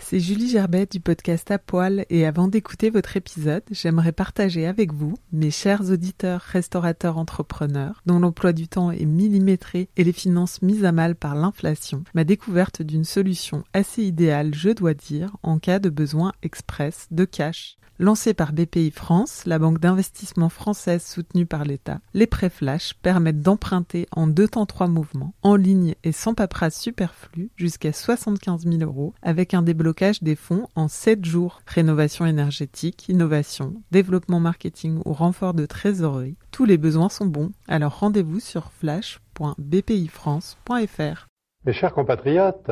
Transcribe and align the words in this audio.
C'est 0.00 0.20
Julie 0.20 0.48
Gerbet 0.48 0.86
du 0.86 1.00
podcast 1.00 1.50
À 1.50 1.58
Poil 1.58 2.06
et 2.08 2.24
avant 2.24 2.48
d'écouter 2.48 2.88
votre 2.88 3.16
épisode, 3.16 3.64
j'aimerais 3.70 4.12
partager 4.12 4.66
avec 4.66 4.92
vous, 4.92 5.14
mes 5.32 5.50
chers 5.50 5.90
auditeurs, 5.90 6.40
restaurateurs, 6.40 7.18
entrepreneurs, 7.18 8.02
dont 8.06 8.18
l'emploi 8.18 8.52
du 8.52 8.68
temps 8.68 8.90
est 8.90 9.04
millimétré 9.04 9.90
et 9.96 10.04
les 10.04 10.12
finances 10.12 10.62
mises 10.62 10.84
à 10.84 10.92
mal 10.92 11.14
par 11.14 11.34
l'inflation, 11.34 12.04
ma 12.14 12.24
découverte 12.24 12.80
d'une 12.80 13.04
solution 13.04 13.64
assez 13.74 14.02
idéale, 14.02 14.54
je 14.54 14.70
dois 14.70 14.94
dire, 14.94 15.36
en 15.42 15.58
cas 15.58 15.78
de 15.78 15.90
besoin 15.90 16.32
express 16.42 17.08
de 17.10 17.24
cash. 17.24 17.77
Lancé 18.00 18.32
par 18.32 18.52
BPI 18.52 18.92
France, 18.92 19.42
la 19.44 19.58
banque 19.58 19.80
d'investissement 19.80 20.50
française 20.50 21.04
soutenue 21.04 21.46
par 21.46 21.64
l'État, 21.64 21.98
les 22.14 22.28
prêts 22.28 22.48
flash 22.48 22.94
permettent 23.02 23.42
d'emprunter 23.42 24.06
en 24.12 24.28
deux 24.28 24.46
temps 24.46 24.66
trois 24.66 24.86
mouvements, 24.86 25.34
en 25.42 25.56
ligne 25.56 25.96
et 26.04 26.12
sans 26.12 26.32
paperasse 26.32 26.80
superflue, 26.80 27.50
jusqu'à 27.56 27.92
75 27.92 28.68
000 28.68 28.88
euros, 28.88 29.14
avec 29.20 29.52
un 29.52 29.62
déblocage 29.62 30.22
des 30.22 30.36
fonds 30.36 30.68
en 30.76 30.86
7 30.86 31.24
jours. 31.24 31.60
Rénovation 31.66 32.24
énergétique, 32.24 33.08
innovation, 33.08 33.74
développement 33.90 34.38
marketing 34.38 35.00
ou 35.04 35.12
renfort 35.12 35.54
de 35.54 35.66
trésorerie, 35.66 36.36
tous 36.52 36.66
les 36.66 36.78
besoins 36.78 37.08
sont 37.08 37.26
bons, 37.26 37.50
alors 37.66 37.98
rendez-vous 37.98 38.38
sur 38.38 38.70
flash.bpifrance.fr. 38.78 41.26
Mes 41.64 41.72
chers 41.72 41.92
compatriotes, 41.92 42.70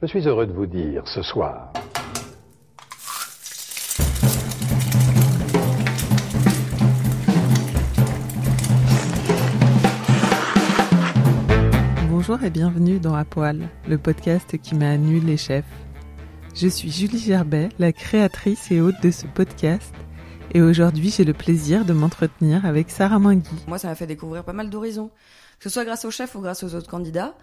je 0.00 0.06
suis 0.06 0.28
heureux 0.28 0.46
de 0.46 0.52
vous 0.52 0.66
dire 0.66 1.08
ce 1.08 1.22
soir 1.22 1.72
Et 12.40 12.50
bienvenue 12.50 13.00
dans 13.00 13.16
À 13.16 13.24
Poil, 13.24 13.68
le 13.88 13.98
podcast 13.98 14.56
qui 14.58 14.76
m'a 14.76 14.90
annulé 14.90 15.20
les 15.20 15.36
chefs. 15.36 15.64
Je 16.54 16.68
suis 16.68 16.88
Julie 16.88 17.18
Gerbet, 17.18 17.68
la 17.80 17.92
créatrice 17.92 18.70
et 18.70 18.80
hôte 18.80 18.94
de 19.02 19.10
ce 19.10 19.26
podcast, 19.26 19.92
et 20.54 20.62
aujourd'hui 20.62 21.10
j'ai 21.10 21.24
le 21.24 21.32
plaisir 21.32 21.84
de 21.84 21.92
m'entretenir 21.92 22.64
avec 22.64 22.90
Sarah 22.90 23.18
Mingui. 23.18 23.64
Moi, 23.66 23.78
ça 23.78 23.88
m'a 23.88 23.96
fait 23.96 24.06
découvrir 24.06 24.44
pas 24.44 24.52
mal 24.52 24.70
d'horizons, 24.70 25.10
que 25.58 25.64
ce 25.64 25.68
soit 25.68 25.84
grâce 25.84 26.04
au 26.04 26.12
chef 26.12 26.36
ou 26.36 26.40
grâce 26.40 26.62
aux 26.62 26.76
autres 26.76 26.88
candidats. 26.88 27.34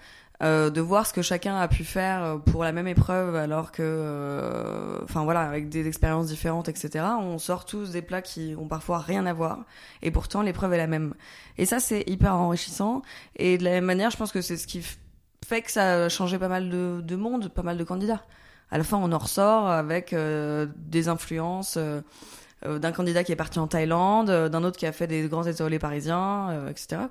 Euh, 0.44 0.70
de 0.70 0.82
voir 0.82 1.08
ce 1.08 1.14
que 1.14 1.22
chacun 1.22 1.56
a 1.56 1.70
pu 1.70 1.86
faire 1.86 2.42
pour 2.48 2.66
la 2.66 2.74
même 2.74 2.90
épreuve 2.90 3.36
alors 3.36 3.72
que 3.72 3.82
euh, 3.82 5.00
enfin 5.04 5.24
voilà 5.24 5.44
avec 5.44 5.70
des 5.70 5.88
expériences 5.88 6.28
différentes 6.28 6.68
etc 6.68 7.06
on 7.22 7.38
sort 7.38 7.64
tous 7.64 7.92
des 7.92 8.02
plats 8.02 8.22
qui 8.22 8.54
ont 8.60 8.68
parfois 8.68 8.98
rien 9.00 9.26
à 9.28 9.32
voir 9.32 9.64
et 10.02 10.12
pourtant 10.12 10.42
l'épreuve 10.42 10.74
est 10.74 10.78
la 10.78 10.88
même. 10.88 11.14
Et 11.58 11.66
ça 11.66 11.80
c'est 11.80 12.04
hyper 12.08 12.36
enrichissant 12.36 13.02
et 13.38 13.58
de 13.58 13.64
la 13.64 13.72
même 13.72 13.86
manière 13.86 14.10
je 14.10 14.18
pense 14.18 14.34
que 14.34 14.42
c'est 14.42 14.58
ce 14.58 14.68
qui 14.68 14.84
fait 15.46 15.62
que 15.62 15.72
ça 15.72 16.04
a 16.04 16.10
changé 16.10 16.38
pas 16.38 16.50
mal 16.50 16.70
de, 16.70 17.00
de 17.02 17.16
monde 17.16 17.48
pas 17.48 17.64
mal 17.64 17.78
de 17.78 17.84
candidats. 17.86 18.24
À 18.72 18.78
la 18.78 18.84
fin 18.84 18.98
on 18.98 19.14
en 19.14 19.18
ressort 19.18 19.70
avec 19.70 20.12
euh, 20.12 20.68
des 20.76 21.08
influences 21.08 21.78
euh, 21.78 21.82
euh, 21.86 22.02
d'un 22.64 22.92
candidat 22.92 23.24
qui 23.24 23.32
est 23.32 23.36
parti 23.36 23.60
en 23.60 23.68
Thaïlande, 23.68 24.30
euh, 24.30 24.50
d'un 24.50 24.64
autre 24.64 24.78
qui 24.78 24.86
a 24.86 24.92
fait 24.92 25.08
des 25.08 25.28
grands 25.28 25.44
étoilés 25.44 25.80
parisiens, 25.80 26.50
euh, 26.50 26.70
etc. 26.70 27.02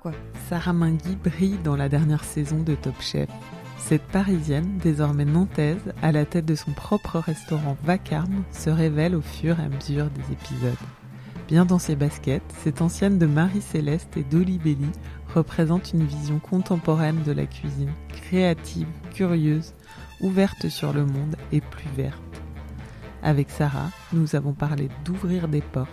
Sarah 0.49 0.73
Mingui 0.73 1.15
brille 1.15 1.59
dans 1.63 1.75
la 1.75 1.89
dernière 1.89 2.23
saison 2.23 2.61
de 2.61 2.75
Top 2.75 2.99
Chef. 2.99 3.29
Cette 3.77 4.03
Parisienne, 4.03 4.79
désormais 4.83 5.25
nantaise, 5.25 5.93
à 6.01 6.11
la 6.11 6.25
tête 6.25 6.45
de 6.45 6.55
son 6.55 6.71
propre 6.71 7.19
restaurant 7.19 7.77
Vacarme, 7.83 8.43
se 8.51 8.69
révèle 8.69 9.15
au 9.15 9.21
fur 9.21 9.59
et 9.59 9.63
à 9.63 9.69
mesure 9.69 10.07
des 10.09 10.33
épisodes. 10.33 10.73
Bien 11.47 11.65
dans 11.65 11.77
ses 11.77 11.95
baskets, 11.95 12.41
cette 12.63 12.81
ancienne 12.81 13.19
de 13.19 13.27
Marie-Céleste 13.27 14.17
et 14.17 14.23
d'Oli 14.23 14.57
Belli 14.57 14.89
représente 15.35 15.93
une 15.93 16.05
vision 16.05 16.39
contemporaine 16.39 17.21
de 17.23 17.31
la 17.31 17.45
cuisine, 17.45 17.91
créative, 18.07 18.87
curieuse, 19.13 19.73
ouverte 20.21 20.69
sur 20.69 20.91
le 20.91 21.05
monde 21.05 21.35
et 21.51 21.61
plus 21.61 21.89
verte. 21.95 22.24
Avec 23.25 23.49
Sarah, 23.49 23.89
nous 24.13 24.35
avons 24.35 24.53
parlé 24.53 24.87
d'ouvrir 25.03 25.47
des 25.47 25.61
portes, 25.61 25.89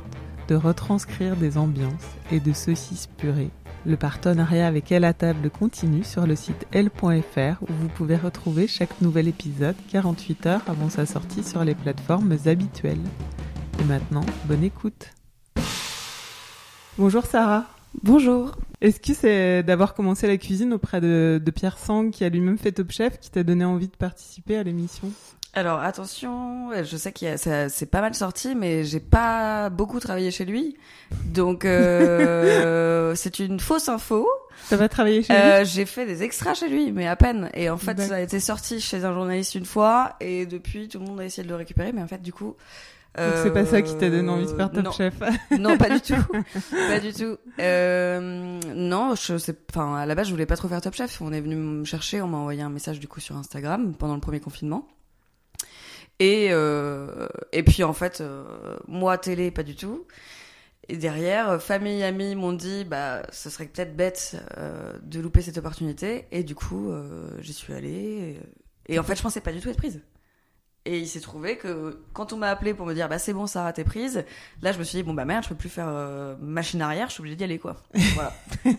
de 0.49 0.55
retranscrire 0.55 1.35
des 1.35 1.57
ambiances 1.57 2.11
et 2.31 2.41
de 2.41 2.53
saucisses 2.53 3.07
purées. 3.07 3.49
Le 3.87 3.97
partenariat 3.97 4.67
avec 4.67 4.93
Elle 4.93 5.07
à 5.07 5.15
table 5.15 5.49
continue 5.49 6.05
sur 6.05 6.27
le 6.27 6.37
site 6.37 6.67
L.fr 6.73 7.63
où 7.63 7.73
vous 7.73 7.89
pouvez 7.89 8.17
retrouver 8.17 8.67
chaque 8.67 9.01
nouvel 9.01 9.29
épisode 9.29 9.77
48 9.91 10.47
heures 10.47 10.63
avant 10.67 10.91
sa 10.91 11.07
sortie 11.07 11.43
sur 11.43 11.65
les 11.65 11.75
plateformes 11.75 12.37
habituelles. 12.45 13.01
Et 13.81 13.85
maintenant, 13.85 14.27
bonne 14.45 14.63
écoute. 14.63 15.09
Bonjour 16.99 17.25
Sarah. 17.25 17.65
Bonjour. 18.03 18.57
Est-ce 18.83 19.01
que 19.01 19.15
c'est 19.15 19.63
d'avoir 19.63 19.95
commencé 19.95 20.27
la 20.27 20.37
cuisine 20.37 20.75
auprès 20.75 21.01
de, 21.01 21.41
de 21.43 21.51
Pierre 21.51 21.79
Sang, 21.79 22.11
qui 22.11 22.25
a 22.25 22.29
lui-même 22.29 22.59
fait 22.59 22.73
Top 22.73 22.93
Chef, 22.93 23.19
qui 23.21 23.31
t'a 23.31 23.43
donné 23.43 23.65
envie 23.65 23.89
de 23.89 23.97
participer 23.97 24.59
à 24.59 24.63
l'émission? 24.63 25.11
Alors 25.55 25.81
attention, 25.81 26.71
je 26.83 26.97
sais 26.97 27.13
qu'il 27.13 27.31
c'est 27.37 27.91
pas 27.91 28.01
mal 28.01 28.15
sorti, 28.15 28.55
mais 28.55 28.85
j'ai 28.85 29.01
pas 29.01 29.69
beaucoup 29.69 30.01
travaillé 30.01 30.31
chez 30.31 30.47
lui, 30.47 30.79
donc 31.27 31.67
euh, 31.67 33.15
c'est 33.17 33.39
une 33.39 33.61
fausse 33.61 33.91
info. 33.91 34.27
T'as 34.71 34.79
pas 34.79 34.89
travaillé 34.89 35.23
chez 35.23 35.35
Euh, 35.35 35.61
lui 35.61 35.67
j'ai 35.67 35.85
fait 35.85 36.07
des 36.07 36.23
extras 36.23 36.55
chez 36.55 36.69
lui, 36.69 36.91
mais 36.91 37.07
à 37.07 37.17
peine. 37.17 37.51
Et 37.53 37.69
en 37.69 37.77
fait, 37.77 38.01
ça 38.01 38.15
a 38.15 38.21
été 38.21 38.41
sorti 38.41 38.81
chez 38.81 39.05
un 39.05 39.13
journaliste 39.13 39.55
une 39.55 39.67
fois, 39.67 40.17
et 40.21 40.47
depuis, 40.47 40.89
tout 40.89 40.99
le 40.99 41.05
monde 41.05 41.21
a 41.21 41.25
essayé 41.27 41.43
de 41.43 41.49
le 41.51 41.57
récupérer, 41.57 41.93
mais 41.93 42.03
en 42.03 42.07
fait, 42.09 42.23
du 42.23 42.33
coup. 42.33 42.57
Donc 43.19 43.27
c'est 43.43 43.53
pas 43.53 43.67
ça 43.67 43.83
qui 43.83 43.95
t'a 43.99 44.09
donné 44.09 44.31
envie 44.31 44.47
de 44.47 44.57
faire 44.57 44.71
euh, 44.73 44.75
Top 44.75 44.85
non. 44.85 44.93
Chef 44.93 45.15
Non, 45.59 45.77
pas 45.77 45.91
du 45.91 46.01
tout. 46.15 46.33
pas 46.89 46.99
du 46.99 47.13
tout. 47.13 47.37
Euh, 47.61 48.59
non, 48.75 49.15
je 49.17 49.37
sais, 49.37 49.55
enfin, 49.71 49.97
à 49.97 50.07
la 50.07 50.15
base, 50.15 50.29
je 50.29 50.33
voulais 50.33 50.47
pas 50.47 50.57
trop 50.57 50.69
faire 50.69 50.81
Top 50.81 50.95
Chef. 50.95 51.21
On 51.21 51.31
est 51.31 51.43
venu 51.43 51.57
me 51.57 51.85
chercher, 51.85 52.23
on 52.23 52.29
m'a 52.29 52.39
envoyé 52.39 52.63
un 52.63 52.71
message 52.71 53.01
du 53.01 53.09
coup 53.09 53.21
sur 53.21 53.37
Instagram 53.37 53.93
pendant 53.99 54.15
le 54.15 54.21
premier 54.21 54.41
confinement. 54.41 54.89
Et 56.23 56.51
euh, 56.53 57.27
et 57.51 57.65
puis 57.65 57.83
en 57.83 57.93
fait, 57.93 58.21
euh, 58.21 58.45
moi 58.87 59.19
télé, 59.19 59.51
pas 59.51 59.65
du 59.65 59.75
tout. 59.75 60.07
Et 60.89 60.97
derrière, 60.97 61.61
famille, 61.61 62.05
amis 62.05 62.37
m'ont 62.37 62.53
dit, 62.53 62.85
bah, 62.85 63.25
ce 63.33 63.51
serait 63.51 63.67
peut-être 63.67 63.97
bête 63.97 64.37
euh, 64.57 64.93
de 65.03 65.19
louper 65.19 65.43
cette 65.43 65.59
opportunité. 65.59 66.27
Et 66.31 66.45
du 66.45 66.55
coup, 66.55 66.93
j'y 67.41 67.53
suis 67.53 67.73
allée. 67.73 68.39
Et, 68.87 68.99
en 69.01 69.03
fait, 69.03 69.17
je 69.17 69.23
pensais 69.23 69.41
pas 69.41 69.53
du 69.53 69.61
tout 69.61 69.69
être 69.69 69.77
prise. 69.77 70.01
Et 70.85 70.99
il 70.99 71.09
s'est 71.09 71.21
trouvé 71.21 71.57
que 71.57 72.01
quand 72.13 72.33
on 72.33 72.37
m'a 72.37 72.51
appelé 72.51 72.73
pour 72.75 72.87
me 72.87 72.95
dire 72.95 73.09
bah 73.09 73.21
c'est 73.21 73.33
bon 73.33 73.47
Sarah 73.47 73.73
t'es 73.73 73.85
prise, 73.85 74.25
là 74.63 74.73
je 74.73 74.81
me 74.81 74.83
suis 74.83 74.99
dit 74.99 75.05
bon 75.05 75.15
bah 75.15 75.25
merde 75.25 75.45
je 75.45 75.51
peux 75.51 75.55
plus 75.55 75.69
faire 75.69 75.87
machine 76.41 76.83
arrière, 76.83 77.07
je 77.07 77.13
suis 77.13 77.21
obligée 77.21 77.37
d'y 77.37 77.45
aller 77.45 77.61
quoi. 77.61 77.77
Voilà. 78.15 78.33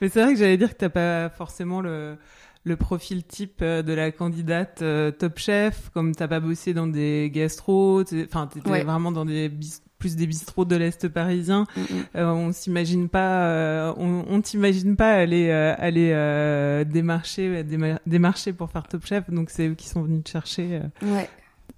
Mais 0.00 0.08
c'est 0.08 0.20
vrai 0.20 0.32
que 0.32 0.38
j'allais 0.40 0.56
dire 0.56 0.70
que 0.70 0.78
t'as 0.78 0.88
pas 0.88 1.30
forcément 1.30 1.80
le, 1.80 2.18
le 2.68 2.76
profil 2.76 3.24
type 3.24 3.60
euh, 3.62 3.82
de 3.82 3.92
la 3.92 4.12
candidate 4.12 4.80
euh, 4.82 5.10
Top 5.10 5.38
Chef, 5.38 5.90
comme 5.94 6.14
t'as 6.14 6.28
pas 6.28 6.38
bossé 6.40 6.74
dans 6.74 6.86
des 6.86 7.30
gastros, 7.34 8.04
t'es- 8.04 8.24
enfin 8.28 8.46
t'étais 8.46 8.70
Ouais. 8.70 8.84
vraiment 8.84 9.10
dans 9.10 9.24
des 9.24 9.48
bis- 9.48 9.82
plus 9.98 10.14
des 10.14 10.28
bistrots 10.28 10.64
de 10.64 10.76
l'Est 10.76 11.08
parisien. 11.08 11.66
Euh, 12.14 12.26
on 12.30 12.52
s'imagine 12.52 13.08
pas, 13.08 13.46
euh, 13.48 13.92
on, 13.96 14.24
on 14.30 14.40
t'imagine 14.40 14.94
pas 14.94 15.12
aller 15.14 15.50
aller 15.50 16.12
démarcher 16.84 17.64
déma- 17.64 17.98
démarcher 18.06 18.52
pour 18.52 18.70
faire 18.70 18.86
Top 18.86 19.04
Chef, 19.04 19.28
donc 19.30 19.50
c'est 19.50 19.66
eux 19.68 19.74
qui 19.74 19.88
sont 19.88 20.02
venus 20.02 20.22
te 20.24 20.30
chercher. 20.30 20.82
Ouais. 21.02 21.28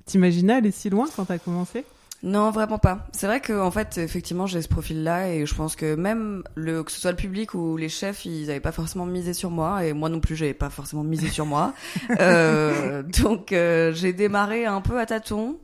T'imaginais 0.04 0.54
aller 0.54 0.70
si 0.70 0.90
loin 0.90 1.06
quand 1.16 1.25
t'as 1.25 1.38
commencé? 1.38 1.84
Non, 2.22 2.50
vraiment 2.50 2.78
pas. 2.78 3.06
C'est 3.12 3.26
vrai 3.26 3.40
que 3.40 3.58
en 3.58 3.70
fait, 3.70 3.96
effectivement, 3.96 4.46
j'ai 4.46 4.61
ce 4.61 4.69
profil-là 4.69 5.32
et 5.32 5.46
je 5.46 5.55
pense 5.55 5.75
que 5.75 5.94
même 5.94 6.43
le 6.55 6.82
que 6.82 6.93
ce 6.93 7.00
soit 7.00 7.12
le 7.12 7.17
public 7.17 7.55
ou 7.55 7.78
les 7.78 7.88
chefs, 7.88 8.26
ils 8.26 8.50
avaient 8.50 8.61
pas 8.61 8.72
forcément 8.72 9.06
misé 9.06 9.32
sur 9.32 9.50
moi 9.50 9.84
et 9.87 9.94
moi 9.94 10.11
non 10.11 10.20
plus, 10.20 10.37
j'avais 10.37 10.52
pas 10.52 10.69
forcément 10.69 11.02
misé 11.02 11.28
sur 11.28 11.46
moi. 11.46 11.72
Euh, 12.20 13.02
donc 13.02 13.52
euh, 13.52 13.93
j'ai 13.94 14.12
démarré 14.12 14.67
un 14.67 14.81
peu 14.81 14.99
à 14.99 15.06
tâtons, 15.06 15.58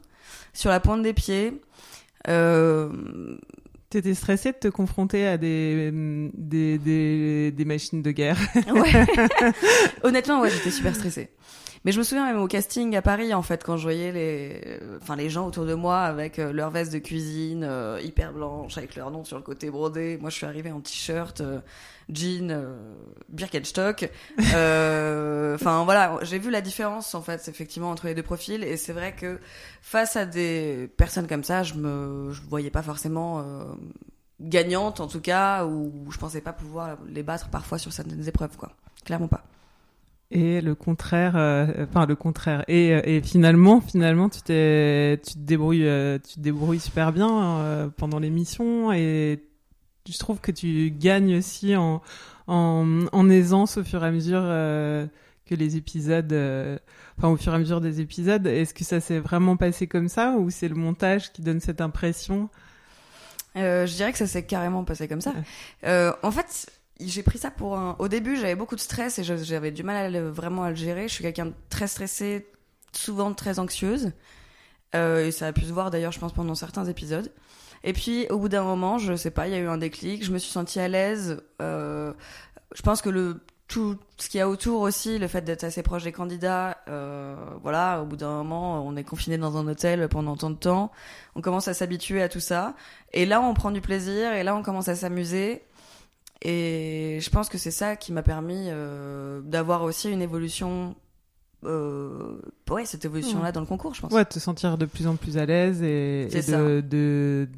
sur 0.55 0.71
la 0.71 0.81
pointe 0.81 1.03
des 1.03 1.13
pieds. 1.13 1.61
Euh, 2.29 2.89
T'étais 3.91 4.15
stressée 4.15 4.53
de 4.53 4.57
te 4.59 4.69
confronter 4.69 5.27
à 5.27 5.37
des 5.39 5.91
des 6.35 6.79
des, 6.79 7.51
des 7.53 7.65
machines 7.65 8.03
de 8.03 8.11
guerre? 8.11 8.39
ouais. 8.75 9.07
Honnêtement, 10.03 10.41
ouais, 10.41 10.51
j'étais 10.51 10.71
super 10.73 10.95
stressée. 10.95 11.31
Mais 11.87 11.93
je 11.93 11.99
me 11.99 12.03
souviens 12.03 12.27
même 12.27 12.43
au 12.43 12.49
casting 12.49 12.97
à 12.97 13.01
Paris, 13.01 13.33
en 13.33 13.43
fait, 13.43 13.63
quand 13.63 13.77
je 13.77 13.85
voyais 13.85 14.11
les, 14.11 14.81
enfin, 15.01 15.15
les 15.15 15.31
gens 15.31 15.47
autour 15.47 15.67
de 15.67 15.75
moi 15.75 16.01
avec 16.01 16.41
euh, 16.41 16.53
leur 16.53 16.71
veste 16.71 16.93
de 16.93 16.99
cuisine 16.99 17.63
euh, 17.63 18.01
hyper 18.03 18.33
blanche, 18.33 18.77
avec 18.77 18.97
leur 18.97 19.13
nom 19.13 19.25
sur 19.25 19.37
le 19.37 19.45
côté 19.45 19.71
brodé. 19.71 20.19
Moi, 20.21 20.29
je 20.31 20.35
suis 20.35 20.47
arrivée 20.47 20.73
en 20.73 20.81
t-shirt, 20.81 21.41
euh, 21.43 21.61
jean, 22.09 22.51
euh, 22.51 22.75
Birkenstock. 23.29 24.11
Euh, 24.53 25.55
Enfin, 25.55 25.85
voilà, 25.85 26.19
j'ai 26.23 26.41
vu 26.41 26.51
la 26.51 26.61
différence, 26.61 27.15
en 27.15 27.23
fait, 27.23 27.47
effectivement, 27.47 27.93
entre 27.93 28.07
les 28.09 28.17
deux 28.17 28.23
profils. 28.25 28.65
Et 28.65 28.77
c'est 28.77 28.93
vrai 28.93 29.15
que 29.15 29.39
face 29.81 30.17
à 30.17 30.27
des 30.27 30.91
personnes 30.97 31.29
comme 31.29 31.45
ça, 31.45 31.63
je 31.63 31.75
me, 31.75 32.33
je 32.33 32.43
voyais 32.43 32.71
pas 32.71 32.83
forcément 32.83 33.45
gagnante, 34.41 34.99
en 34.99 35.07
tout 35.07 35.21
cas, 35.21 35.65
ou 35.65 36.11
je 36.11 36.19
pensais 36.19 36.41
pas 36.41 36.53
pouvoir 36.53 36.99
les 37.07 37.23
battre 37.23 37.49
parfois 37.49 37.79
sur 37.79 37.93
certaines 37.93 38.27
épreuves, 38.27 38.57
quoi. 38.57 38.73
Clairement 39.05 39.29
pas. 39.29 39.45
Et 40.33 40.61
le 40.61 40.75
contraire, 40.75 41.37
euh, 41.37 41.67
enfin 41.85 42.05
le 42.05 42.17
contraire. 42.17 42.65
Et, 42.67 42.93
euh, 42.93 43.01
et 43.05 43.21
finalement, 43.23 43.81
finalement, 43.81 44.29
tu 44.29 44.43
t'es, 44.43 45.21
tu 45.25 45.35
te 45.35 45.39
débrouilles, 45.39 45.87
euh, 45.87 46.19
tu 46.19 46.35
te 46.35 46.41
débrouilles 46.41 46.81
super 46.81 47.13
bien 47.13 47.59
euh, 47.61 47.89
pendant 47.97 48.19
l'émission 48.19 48.93
et 48.93 49.41
je 50.09 50.19
trouve 50.19 50.41
que 50.41 50.51
tu 50.53 50.91
gagnes 50.91 51.37
aussi 51.37 51.77
en, 51.77 52.03
en, 52.49 53.07
en 53.13 53.31
aisance 53.31 53.77
au 53.77 53.85
fur 53.85 54.05
et 54.05 54.09
à 54.09 54.11
mesure 54.11 54.43
euh, 54.43 55.07
que 55.47 55.55
les 55.55 55.77
épisodes, 55.77 56.33
euh, 56.33 56.77
enfin 57.19 57.29
au 57.29 57.37
fur 57.37 57.53
et 57.53 57.57
à 57.57 57.59
mesure 57.59 57.81
des 57.81 58.01
épisodes. 58.01 58.47
Est-ce 58.47 58.75
que 58.75 58.85
ça 58.85 59.01
s'est 59.01 59.21
vraiment 59.21 59.57
passé 59.57 59.87
comme 59.87 60.09
ça 60.09 60.35
ou 60.39 60.51
c'est 60.51 60.69
le 60.69 60.75
montage 60.75 61.33
qui 61.33 61.43
donne 61.43 61.61
cette 61.61 61.81
impression? 61.81 62.49
Euh, 63.57 63.87
je 63.87 63.95
dirais 63.95 64.13
que 64.13 64.19
ça 64.19 64.27
s'est 64.27 64.45
carrément 64.45 64.85
passé 64.85 65.09
comme 65.09 65.21
ça. 65.21 65.33
Euh, 65.85 66.13
en 66.23 66.31
fait, 66.31 66.69
j'ai 67.01 67.23
pris 67.23 67.39
ça 67.39 67.51
pour 67.51 67.77
un. 67.77 67.97
Au 67.99 68.09
début, 68.09 68.37
j'avais 68.37 68.55
beaucoup 68.55 68.77
de 68.77 68.81
stress 68.81 69.19
et 69.19 69.25
j'avais 69.25 69.71
du 69.71 69.83
mal 69.83 70.15
à 70.15 70.21
vraiment 70.23 70.65
à 70.65 70.71
le 70.71 70.77
gérer. 70.77 71.09
Je 71.09 71.15
suis 71.15 71.23
quelqu'un 71.23 71.47
de 71.47 71.55
très 71.69 71.87
stressé, 71.87 72.47
souvent 72.93 73.33
très 73.35 73.59
anxieuse. 73.59 74.13
Euh, 74.95 75.27
et 75.27 75.31
ça 75.31 75.49
a 75.49 75.53
pu 75.53 75.63
se 75.63 75.73
voir 75.73 75.91
d'ailleurs, 75.91 76.13
je 76.13 76.19
pense, 76.19 76.33
pendant 76.33 76.55
certains 76.55 76.87
épisodes. 76.87 77.31
Et 77.85 77.93
puis, 77.93 78.27
au 78.31 78.39
bout 78.39 78.49
d'un 78.49 78.65
moment, 78.65 78.99
je 78.99 79.15
sais 79.15 79.31
pas, 79.31 79.47
il 79.47 79.53
y 79.53 79.57
a 79.57 79.59
eu 79.59 79.69
un 79.69 79.79
déclic. 79.79 80.25
Je 80.25 80.33
me 80.33 80.39
suis 80.39 80.51
sentie 80.51 80.81
à 80.81 80.89
l'aise. 80.89 81.43
Euh, 81.61 82.13
je 82.75 82.83
pense 82.83 83.03
que 83.03 83.11
le 83.11 83.41
tout 83.69 83.99
ce 84.17 84.29
qu'il 84.29 84.39
y 84.39 84.41
a 84.41 84.49
autour 84.49 84.81
aussi, 84.83 85.19
le 85.19 85.27
fait 85.27 85.43
d'être 85.43 85.65
assez 85.65 85.83
proche 85.83 86.05
des 86.05 86.13
candidats, 86.13 86.79
euh, 86.89 87.35
voilà, 87.63 88.01
au 88.01 88.07
bout 88.07 88.17
d'un 88.17 88.31
moment, 88.31 88.87
on 88.87 88.97
est 88.97 89.05
confiné 89.05 89.39
dans 89.39 89.57
un 89.57 89.67
hôtel 89.67 90.09
pendant 90.09 90.37
tant 90.37 90.51
de 90.51 90.57
temps, 90.57 90.93
on 91.35 91.41
commence 91.41 91.67
à 91.67 91.75
s'habituer 91.75 92.23
à 92.23 92.29
tout 92.29 92.41
ça, 92.41 92.75
et 93.13 93.27
là 93.27 93.41
on 93.41 93.55
prend 93.55 93.73
du 93.73 93.81
plaisir, 93.81 94.33
et 94.33 94.45
là 94.45 94.55
on 94.55 94.63
commence 94.63 94.89
à 94.89 94.95
s'amuser, 94.95 95.63
et 96.43 97.19
je 97.21 97.31
pense 97.31 97.49
que 97.49 97.59
c'est 97.59 97.71
ça 97.71 97.97
qui 97.97 98.13
m'a 98.13 98.23
permis 98.23 98.67
euh, 98.69 99.41
d'avoir 99.43 99.83
aussi 99.83 100.11
une 100.11 100.23
évolution, 100.23 100.95
euh, 101.65 102.39
ouais, 102.71 102.85
cette 102.85 103.05
évolution-là 103.05 103.53
dans 103.53 103.61
le 103.61 103.67
concours, 103.67 103.95
je 103.95 104.01
pense. 104.01 104.13
Ouais, 104.13 104.25
te 104.25 104.39
sentir 104.39 104.79
de 104.79 104.87
plus 104.87 105.07
en 105.07 105.17
plus 105.17 105.39
à 105.39 105.47
l'aise 105.47 105.83
et, 105.83 106.29
de, 106.31 106.81
de, 106.81 107.49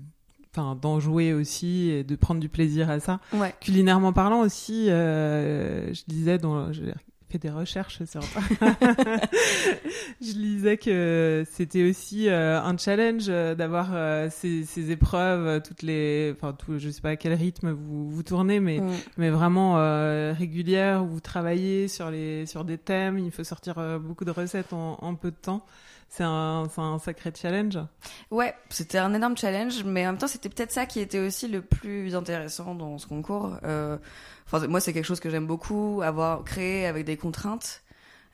enfin, 0.55 0.77
d'en 0.81 1.01
jouer 1.01 1.33
aussi 1.33 1.91
et 1.91 2.05
de 2.05 2.17
prendre 2.17 2.41
du 2.41 2.49
plaisir 2.49 2.89
à 2.91 3.01
ça. 3.01 3.21
Ouais. 3.33 3.55
Culinairement 3.61 4.13
parlant 4.13 4.41
aussi, 4.41 4.91
euh, 4.91 5.93
je 5.93 6.03
disais, 6.07 6.39
dans, 6.39 6.73
j'ai 6.73 6.95
fait 7.31 7.39
des 7.39 7.51
recherches 7.51 8.03
sur 8.05 8.21
je 10.21 10.33
lisais 10.33 10.77
que 10.77 11.45
c'était 11.51 11.89
aussi 11.89 12.29
euh, 12.29 12.61
un 12.61 12.77
challenge 12.77 13.27
euh, 13.29 13.55
d'avoir 13.55 13.91
euh, 13.93 14.29
ces, 14.31 14.65
ces 14.65 14.91
épreuves 14.91 15.63
toutes 15.63 15.83
les, 15.83 16.33
enfin, 16.37 16.53
tout, 16.53 16.79
je 16.79 16.89
sais 16.91 17.01
pas 17.01 17.11
à 17.11 17.17
quel 17.17 17.35
rythme 17.35 17.71
vous 17.71 18.11
vous 18.11 18.23
tournez, 18.23 18.61
mais 18.61 18.79
Mm. 18.79 18.93
mais 19.17 19.31
vraiment 19.31 19.79
euh, 19.79 20.33
régulière 20.37 21.03
où 21.05 21.09
vous 21.09 21.21
travaillez 21.21 21.89
sur 21.89 22.11
les 22.11 22.47
sur 22.47 22.65
des 22.65 22.79
thèmes. 22.79 23.19
Il 23.19 23.31
faut 23.33 23.45
sortir 23.45 23.99
beaucoup 24.01 24.25
de 24.25 24.31
recettes 24.31 24.73
en, 24.73 24.99
en 25.01 25.15
peu 25.15 25.31
de 25.31 25.37
temps. 25.37 25.65
C'est 26.11 26.25
un, 26.25 26.67
sacré 27.03 27.33
challenge. 27.35 27.79
Ouais, 28.31 28.55
c'était 28.71 28.99
un 28.99 29.13
énorme 29.15 29.37
challenge, 29.37 29.85
mais 29.85 30.07
en 30.07 30.13
même 30.13 30.19
temps, 30.19 30.27
c'était 30.27 30.49
peut-être 30.49 30.73
ça 30.73 30.87
qui 30.87 31.01
était 31.01 31.19
aussi 31.21 31.49
le 31.49 31.63
plus 31.63 32.15
intéressant 32.17 32.75
dans 32.75 32.99
ce 32.99 33.07
concours. 33.07 33.57
Euh, 33.65 33.99
Enfin, 34.51 34.67
moi, 34.67 34.81
c'est 34.81 34.95
quelque 34.95 35.05
chose 35.05 35.21
que 35.21 35.29
j'aime 35.29 35.47
beaucoup, 35.47 36.01
avoir 36.03 36.43
créé 36.43 36.87
avec 36.87 37.05
des 37.05 37.19
contraintes. 37.19 37.83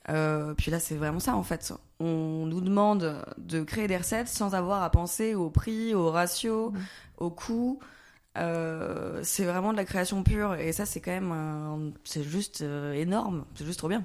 Euh, 0.08 0.54
puis 0.54 0.70
là, 0.70 0.78
c'est 0.78 0.94
vraiment 0.94 1.18
ça 1.18 1.34
en 1.34 1.42
fait. 1.42 1.72
On 1.98 2.46
nous 2.46 2.60
demande 2.60 3.24
de 3.38 3.64
créer 3.64 3.88
des 3.88 3.96
recettes 3.96 4.28
sans 4.28 4.54
avoir 4.54 4.84
à 4.84 4.90
penser 4.90 5.34
au 5.34 5.50
prix, 5.50 5.92
au 5.92 6.10
ratio, 6.12 6.72
au 7.18 7.30
coût. 7.30 7.80
Euh, 8.38 9.20
c'est 9.24 9.44
vraiment 9.44 9.72
de 9.72 9.76
la 9.76 9.84
création 9.84 10.22
pure 10.22 10.54
et 10.54 10.70
ça, 10.72 10.86
c'est 10.86 11.00
quand 11.00 11.10
même, 11.10 11.32
un- 11.32 11.90
c'est 12.04 12.22
juste 12.22 12.60
énorme. 12.94 13.44
C'est 13.56 13.64
juste 13.66 13.78
trop 13.80 13.88
bien. 13.88 14.04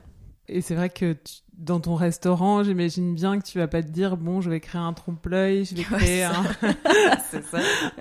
Et 0.51 0.61
c'est 0.61 0.75
vrai 0.75 0.89
que 0.89 1.13
tu- 1.13 1.41
dans 1.57 1.79
ton 1.81 1.95
restaurant, 1.95 2.63
j'imagine 2.63 3.13
bien 3.15 3.37
que 3.39 3.45
tu 3.45 3.57
vas 3.59 3.67
pas 3.67 3.83
te 3.83 3.89
dire 3.89 4.15
bon, 4.17 4.39
je 4.41 4.49
vais 4.49 4.59
créer 4.61 4.79
un 4.81 4.93
trompe-l'œil, 4.93 5.65
je 5.65 5.75
vais 5.75 5.81
Ouais, 5.91 5.97
créer 5.97 6.23
un, 6.23 6.43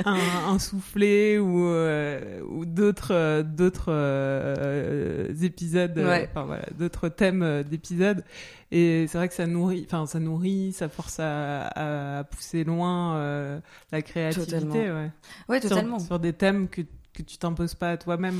un, 0.04 0.16
un 0.48 0.58
soufflé 0.58 1.38
ou 1.38 1.66
euh, 1.66 2.40
ou 2.48 2.64
d'autres 2.64 3.12
euh, 3.14 3.42
d'autres 3.42 3.90
euh, 3.92 5.28
épisodes, 5.42 5.96
Ouais. 5.98 6.28
enfin 6.30 6.44
voilà, 6.44 6.64
d'autres 6.78 7.08
thèmes 7.08 7.42
euh, 7.42 7.62
d'épisodes. 7.62 8.24
Et 8.70 9.06
c'est 9.08 9.18
vrai 9.18 9.28
que 9.28 9.34
ça 9.34 9.46
nourrit, 9.46 9.84
enfin 9.86 10.06
ça 10.06 10.20
nourrit, 10.20 10.72
ça 10.72 10.88
force 10.88 11.18
à, 11.20 12.18
à 12.20 12.24
pousser 12.24 12.64
loin 12.64 13.16
euh, 13.16 13.60
la 13.92 14.02
créativité, 14.02 14.52
Totalement. 14.60 14.74
ouais. 14.74 15.10
Ouais, 15.48 15.60
Sur- 15.60 15.70
totalement. 15.70 15.98
Sur, 15.98 16.18
des 16.18 16.32
thèmes 16.32 16.68
que 16.68 16.82
que 17.14 17.22
tu 17.24 17.36
t'imposes 17.36 17.74
pas 17.74 17.90
à 17.90 17.96
toi-même. 17.96 18.38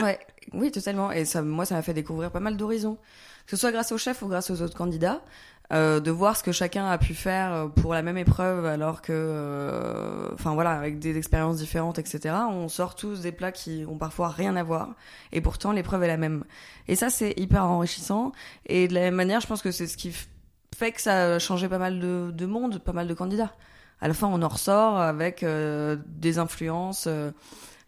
Ouais, 0.00 0.18
oui, 0.52 0.70
totalement. 0.70 1.12
Et 1.12 1.24
ça, 1.24 1.42
moi, 1.42 1.64
ça 1.64 1.74
m'a 1.74 1.82
fait 1.82 1.94
découvrir 1.94 2.30
pas 2.30 2.40
mal 2.40 2.56
d'horizons. 2.56 2.96
Que 3.46 3.52
ce 3.52 3.56
soit 3.56 3.72
grâce 3.72 3.92
au 3.92 3.98
chef 3.98 4.22
ou 4.22 4.28
grâce 4.28 4.50
aux 4.50 4.60
autres 4.60 4.76
candidats, 4.76 5.22
euh, 5.72 6.00
de 6.00 6.10
voir 6.10 6.36
ce 6.36 6.42
que 6.42 6.52
chacun 6.52 6.86
a 6.86 6.98
pu 6.98 7.14
faire 7.14 7.52
euh, 7.52 7.68
pour 7.68 7.94
la 7.94 8.02
même 8.02 8.18
épreuve, 8.18 8.64
alors 8.64 9.02
que, 9.02 9.12
euh, 9.12 10.28
enfin 10.32 10.54
voilà, 10.54 10.72
avec 10.72 10.98
des 10.98 11.16
expériences 11.16 11.58
différentes, 11.58 11.98
etc. 11.98 12.34
On 12.50 12.68
sort 12.68 12.96
tous 12.96 13.20
des 13.20 13.32
plats 13.32 13.52
qui 13.52 13.84
ont 13.88 13.98
parfois 13.98 14.28
rien 14.28 14.56
à 14.56 14.64
voir, 14.64 14.94
et 15.32 15.40
pourtant 15.40 15.70
l'épreuve 15.70 16.02
est 16.02 16.08
la 16.08 16.16
même. 16.16 16.44
Et 16.88 16.96
ça, 16.96 17.08
c'est 17.08 17.34
hyper 17.36 17.64
enrichissant. 17.64 18.32
Et 18.66 18.88
de 18.88 18.94
la 18.94 19.00
même 19.00 19.14
manière, 19.14 19.40
je 19.40 19.46
pense 19.46 19.62
que 19.62 19.70
c'est 19.70 19.86
ce 19.86 19.96
qui 19.96 20.12
fait 20.76 20.92
que 20.92 21.00
ça 21.00 21.34
a 21.34 21.38
changé 21.38 21.68
pas 21.68 21.78
mal 21.78 22.00
de, 22.00 22.32
de 22.32 22.46
monde, 22.46 22.80
pas 22.80 22.92
mal 22.92 23.06
de 23.06 23.14
candidats. 23.14 23.52
À 24.00 24.08
la 24.08 24.14
fin, 24.14 24.26
on 24.26 24.42
en 24.42 24.48
ressort 24.48 24.98
avec 24.98 25.42
euh, 25.42 25.96
des 26.06 26.38
influences. 26.38 27.08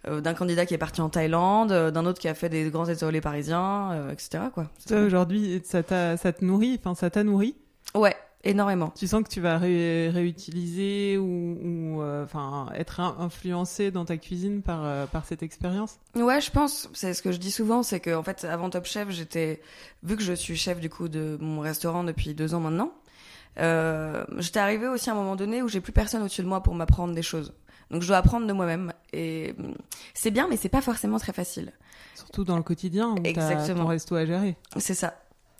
Euh, 0.06 0.20
d'un 0.20 0.34
candidat 0.34 0.64
qui 0.66 0.74
est 0.74 0.78
parti 0.78 1.00
en 1.00 1.08
Thaïlande, 1.08 1.72
euh, 1.72 1.90
d'un 1.90 2.06
autre 2.06 2.20
qui 2.20 2.28
a 2.28 2.34
fait 2.34 2.48
des 2.48 2.70
grands 2.70 2.86
étoilés 2.86 3.20
parisiens, 3.20 3.90
euh, 3.92 4.12
etc. 4.12 4.44
Quoi. 4.54 4.70
Toi 4.86 5.00
aujourd'hui, 5.00 5.60
ça 5.64 5.82
t'a 5.82 6.16
ça 6.16 6.32
te 6.32 6.44
nourrit, 6.44 6.78
enfin 6.78 6.94
ça 6.94 7.10
t'a 7.10 7.24
nourri? 7.24 7.56
Ouais, 7.94 8.14
énormément. 8.44 8.92
Tu 8.96 9.06
sens 9.08 9.22
que 9.24 9.28
tu 9.28 9.40
vas 9.40 9.58
ré- 9.58 10.10
réutiliser 10.10 11.18
ou, 11.18 11.58
ou, 11.62 12.02
euh, 12.02 12.22
enfin 12.24 12.66
être 12.74 13.00
in- 13.00 13.16
influencé 13.18 13.90
dans 13.90 14.04
ta 14.04 14.16
cuisine 14.18 14.62
par 14.62 14.84
euh, 14.84 15.06
par 15.06 15.24
cette 15.24 15.42
expérience? 15.42 15.98
Ouais, 16.14 16.40
je 16.40 16.50
pense. 16.50 16.88
C'est 16.94 17.12
ce 17.14 17.22
que 17.22 17.32
je 17.32 17.38
dis 17.38 17.50
souvent, 17.50 17.82
c'est 17.82 17.98
que 18.00 18.14
en 18.14 18.22
fait, 18.22 18.44
avant 18.44 18.70
Top 18.70 18.84
Chef, 18.84 19.10
j'étais, 19.10 19.60
vu 20.04 20.16
que 20.16 20.22
je 20.22 20.32
suis 20.32 20.56
chef 20.56 20.78
du 20.80 20.88
coup 20.90 21.08
de 21.08 21.36
mon 21.40 21.60
restaurant 21.60 22.04
depuis 22.04 22.34
deux 22.34 22.54
ans 22.54 22.60
maintenant, 22.60 22.92
euh, 23.58 24.24
j'étais 24.36 24.60
arrivée 24.60 24.86
aussi 24.88 25.10
à 25.10 25.14
un 25.14 25.16
moment 25.16 25.34
donné 25.36 25.62
où 25.62 25.68
j'ai 25.68 25.80
plus 25.80 25.92
personne 25.92 26.22
au-dessus 26.22 26.42
de 26.42 26.46
moi 26.48 26.62
pour 26.62 26.74
m'apprendre 26.74 27.14
des 27.14 27.22
choses. 27.22 27.52
Donc 27.90 28.02
je 28.02 28.08
dois 28.08 28.18
apprendre 28.18 28.46
de 28.46 28.52
moi-même 28.52 28.92
et 29.12 29.54
hum, 29.58 29.74
c'est 30.14 30.30
bien, 30.30 30.46
mais 30.48 30.56
c'est 30.56 30.68
pas 30.68 30.82
forcément 30.82 31.18
très 31.18 31.32
facile. 31.32 31.72
Surtout 32.14 32.44
dans 32.44 32.56
le 32.56 32.62
quotidien 32.62 33.10
où 33.10 33.16
Exactement. 33.24 33.82
ton 33.84 33.86
resto 33.86 34.14
à 34.16 34.26
gérer. 34.26 34.56
C'est 34.76 34.94
ça. 34.94 35.14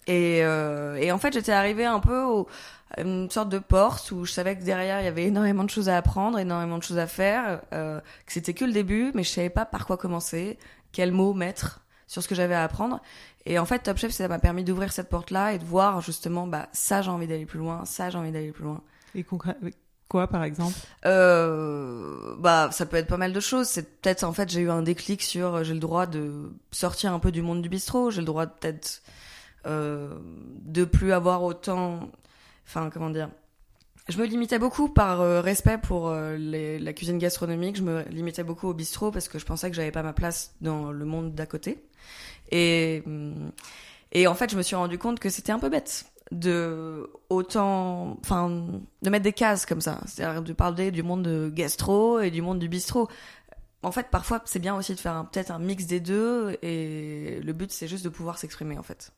Et, 0.07 0.41
euh, 0.43 0.97
et 0.97 1.13
en 1.13 1.19
fait, 1.19 1.35
j'étais 1.35 1.53
arrivée 1.53 1.85
un 1.85 2.01
peu 2.01 2.23
au, 2.23 2.49
à 2.97 3.03
une 3.03 3.31
sorte 3.31 3.51
de 3.51 3.59
porte 3.59 4.11
où 4.11 4.25
je 4.25 4.33
savais 4.33 4.57
que 4.57 4.65
derrière, 4.65 5.01
il 5.01 5.05
y 5.05 5.09
avait 5.09 5.25
énormément 5.25 5.65
de 5.65 5.71
choses 5.71 5.89
à 5.89 5.97
apprendre, 5.99 6.39
énormément 6.39 6.79
de 6.79 6.83
choses 6.83 6.99
à 6.99 7.07
faire, 7.07 7.61
euh, 7.75 8.01
que 8.25 8.33
c'était 8.33 8.55
que 8.55 8.65
le 8.65 8.73
début, 8.73 9.13
mais 9.15 9.23
je 9.23 9.29
savais 9.29 9.51
pas 9.51 9.67
par 9.67 9.87
quoi 9.87 9.99
commencer, 9.99 10.59
quels 10.93 11.13
mots 11.13 11.35
mettre 11.35 11.81
sur 12.07 12.23
ce 12.23 12.29
que 12.29 12.35
j'avais 12.35 12.55
à 12.55 12.65
apprendre. 12.65 13.01
Et 13.45 13.59
en 13.59 13.67
fait, 13.67 13.81
Top 13.81 13.99
Chef, 13.99 14.13
ça 14.13 14.27
m'a 14.29 14.39
permis 14.39 14.65
d'ouvrir 14.65 14.93
cette 14.93 15.11
porte-là 15.11 15.53
et 15.53 15.59
de 15.59 15.65
voir 15.65 16.01
justement, 16.01 16.47
bah, 16.47 16.69
ça, 16.73 17.03
j'ai 17.03 17.11
envie 17.11 17.27
d'aller 17.27 17.47
plus 17.47 17.59
loin, 17.59 17.85
ça, 17.85 18.09
j'ai 18.09 18.19
envie 18.19 18.33
d'aller 18.33 18.53
plus 18.53 18.65
loin. 18.65 18.81
Et 19.15 19.25
concrètement, 19.25 19.69
quoi 20.09 20.27
par 20.27 20.45
exemple? 20.45 20.75
Euh, 21.07 22.35
bah, 22.39 22.71
ça 22.73 22.87
peut 22.87 22.97
être 22.97 23.07
pas 23.09 23.17
mal 23.17 23.33
de 23.33 23.41
choses. 23.41 23.67
C'est 23.69 24.01
peut-être 24.01 24.25
en 24.25 24.33
fait 24.33 24.49
j'ai 24.49 24.61
eu 24.61 24.71
un 24.71 24.83
déclic 24.83 25.23
sur 25.23 25.57
euh, 25.57 25.65
j'ai 25.65 25.75
le 25.75 25.81
droit 25.81 26.07
de 26.07 26.53
sortir 26.71 27.13
un 27.13 27.19
peu 27.19 27.33
du 27.33 27.43
monde 27.43 27.63
du 27.63 27.69
bistrot. 27.69 28.11
J'ai 28.11 28.21
le 28.21 28.27
droit 28.27 28.47
peut-être 28.47 29.03
euh, 29.67 30.15
de 30.63 30.85
plus 30.85 31.13
avoir 31.13 31.43
autant. 31.43 32.11
Enfin, 32.67 32.91
comment 32.93 33.11
dire? 33.11 33.31
Je 34.09 34.17
me 34.17 34.25
limitais 34.25 34.59
beaucoup 34.59 34.89
par 34.89 35.21
euh, 35.21 35.43
respect 35.43 35.77
pour 35.77 36.09
euh, 36.09 36.39
la 36.39 36.93
cuisine 36.95 37.19
gastronomique. 37.19 37.77
Je 37.77 37.83
me 37.83 38.03
limitais 38.09 38.43
beaucoup 38.43 38.69
au 38.69 38.75
bistrot 38.75 39.11
parce 39.11 39.29
que 39.29 39.39
je 39.39 39.45
pensais 39.45 39.69
que 39.69 39.77
j'avais 39.77 39.91
pas 39.91 40.03
ma 40.03 40.15
place 40.15 40.55
dans 40.63 40.91
le 40.91 41.05
monde 41.05 41.35
d'à 41.35 41.45
côté. 41.45 41.85
Et 42.51 43.03
hum, 43.07 43.53
et 44.13 44.27
en 44.27 44.35
fait, 44.35 44.51
je 44.51 44.57
me 44.57 44.63
suis 44.63 44.77
rendu 44.77 44.99
compte 44.99 45.21
que 45.21 45.29
c'était 45.29 45.53
un 45.53 45.59
peu 45.59 45.69
bête 45.69 46.07
de 46.33 47.09
autant, 47.31 48.19
enfin, 48.21 48.49
de 49.03 49.11
mettre 49.11 49.25
des 49.25 49.33
cases 49.33 49.65
comme 49.67 49.81
ça. 49.81 50.01
C'est-à-dire 50.07 50.43
de 50.43 50.53
parler 50.53 50.91
du 50.91 51.03
monde 51.03 51.23
de 51.23 51.49
gastro 51.53 52.21
et 52.21 52.31
du 52.31 52.43
monde 52.43 52.59
du 52.59 52.69
bistrot. 52.69 53.09
En 53.83 53.93
fait, 53.93 54.09
parfois, 54.11 54.43
c'est 54.45 54.59
bien 54.59 54.75
aussi 54.77 54.95
de 54.95 55.01
faire 55.01 55.25
peut-être 55.33 55.51
un 55.53 55.59
mix 55.59 55.87
des 55.87 56.01
deux 56.01 56.57
et 56.63 57.41
le 57.43 57.53
but, 57.53 57.71
c'est 57.71 57.87
juste 57.89 58.05
de 58.05 58.09
pouvoir 58.09 58.37
s'exprimer, 58.39 58.77
en 58.77 58.83
fait. 58.83 59.13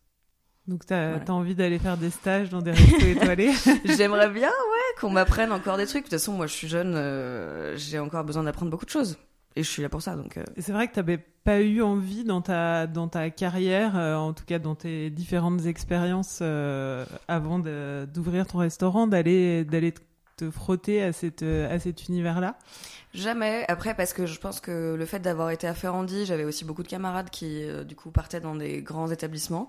Donc 0.66 0.84
t'as 0.86 1.10
Voilà. 1.16 1.24
as 1.26 1.30
envie 1.32 1.54
d'aller 1.54 1.78
faire 1.78 1.96
des 1.96 2.10
stages 2.10 2.50
dans 2.50 2.60
des 2.60 2.72
restos 2.72 3.06
étoilés? 3.06 3.52
J'aimerais 3.86 4.28
bien, 4.28 4.48
ouais, 4.48 5.00
qu'on 5.00 5.10
m'apprenne 5.10 5.50
encore 5.50 5.78
des 5.78 5.86
trucs. 5.86 6.04
De 6.04 6.10
toute 6.10 6.18
façon, 6.18 6.32
moi, 6.34 6.46
je 6.46 6.52
suis 6.52 6.68
jeune, 6.68 6.94
euh, 6.94 7.76
j'ai 7.76 7.98
encore 7.98 8.22
besoin 8.24 8.42
d'apprendre 8.44 8.70
beaucoup 8.70 8.84
de 8.84 8.90
choses. 8.90 9.16
Et 9.56 9.62
je 9.62 9.68
suis 9.68 9.82
là 9.82 9.88
pour 9.88 10.00
ça, 10.02 10.14
donc. 10.16 10.36
euh, 10.36 10.44
Et 10.56 10.62
C'est 10.62 10.72
vrai 10.72 10.86
que 10.88 10.94
t'avais 10.94 11.18
pas 11.18 11.60
eu 11.60 11.82
envie 11.82 12.22
dans 12.24 12.40
ta 12.40 12.86
dans 12.86 13.08
ta 13.08 13.30
carrière, 13.30 13.96
euh, 13.96 14.14
en 14.16 14.32
tout 14.32 14.44
cas 14.44 14.58
dans 14.58 14.74
tes 14.76 15.10
différentes 15.10 15.66
expériences 15.66 16.38
euh, 16.42 17.04
avant 17.28 17.58
d'ouvrir 17.58 18.46
ton 18.46 18.58
restaurant, 18.58 19.06
d'aller 19.06 19.64
d'aller 19.64 19.92
te- 19.92 20.00
te 20.36 20.50
frotter 20.50 21.02
à 21.02 21.12
cette 21.12 21.42
à 21.42 21.78
cet 21.80 22.08
univers-là? 22.08 22.56
Jamais. 23.12 23.64
Après, 23.68 23.94
parce 23.94 24.12
que 24.12 24.24
je 24.26 24.38
pense 24.38 24.60
que 24.60 24.94
le 24.94 25.04
fait 25.04 25.18
d'avoir 25.18 25.50
été 25.50 25.66
à 25.66 25.74
Ferrandi, 25.74 26.26
j'avais 26.26 26.44
aussi 26.44 26.64
beaucoup 26.64 26.84
de 26.84 26.88
camarades 26.88 27.28
qui, 27.30 27.64
euh, 27.64 27.82
du 27.82 27.96
coup, 27.96 28.10
partaient 28.12 28.40
dans 28.40 28.54
des 28.54 28.82
grands 28.82 29.10
établissements. 29.10 29.68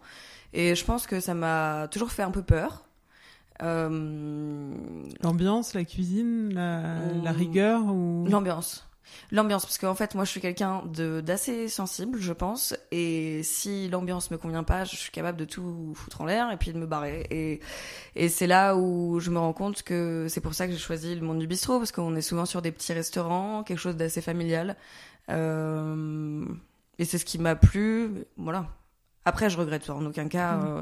Et 0.53 0.75
je 0.75 0.85
pense 0.85 1.07
que 1.07 1.19
ça 1.19 1.33
m'a 1.33 1.87
toujours 1.89 2.11
fait 2.11 2.21
un 2.23 2.29
peu 2.31 2.43
peur. 2.43 2.85
Euh, 3.63 4.73
L'ambiance, 5.23 5.73
la 5.73 5.83
cuisine, 5.85 6.53
la, 6.53 6.83
la 7.23 7.31
rigueur 7.31 7.81
ou? 7.85 8.25
L'ambiance. 8.29 8.87
L'ambiance, 9.31 9.65
parce 9.65 9.77
qu'en 9.77 9.95
fait, 9.95 10.15
moi, 10.15 10.25
je 10.25 10.31
suis 10.31 10.41
quelqu'un 10.41 10.83
de 10.85 11.21
d'assez 11.21 11.67
sensible, 11.67 12.19
je 12.19 12.33
pense, 12.33 12.75
et 12.91 13.41
si 13.43 13.87
l'ambiance 13.89 14.31
me 14.31 14.37
convient 14.37 14.63
pas, 14.63 14.83
je 14.83 14.95
suis 14.95 15.11
capable 15.11 15.37
de 15.37 15.45
tout 15.45 15.93
foutre 15.95 16.21
en 16.21 16.25
l'air 16.25 16.51
et 16.51 16.57
puis 16.57 16.73
de 16.73 16.77
me 16.77 16.85
barrer. 16.85 17.25
Et, 17.29 17.59
et 18.15 18.29
c'est 18.29 18.47
là 18.47 18.75
où 18.75 19.19
je 19.19 19.29
me 19.29 19.39
rends 19.39 19.53
compte 19.53 19.83
que 19.83 20.27
c'est 20.29 20.41
pour 20.41 20.53
ça 20.53 20.67
que 20.67 20.73
j'ai 20.73 20.79
choisi 20.79 21.15
le 21.15 21.21
monde 21.21 21.39
du 21.39 21.47
bistrot, 21.47 21.77
parce 21.77 21.91
qu'on 21.91 22.15
est 22.15 22.21
souvent 22.21 22.45
sur 22.45 22.61
des 22.61 22.71
petits 22.71 22.93
restaurants, 22.93 23.63
quelque 23.63 23.79
chose 23.79 23.95
d'assez 23.95 24.21
familial. 24.21 24.75
Euh, 25.29 26.45
et 26.99 27.05
c'est 27.05 27.17
ce 27.17 27.25
qui 27.25 27.39
m'a 27.39 27.55
plu, 27.55 28.25
voilà. 28.37 28.67
Après, 29.25 29.49
je 29.49 29.57
regrette 29.57 29.89
en 29.89 30.05
aucun 30.05 30.27
cas 30.27 30.57
Mm. 30.57 30.65
euh, 30.65 30.81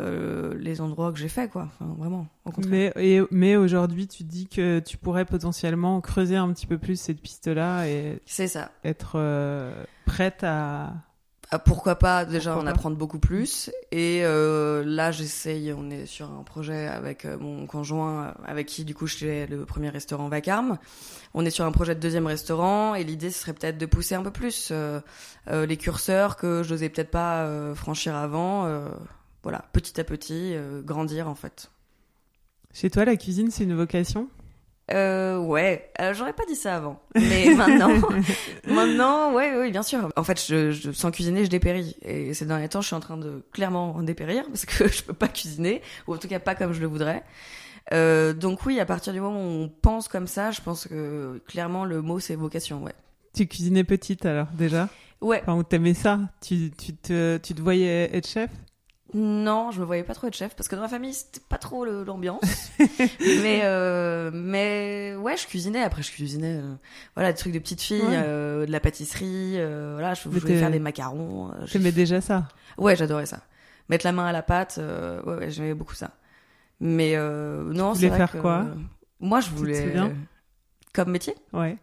euh, 0.00 0.54
les 0.58 0.80
endroits 0.80 1.12
que 1.12 1.18
j'ai 1.18 1.28
fait, 1.28 1.48
quoi. 1.48 1.68
Enfin, 1.80 1.92
vraiment, 1.98 2.26
au 2.44 2.50
contraire. 2.50 2.92
Mais, 2.96 3.04
et- 3.16 3.22
mais 3.30 3.56
aujourd'hui, 3.56 4.06
tu 4.06 4.22
dis 4.24 4.46
que 4.46 4.80
tu 4.80 4.96
pourrais 4.98 5.24
potentiellement 5.24 6.00
creuser 6.00 6.36
un 6.36 6.52
petit 6.52 6.66
peu 6.66 6.78
plus 6.78 7.00
cette 7.00 7.20
piste-là 7.22 7.86
et 7.88 8.20
C'est 8.26 8.48
ça. 8.48 8.70
être 8.84 9.12
euh, 9.16 9.72
prête 10.04 10.44
à. 10.44 10.92
Ah, 11.50 11.58
pourquoi 11.58 11.96
pas 11.96 12.26
déjà 12.26 12.52
Pourquoi 12.52 12.62
en 12.62 12.64
pas. 12.66 12.70
apprendre 12.72 12.96
beaucoup 12.96 13.18
plus. 13.18 13.70
Et 13.90 14.20
euh, 14.22 14.84
là 14.84 15.10
j'essaye 15.12 15.72
on 15.72 15.88
est 15.90 16.04
sur 16.04 16.30
un 16.30 16.42
projet 16.42 16.86
avec 16.86 17.24
euh, 17.24 17.38
mon 17.38 17.66
conjoint 17.66 18.26
euh, 18.26 18.32
avec 18.44 18.66
qui 18.66 18.84
du 18.84 18.94
coup 18.94 19.06
je 19.06 19.16
fais 19.16 19.46
le 19.46 19.64
premier 19.64 19.88
restaurant 19.88 20.28
Vacarme. 20.28 20.78
On 21.32 21.46
est 21.46 21.50
sur 21.50 21.64
un 21.64 21.72
projet 21.72 21.94
de 21.94 22.00
deuxième 22.00 22.26
restaurant 22.26 22.94
et 22.94 23.02
l'idée 23.02 23.30
ce 23.30 23.40
serait 23.40 23.54
peut-être 23.54 23.78
de 23.78 23.86
pousser 23.86 24.14
un 24.14 24.22
peu 24.22 24.30
plus 24.30 24.68
euh, 24.72 25.00
euh, 25.48 25.64
les 25.64 25.78
curseurs 25.78 26.36
que 26.36 26.62
je 26.62 26.72
n'osais 26.74 26.90
peut-être 26.90 27.10
pas 27.10 27.44
euh, 27.44 27.74
franchir 27.74 28.14
avant 28.14 28.66
euh, 28.66 28.88
voilà 29.42 29.64
petit 29.72 29.98
à 29.98 30.04
petit 30.04 30.52
euh, 30.54 30.82
grandir 30.82 31.28
en 31.28 31.34
fait. 31.34 31.70
Chez 32.74 32.90
toi, 32.90 33.06
la 33.06 33.16
cuisine, 33.16 33.50
c'est 33.50 33.64
une 33.64 33.74
vocation? 33.74 34.28
Euh, 34.92 35.38
ouais, 35.38 35.90
euh, 36.00 36.14
j'aurais 36.14 36.32
pas 36.32 36.44
dit 36.46 36.54
ça 36.54 36.76
avant, 36.76 37.00
mais 37.14 37.50
maintenant, 37.56 37.90
maintenant, 38.66 39.34
ouais, 39.34 39.52
oui, 39.58 39.70
bien 39.70 39.82
sûr. 39.82 40.08
En 40.16 40.24
fait, 40.24 40.42
je, 40.46 40.70
je, 40.70 40.92
sans 40.92 41.10
cuisiner, 41.10 41.44
je 41.44 41.50
dépéris. 41.50 41.96
Et 42.02 42.32
ces 42.34 42.46
derniers 42.46 42.68
temps, 42.68 42.80
je 42.80 42.86
suis 42.86 42.96
en 42.96 43.00
train 43.00 43.16
de 43.16 43.44
clairement 43.52 44.00
dépérir 44.02 44.44
parce 44.46 44.64
que 44.64 44.88
je 44.92 45.02
peux 45.02 45.12
pas 45.12 45.28
cuisiner, 45.28 45.82
ou 46.06 46.14
en 46.14 46.18
tout 46.18 46.28
cas 46.28 46.38
pas 46.38 46.54
comme 46.54 46.72
je 46.72 46.80
le 46.80 46.86
voudrais. 46.86 47.22
Euh, 47.92 48.32
donc 48.34 48.66
oui, 48.66 48.80
à 48.80 48.86
partir 48.86 49.12
du 49.12 49.20
moment 49.20 49.40
où 49.40 49.62
on 49.64 49.68
pense 49.68 50.08
comme 50.08 50.26
ça, 50.26 50.50
je 50.50 50.60
pense 50.60 50.86
que 50.86 51.40
clairement 51.46 51.84
le 51.84 52.02
mot 52.02 52.20
c'est 52.20 52.34
vocation, 52.34 52.82
ouais. 52.82 52.94
Tu 53.34 53.46
cuisinais 53.46 53.84
petite 53.84 54.26
alors 54.26 54.48
déjà? 54.52 54.88
Ouais, 55.20 55.42
Enfin, 55.46 55.62
t'aimais 55.64 55.94
ça? 55.94 56.20
Tu, 56.40 56.70
tu, 56.70 56.94
te, 56.94 57.38
tu 57.38 57.54
te 57.54 57.60
voyais 57.60 58.10
être 58.16 58.26
chef? 58.28 58.50
Non, 59.14 59.70
je 59.70 59.80
me 59.80 59.86
voyais 59.86 60.02
pas 60.02 60.14
trop 60.14 60.26
être 60.26 60.36
chef 60.36 60.54
parce 60.54 60.68
que 60.68 60.76
dans 60.76 60.82
ma 60.82 60.88
famille 60.88 61.14
c'était 61.14 61.40
pas 61.48 61.56
trop 61.58 61.84
l'ambiance. 61.84 62.42
mais 62.78 63.60
euh, 63.62 64.30
mais 64.32 65.14
ouais, 65.18 65.36
je 65.36 65.46
cuisinais. 65.46 65.82
Après, 65.82 66.02
je 66.02 66.10
cuisinais, 66.12 66.60
euh, 66.62 66.74
voilà, 67.14 67.32
des 67.32 67.38
trucs 67.38 67.52
de 67.54 67.58
petite 67.58 67.80
fille, 67.80 68.02
Ouais. 68.02 68.20
euh, 68.22 68.66
de 68.66 68.70
la 68.70 68.80
pâtisserie. 68.80 69.52
voilà, 69.92 70.14
je, 70.14 70.28
voulais 70.28 70.58
faire 70.58 70.70
des 70.70 70.78
macarons. 70.78 71.50
j'ai- 71.64 71.78
T'aimais 71.78 71.92
déjà 71.92 72.20
ça? 72.20 72.48
Ouais, 72.76 72.96
j'adorais 72.96 73.26
ça. 73.26 73.40
Mettre 73.88 74.04
la 74.04 74.12
main 74.12 74.26
à 74.26 74.32
la 74.32 74.42
pâte, 74.42 74.78
ouais, 74.78 75.32
ouais, 75.34 75.50
j'aimais 75.50 75.74
beaucoup 75.74 75.94
ça. 75.94 76.10
Mais 76.80 77.16
non, 77.16 77.94
c'est 77.94 78.08
vrai 78.08 78.18
faire 78.18 78.32
que- 78.32 78.38
quoi? 78.38 78.66
Moi, 79.20 79.40
je 79.40 79.50
voulais 79.50 79.94
comme 80.92 81.10
métier. 81.10 81.34
Ouais. 81.52 81.76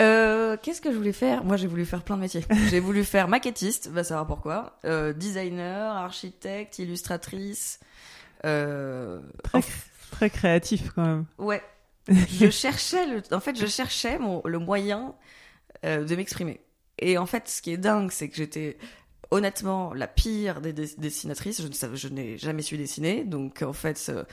Euh, 0.00 0.56
Qu'est-ce 0.62 0.80
que 0.80 0.90
je 0.92 0.96
voulais 0.96 1.12
faire? 1.12 1.44
Moi, 1.44 1.56
j'ai 1.56 1.66
voulu 1.66 1.84
faire 1.84 2.02
plein 2.02 2.16
de 2.16 2.22
métiers. 2.22 2.44
j'ai 2.70 2.80
voulu 2.80 3.04
faire 3.04 3.28
maquettiste, 3.28 3.88
va 3.88 4.02
savoir 4.04 4.26
pourquoi. 4.26 4.78
Euh, 4.84 5.12
designer, 5.12 5.94
architecte, 5.96 6.78
illustratrice. 6.78 7.78
Euh, 8.44 9.20
Très, 9.42 9.60
très 10.10 10.30
créatif 10.30 10.90
quand 10.94 11.02
même. 11.04 11.24
ouais. 11.38 11.62
je 12.08 12.50
cherchais 12.50 13.06
le. 13.06 13.22
En 13.34 13.40
fait, 13.40 13.58
je 13.58 13.64
cherchais 13.64 14.18
mon 14.18 14.42
le 14.44 14.58
moyen 14.58 15.14
euh, 15.86 16.04
de 16.04 16.14
m'exprimer. 16.16 16.60
Et 16.98 17.16
en 17.16 17.24
fait, 17.24 17.48
ce 17.48 17.62
qui 17.62 17.70
est 17.72 17.78
dingue, 17.78 18.10
c'est 18.10 18.28
que 18.28 18.36
j'étais 18.36 18.76
honnêtement 19.30 19.94
la 19.94 20.06
pire 20.06 20.60
des 20.60 20.74
dess- 20.74 20.98
dessinatrices. 21.00 21.62
Je 21.62 21.66
ne 21.68 21.72
savais, 21.72 21.96
je 21.96 22.08
n'ai 22.08 22.36
jamais 22.36 22.60
su 22.60 22.76
dessiner, 22.76 23.24
donc 23.24 23.62
en 23.62 23.72
fait. 23.72 24.04
euh, 24.10 24.24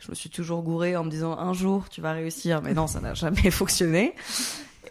je 0.00 0.10
me 0.10 0.14
suis 0.16 0.30
toujours 0.30 0.62
gourée 0.62 0.96
en 0.96 1.04
me 1.04 1.10
disant 1.10 1.38
un 1.38 1.52
jour 1.52 1.88
tu 1.90 2.00
vas 2.00 2.12
réussir, 2.12 2.62
mais 2.62 2.72
non, 2.74 2.86
ça 2.88 3.00
n'a 3.00 3.14
jamais 3.14 3.50
fonctionné. 3.52 4.14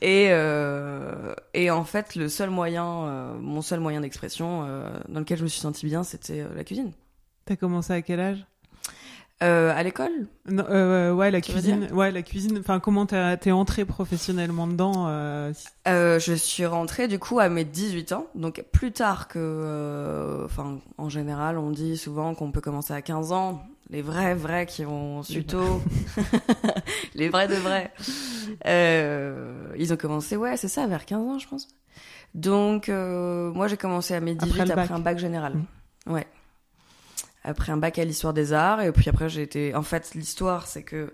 Et, 0.02 0.28
euh, 0.30 1.34
et 1.54 1.72
en 1.72 1.84
fait, 1.84 2.16
le 2.16 2.30
seul 2.30 2.50
moyen, 2.50 2.86
euh, 2.86 3.34
mon 3.40 3.62
seul 3.62 3.80
moyen 3.80 4.02
d'expression 4.02 4.64
euh, 4.66 4.90
dans 5.10 5.20
lequel 5.20 5.38
je 5.40 5.44
me 5.44 5.48
suis 5.50 5.60
sentie 5.62 5.86
bien, 5.86 6.04
c'était 6.04 6.46
la 6.56 6.64
cuisine. 6.64 6.92
T'as 7.46 7.56
commencé 7.56 7.94
à 7.94 8.02
quel 8.02 8.20
âge? 8.20 8.46
À 9.42 9.82
l'école, 9.84 10.28
non, 10.50 10.66
Ouais, 11.16 11.32
la 11.32 11.40
Tu 11.40 11.54
cuisine. 11.54 11.88
Ouais, 11.94 12.12
la 12.12 12.22
cuisine. 12.24 12.58
Enfin, 12.60 12.82
comment 12.82 13.06
t'es 13.06 13.52
entrée 13.52 13.86
professionnellement 13.86 14.68
dedans 14.68 15.08
si- 15.54 15.68
je 15.86 16.34
suis 16.36 16.66
rentrée 16.66 17.08
du 17.08 17.20
coup 17.20 17.40
à 17.40 17.48
mes 17.48 17.64
18 17.64 18.12
ans, 18.12 18.28
donc 18.36 18.66
plus 18.74 18.92
tard 18.92 19.30
que, 19.30 20.42
enfin, 20.44 20.80
en 20.98 21.08
général, 21.08 21.58
on 21.58 21.72
dit 21.72 21.96
souvent 21.98 22.36
qu'on 22.36 22.52
peut 22.52 22.60
commencer 22.62 22.94
à 22.94 23.02
15 23.02 23.32
ans. 23.32 23.64
Les 23.92 24.04
vrais, 24.04 24.36
vrais 24.36 24.66
qui 24.68 24.86
ont 24.86 25.24
su 25.24 25.44
tôt, 25.44 25.82
les 27.16 27.30
vrais 27.30 27.48
de 27.48 27.56
vrais, 27.56 27.92
euh, 28.68 29.74
ils 29.78 29.92
ont 29.92 29.98
commencé, 29.98 30.36
ouais, 30.36 30.58
c'est 30.58 30.68
ça, 30.68 30.86
vers 30.86 31.06
15 31.06 31.20
ans, 31.20 31.40
je 31.40 31.48
pense. 31.48 31.68
Donc, 32.36 32.88
euh, 32.90 33.52
moi, 33.52 33.68
j'ai 33.68 33.78
commencé 33.78 34.14
à 34.14 34.20
mes 34.20 34.36
18 34.36 34.62
Après 34.62 34.72
après, 34.72 34.94
un 34.94 35.00
bac 35.00 35.18
général. 35.18 35.56
Mm. 36.06 36.14
Ouais. 36.14 36.28
Après 37.44 37.72
un 37.72 37.78
bac 37.78 37.98
à 37.98 38.06
l'histoire 38.06 38.34
des 38.34 38.54
arts, 38.54 38.82
et 38.82 38.92
puis 38.92 39.10
après, 39.10 39.28
j'ai 39.28 39.42
été. 39.42 39.74
En 39.74 39.82
fait, 39.82 40.14
l'histoire, 40.14 40.68
c'est 40.68 40.84
que 40.84 41.12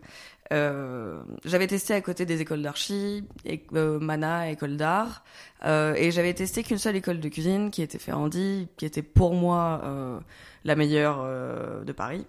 euh, 0.54 1.22
j'avais 1.44 1.68
testé 1.68 1.94
à 1.94 2.02
côté 2.02 2.26
des 2.26 2.42
écoles 2.42 2.62
d'archi, 2.62 3.24
et, 3.46 3.66
euh, 3.74 4.00
Mana, 4.00 4.50
école 4.52 4.78
d'art, 4.78 5.24
euh, 5.66 5.94
et 5.96 6.12
j'avais 6.12 6.34
testé 6.34 6.64
qu'une 6.64 6.78
seule 6.78 6.96
école 6.96 7.20
de 7.20 7.30
cuisine, 7.30 7.72
qui 7.72 7.82
était 7.82 8.00
Ferrandi, 8.00 8.68
qui 8.78 8.86
était 8.86 9.02
pour 9.02 9.34
moi 9.34 9.82
euh, 9.84 10.20
la 10.64 10.76
meilleure 10.76 11.22
euh, 11.24 11.84
de 11.84 11.92
Paris. 11.92 12.26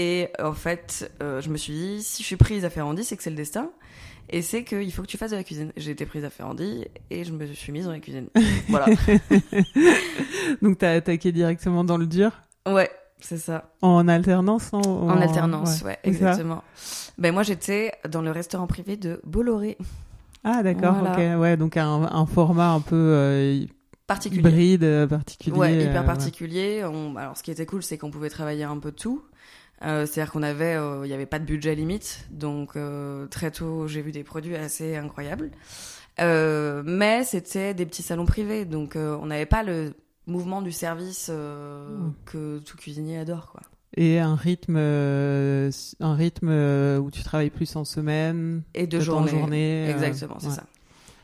Et 0.00 0.28
en 0.38 0.52
fait, 0.52 1.10
euh, 1.22 1.40
je 1.40 1.48
me 1.50 1.56
suis 1.56 1.72
dit, 1.72 2.02
si 2.04 2.22
je 2.22 2.26
suis 2.28 2.36
prise 2.36 2.64
à 2.64 2.70
Ferrandi, 2.70 3.02
c'est 3.02 3.16
que 3.16 3.22
c'est 3.24 3.30
le 3.30 3.36
destin. 3.36 3.68
Et 4.30 4.42
c'est 4.42 4.62
qu'il 4.62 4.92
faut 4.92 5.02
que 5.02 5.08
tu 5.08 5.16
fasses 5.16 5.32
de 5.32 5.36
la 5.36 5.42
cuisine. 5.42 5.72
J'ai 5.76 5.90
été 5.90 6.06
prise 6.06 6.24
à 6.24 6.30
Ferrandi 6.30 6.86
et 7.10 7.24
je 7.24 7.32
me 7.32 7.44
suis 7.52 7.72
mise 7.72 7.86
dans 7.86 7.90
la 7.92 7.98
cuisine. 7.98 8.28
voilà. 8.68 8.86
Donc 10.62 10.78
t'as 10.78 10.92
attaqué 10.92 11.32
directement 11.32 11.82
dans 11.82 11.96
le 11.96 12.06
dur? 12.06 12.30
Ouais, 12.66 12.90
c'est 13.20 13.38
ça. 13.38 13.72
En 13.82 14.06
alternance 14.06 14.70
En 14.72 15.20
alternance, 15.20 15.82
ouais, 15.82 15.98
exactement. 16.04 16.62
Ben 17.16 17.32
moi, 17.34 17.42
j'étais 17.42 17.92
dans 18.08 18.22
le 18.22 18.30
restaurant 18.30 18.66
privé 18.66 18.96
de 18.96 19.20
Bolloré. 19.24 19.78
Ah 20.44 20.62
d'accord, 20.62 20.94
Voilà. 21.00 21.34
ok. 21.34 21.40
Ouais, 21.40 21.56
donc 21.56 21.76
un, 21.76 22.02
un 22.12 22.26
format 22.26 22.70
un 22.70 22.80
peu 22.80 22.94
euh, 22.96 23.64
Particulier. 24.06 24.40
hybride, 24.48 24.84
euh, 24.84 25.06
particulier. 25.06 25.56
Ouais, 25.56 25.72
hyper 25.84 26.02
euh, 26.02 26.06
particulier. 26.06 26.84
On- 26.84 27.16
Alors, 27.16 27.36
ce 27.36 27.42
qui 27.42 27.50
était 27.50 27.66
cool, 27.66 27.82
c'est 27.82 27.98
qu'on 27.98 28.10
pouvait 28.10 28.30
travailler 28.30 28.62
un 28.64 28.78
peu 28.78 28.90
de 28.92 28.96
tout. 28.96 29.22
Euh, 29.82 30.06
C'est-à-dire 30.06 30.32
qu'on 30.32 30.42
avait, 30.42 30.74
euh, 30.74 31.02
il 31.04 31.10
y 31.10 31.14
avait 31.14 31.26
pas 31.26 31.38
de 31.38 31.44
budget 31.44 31.74
limite, 31.74 32.26
donc 32.30 32.76
euh, 32.76 33.26
très 33.28 33.50
tôt, 33.50 33.86
j'ai 33.86 34.02
vu 34.02 34.10
des 34.12 34.24
produits 34.24 34.56
assez 34.56 34.96
incroyables. 34.96 35.50
Mais 36.18 37.24
c'était 37.24 37.74
des 37.74 37.86
petits 37.86 38.02
salons 38.02 38.26
privés, 38.26 38.64
donc 38.64 38.96
on 38.96 39.26
n'avait 39.26 39.46
pas 39.46 39.62
le 39.62 39.94
mouvement 40.26 40.62
du 40.62 40.72
service 40.72 41.28
euh, 41.30 41.88
Mm. 41.98 42.12
que 42.26 42.58
tout 42.58 42.76
cuisinier 42.76 43.18
adore, 43.18 43.50
quoi. 43.52 43.62
Et 43.96 44.18
un 44.18 44.34
rythme, 44.36 44.76
euh, 44.76 45.70
un 46.00 46.14
rythme 46.14 46.48
où 47.00 47.10
tu 47.10 47.22
travailles 47.22 47.48
plus 47.50 47.74
en 47.76 47.84
semaine, 47.84 48.62
Et 48.74 48.86
de 48.86 49.00
journée. 49.00 49.30
journée, 49.30 49.86
euh, 49.88 49.92
Exactement, 49.92 50.36
c'est 50.38 50.48
ouais. 50.48 50.52
ça. 50.54 50.64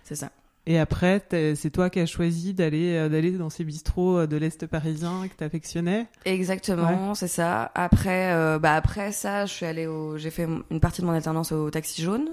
C'est 0.05 0.15
ça. 0.15 0.31
Et 0.67 0.79
après, 0.79 1.23
c'est 1.57 1.71
toi 1.71 1.91
qui 1.91 2.01
as 2.01 2.07
choisi 2.07 2.55
d'aller 2.55 2.95
euh, 2.97 3.09
d'aller 3.11 3.33
dans 3.33 3.51
ces 3.51 3.65
bistrots 3.65 4.19
euh, 4.21 4.27
de 4.27 4.37
l'est 4.39 4.67
parisien 4.67 5.29
que 5.29 5.35
t'affectionnais? 5.35 6.07
Exactement, 6.25 7.15
c'est 7.15 7.29
ça. 7.29 7.71
Après, 7.75 8.33
euh, 8.33 8.59
bah 8.59 8.75
après 8.75 9.13
ça, 9.13 9.45
je 9.45 9.53
suis 9.53 9.67
allée 9.67 9.87
au, 9.87 10.17
j'ai 10.17 10.31
fait 10.31 10.47
une 10.71 10.81
partie 10.81 11.03
de 11.03 11.07
mon 11.07 11.13
alternance 11.13 11.53
au 11.53 11.71
Taxi 11.71 12.01
Jaune, 12.03 12.31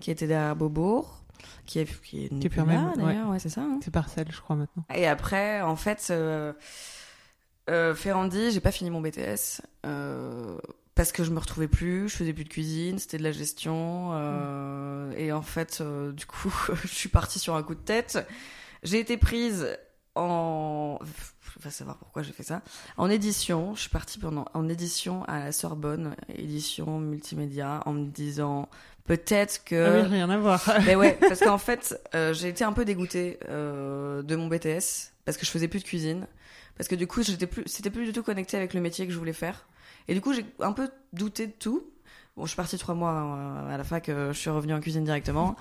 qui 0.00 0.10
était 0.10 0.26
derrière 0.26 0.56
Beaubourg, 0.56 1.22
qui 1.66 1.80
est 1.80 2.00
qui 2.02 2.24
est, 2.24 2.28
Qui 2.40 2.46
est 2.46 2.50
plus 2.50 2.64
là, 2.64 2.92
d'ailleurs, 2.96 3.28
ouais, 3.28 3.38
c'est 3.38 3.50
ça. 3.50 3.60
hein. 3.60 3.78
C'est 3.84 3.90
Parcelle, 3.92 4.28
je 4.30 4.40
crois 4.40 4.56
maintenant. 4.56 4.84
Et 4.94 5.06
après, 5.06 5.60
en 5.60 5.76
fait, 5.76 6.08
euh, 6.10 6.52
Euh, 7.68 7.96
Ferrandi, 7.96 8.52
j'ai 8.52 8.60
pas 8.60 8.70
fini 8.70 8.90
mon 8.90 9.00
BTS 9.00 9.60
euh, 9.84 10.56
parce 10.96 11.12
que 11.12 11.22
je 11.22 11.30
me 11.30 11.38
retrouvais 11.38 11.68
plus, 11.68 12.08
je 12.08 12.16
faisais 12.16 12.32
plus 12.32 12.44
de 12.44 12.48
cuisine, 12.48 12.98
c'était 12.98 13.18
de 13.18 13.22
la 13.22 13.30
gestion 13.30 14.10
euh, 14.14 15.12
et 15.16 15.30
en 15.30 15.42
fait, 15.42 15.78
euh, 15.80 16.10
du 16.10 16.26
coup, 16.26 16.52
je 16.82 16.88
suis 16.88 17.08
partie 17.08 17.38
sur 17.38 17.54
un 17.54 17.62
coup 17.62 17.76
de 17.76 17.80
tête. 17.80 18.26
J'ai 18.82 18.98
été 18.98 19.16
prise 19.16 19.78
en, 20.14 20.98
je 21.58 21.62
vais 21.62 21.70
savoir 21.70 21.98
pourquoi 21.98 22.22
j'ai 22.22 22.32
fait 22.32 22.42
ça, 22.42 22.62
en 22.96 23.10
édition. 23.10 23.74
Je 23.74 23.82
suis 23.82 23.90
partie 23.90 24.18
pendant 24.18 24.46
en 24.54 24.68
édition 24.68 25.22
à 25.24 25.38
la 25.38 25.52
Sorbonne, 25.52 26.16
édition 26.34 26.98
multimédia, 26.98 27.82
en 27.84 27.92
me 27.92 28.06
disant 28.06 28.68
peut-être 29.04 29.64
que 29.64 29.74
Ah 29.74 30.02
oui, 30.02 30.08
rien 30.08 30.30
à 30.30 30.38
voir. 30.38 30.62
mais 30.86 30.96
ouais, 30.96 31.18
parce 31.28 31.40
qu'en 31.40 31.58
fait, 31.58 32.00
euh, 32.14 32.32
j'ai 32.32 32.48
été 32.48 32.64
un 32.64 32.72
peu 32.72 32.86
dégoûtée 32.86 33.38
euh, 33.48 34.22
de 34.22 34.34
mon 34.34 34.48
BTS 34.48 35.12
parce 35.24 35.36
que 35.36 35.44
je 35.44 35.50
faisais 35.50 35.68
plus 35.68 35.80
de 35.80 35.84
cuisine, 35.84 36.26
parce 36.76 36.88
que 36.88 36.94
du 36.94 37.06
coup, 37.06 37.22
j'étais 37.22 37.46
plus, 37.46 37.64
c'était 37.66 37.90
plus 37.90 38.06
du 38.06 38.12
tout 38.12 38.22
connecté 38.22 38.56
avec 38.56 38.74
le 38.74 38.80
métier 38.80 39.06
que 39.06 39.12
je 39.12 39.18
voulais 39.18 39.32
faire, 39.32 39.66
et 40.08 40.14
du 40.14 40.20
coup, 40.20 40.32
j'ai 40.32 40.44
un 40.60 40.72
peu 40.72 40.88
douté 41.12 41.46
de 41.46 41.52
tout. 41.52 41.84
Bon, 42.36 42.44
je 42.44 42.48
suis 42.50 42.56
partie 42.56 42.76
trois 42.78 42.94
mois 42.94 43.12
euh, 43.12 43.74
à 43.74 43.78
la 43.78 43.84
fac, 43.84 44.08
euh, 44.08 44.32
je 44.32 44.38
suis 44.38 44.50
revenue 44.50 44.74
en 44.74 44.80
cuisine 44.80 45.04
directement, 45.04 45.56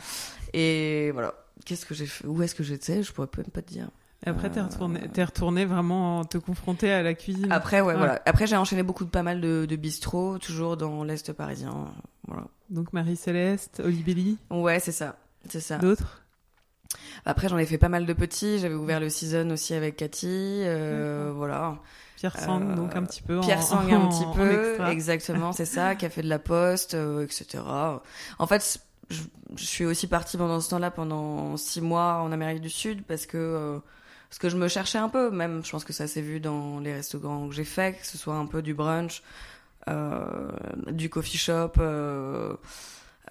et 0.53 1.11
voilà. 1.13 1.33
Qu'est-ce 1.65 1.85
que 1.85 1.93
j'ai 1.95 2.05
fait? 2.05 2.27
Où 2.27 2.41
est-ce 2.43 2.53
que 2.53 2.63
j'étais? 2.63 3.01
Je 3.01 3.13
pourrais 3.13 3.29
même 3.37 3.45
pas 3.47 3.61
te 3.61 3.69
dire. 3.71 3.87
Et 4.25 4.29
après, 4.29 4.49
t'es 4.49 4.59
Euh, 4.59 4.63
retourné, 4.63 4.99
t'es 5.13 5.23
retourné 5.23 5.65
vraiment 5.65 6.25
te 6.25 6.37
confronter 6.37 6.91
à 6.91 7.01
la 7.01 7.13
cuisine. 7.13 7.49
Après, 7.51 7.79
ouais, 7.79 7.93
Ouais. 7.93 7.97
voilà. 7.97 8.21
Après, 8.25 8.45
j'ai 8.45 8.57
enchaîné 8.57 8.83
beaucoup 8.83 9.05
de 9.05 9.09
pas 9.09 9.23
mal 9.23 9.39
de, 9.39 9.65
de 9.65 9.75
bistrots, 9.77 10.37
toujours 10.39 10.75
dans 10.77 11.03
l'est 11.05 11.31
parisien. 11.31 11.93
Voilà. 12.27 12.45
Donc 12.69 12.91
Marie-Céleste, 12.91 13.81
Olibelli, 13.85 14.37
Ouais, 14.49 14.79
c'est 14.81 14.91
ça, 14.91 15.15
c'est 15.47 15.59
ça. 15.61 15.77
d'autres? 15.77 16.23
Après, 17.25 17.47
j'en 17.49 17.57
ai 17.57 17.65
fait 17.65 17.77
pas 17.77 17.89
mal 17.89 18.05
de 18.05 18.13
petits. 18.13 18.59
J'avais 18.59 18.75
ouvert 18.75 18.99
le 18.99 19.09
season 19.09 19.49
aussi 19.51 19.73
avec 19.73 19.95
Cathy. 19.95 20.27
euh, 20.29 21.31
voilà. 21.33 21.77
Pierre 22.31 22.39
Sang, 22.43 22.61
Euh, 22.61 22.75
donc 22.75 22.95
un 22.95 23.03
petit 23.03 23.21
peu. 23.21 23.39
Pierre 23.41 23.59
en, 23.59 23.61
Sang 23.61 23.77
un 23.91 24.07
petit 24.09 24.23
en 24.25 24.31
peu. 24.33 24.69
extra. 24.69 24.91
Exactement, 24.93 25.51
c'est 25.53 25.65
ça. 25.65 25.95
Qui 25.95 26.05
a 26.05 26.09
fait 26.09 26.21
de 26.21 26.29
la 26.29 26.39
poste, 26.39 26.93
euh, 26.93 27.23
etc. 27.23 27.63
En 28.39 28.47
fait, 28.47 28.79
je, 29.09 29.19
je 29.55 29.63
suis 29.65 29.85
aussi 29.85 30.07
partie 30.07 30.37
pendant 30.37 30.59
ce 30.59 30.69
temps-là, 30.69 30.91
pendant 30.91 31.57
six 31.57 31.81
mois 31.81 32.15
en 32.15 32.31
Amérique 32.31 32.61
du 32.61 32.69
Sud, 32.69 33.03
parce 33.03 33.25
que 33.25 33.37
euh, 33.37 33.79
parce 34.29 34.39
que 34.39 34.49
je 34.49 34.57
me 34.57 34.67
cherchais 34.67 34.97
un 34.97 35.09
peu. 35.09 35.29
Même, 35.31 35.63
je 35.63 35.71
pense 35.71 35.83
que 35.85 35.93
ça 35.93 36.07
s'est 36.07 36.21
vu 36.21 36.39
dans 36.39 36.79
les 36.79 36.93
restaurants 36.93 37.47
que 37.47 37.53
j'ai 37.55 37.63
fait, 37.63 37.93
que 37.99 38.05
ce 38.07 38.17
soit 38.17 38.35
un 38.35 38.47
peu 38.47 38.61
du 38.61 38.73
brunch, 38.73 39.21
euh, 39.87 40.51
du 40.91 41.09
coffee 41.09 41.37
shop. 41.37 41.73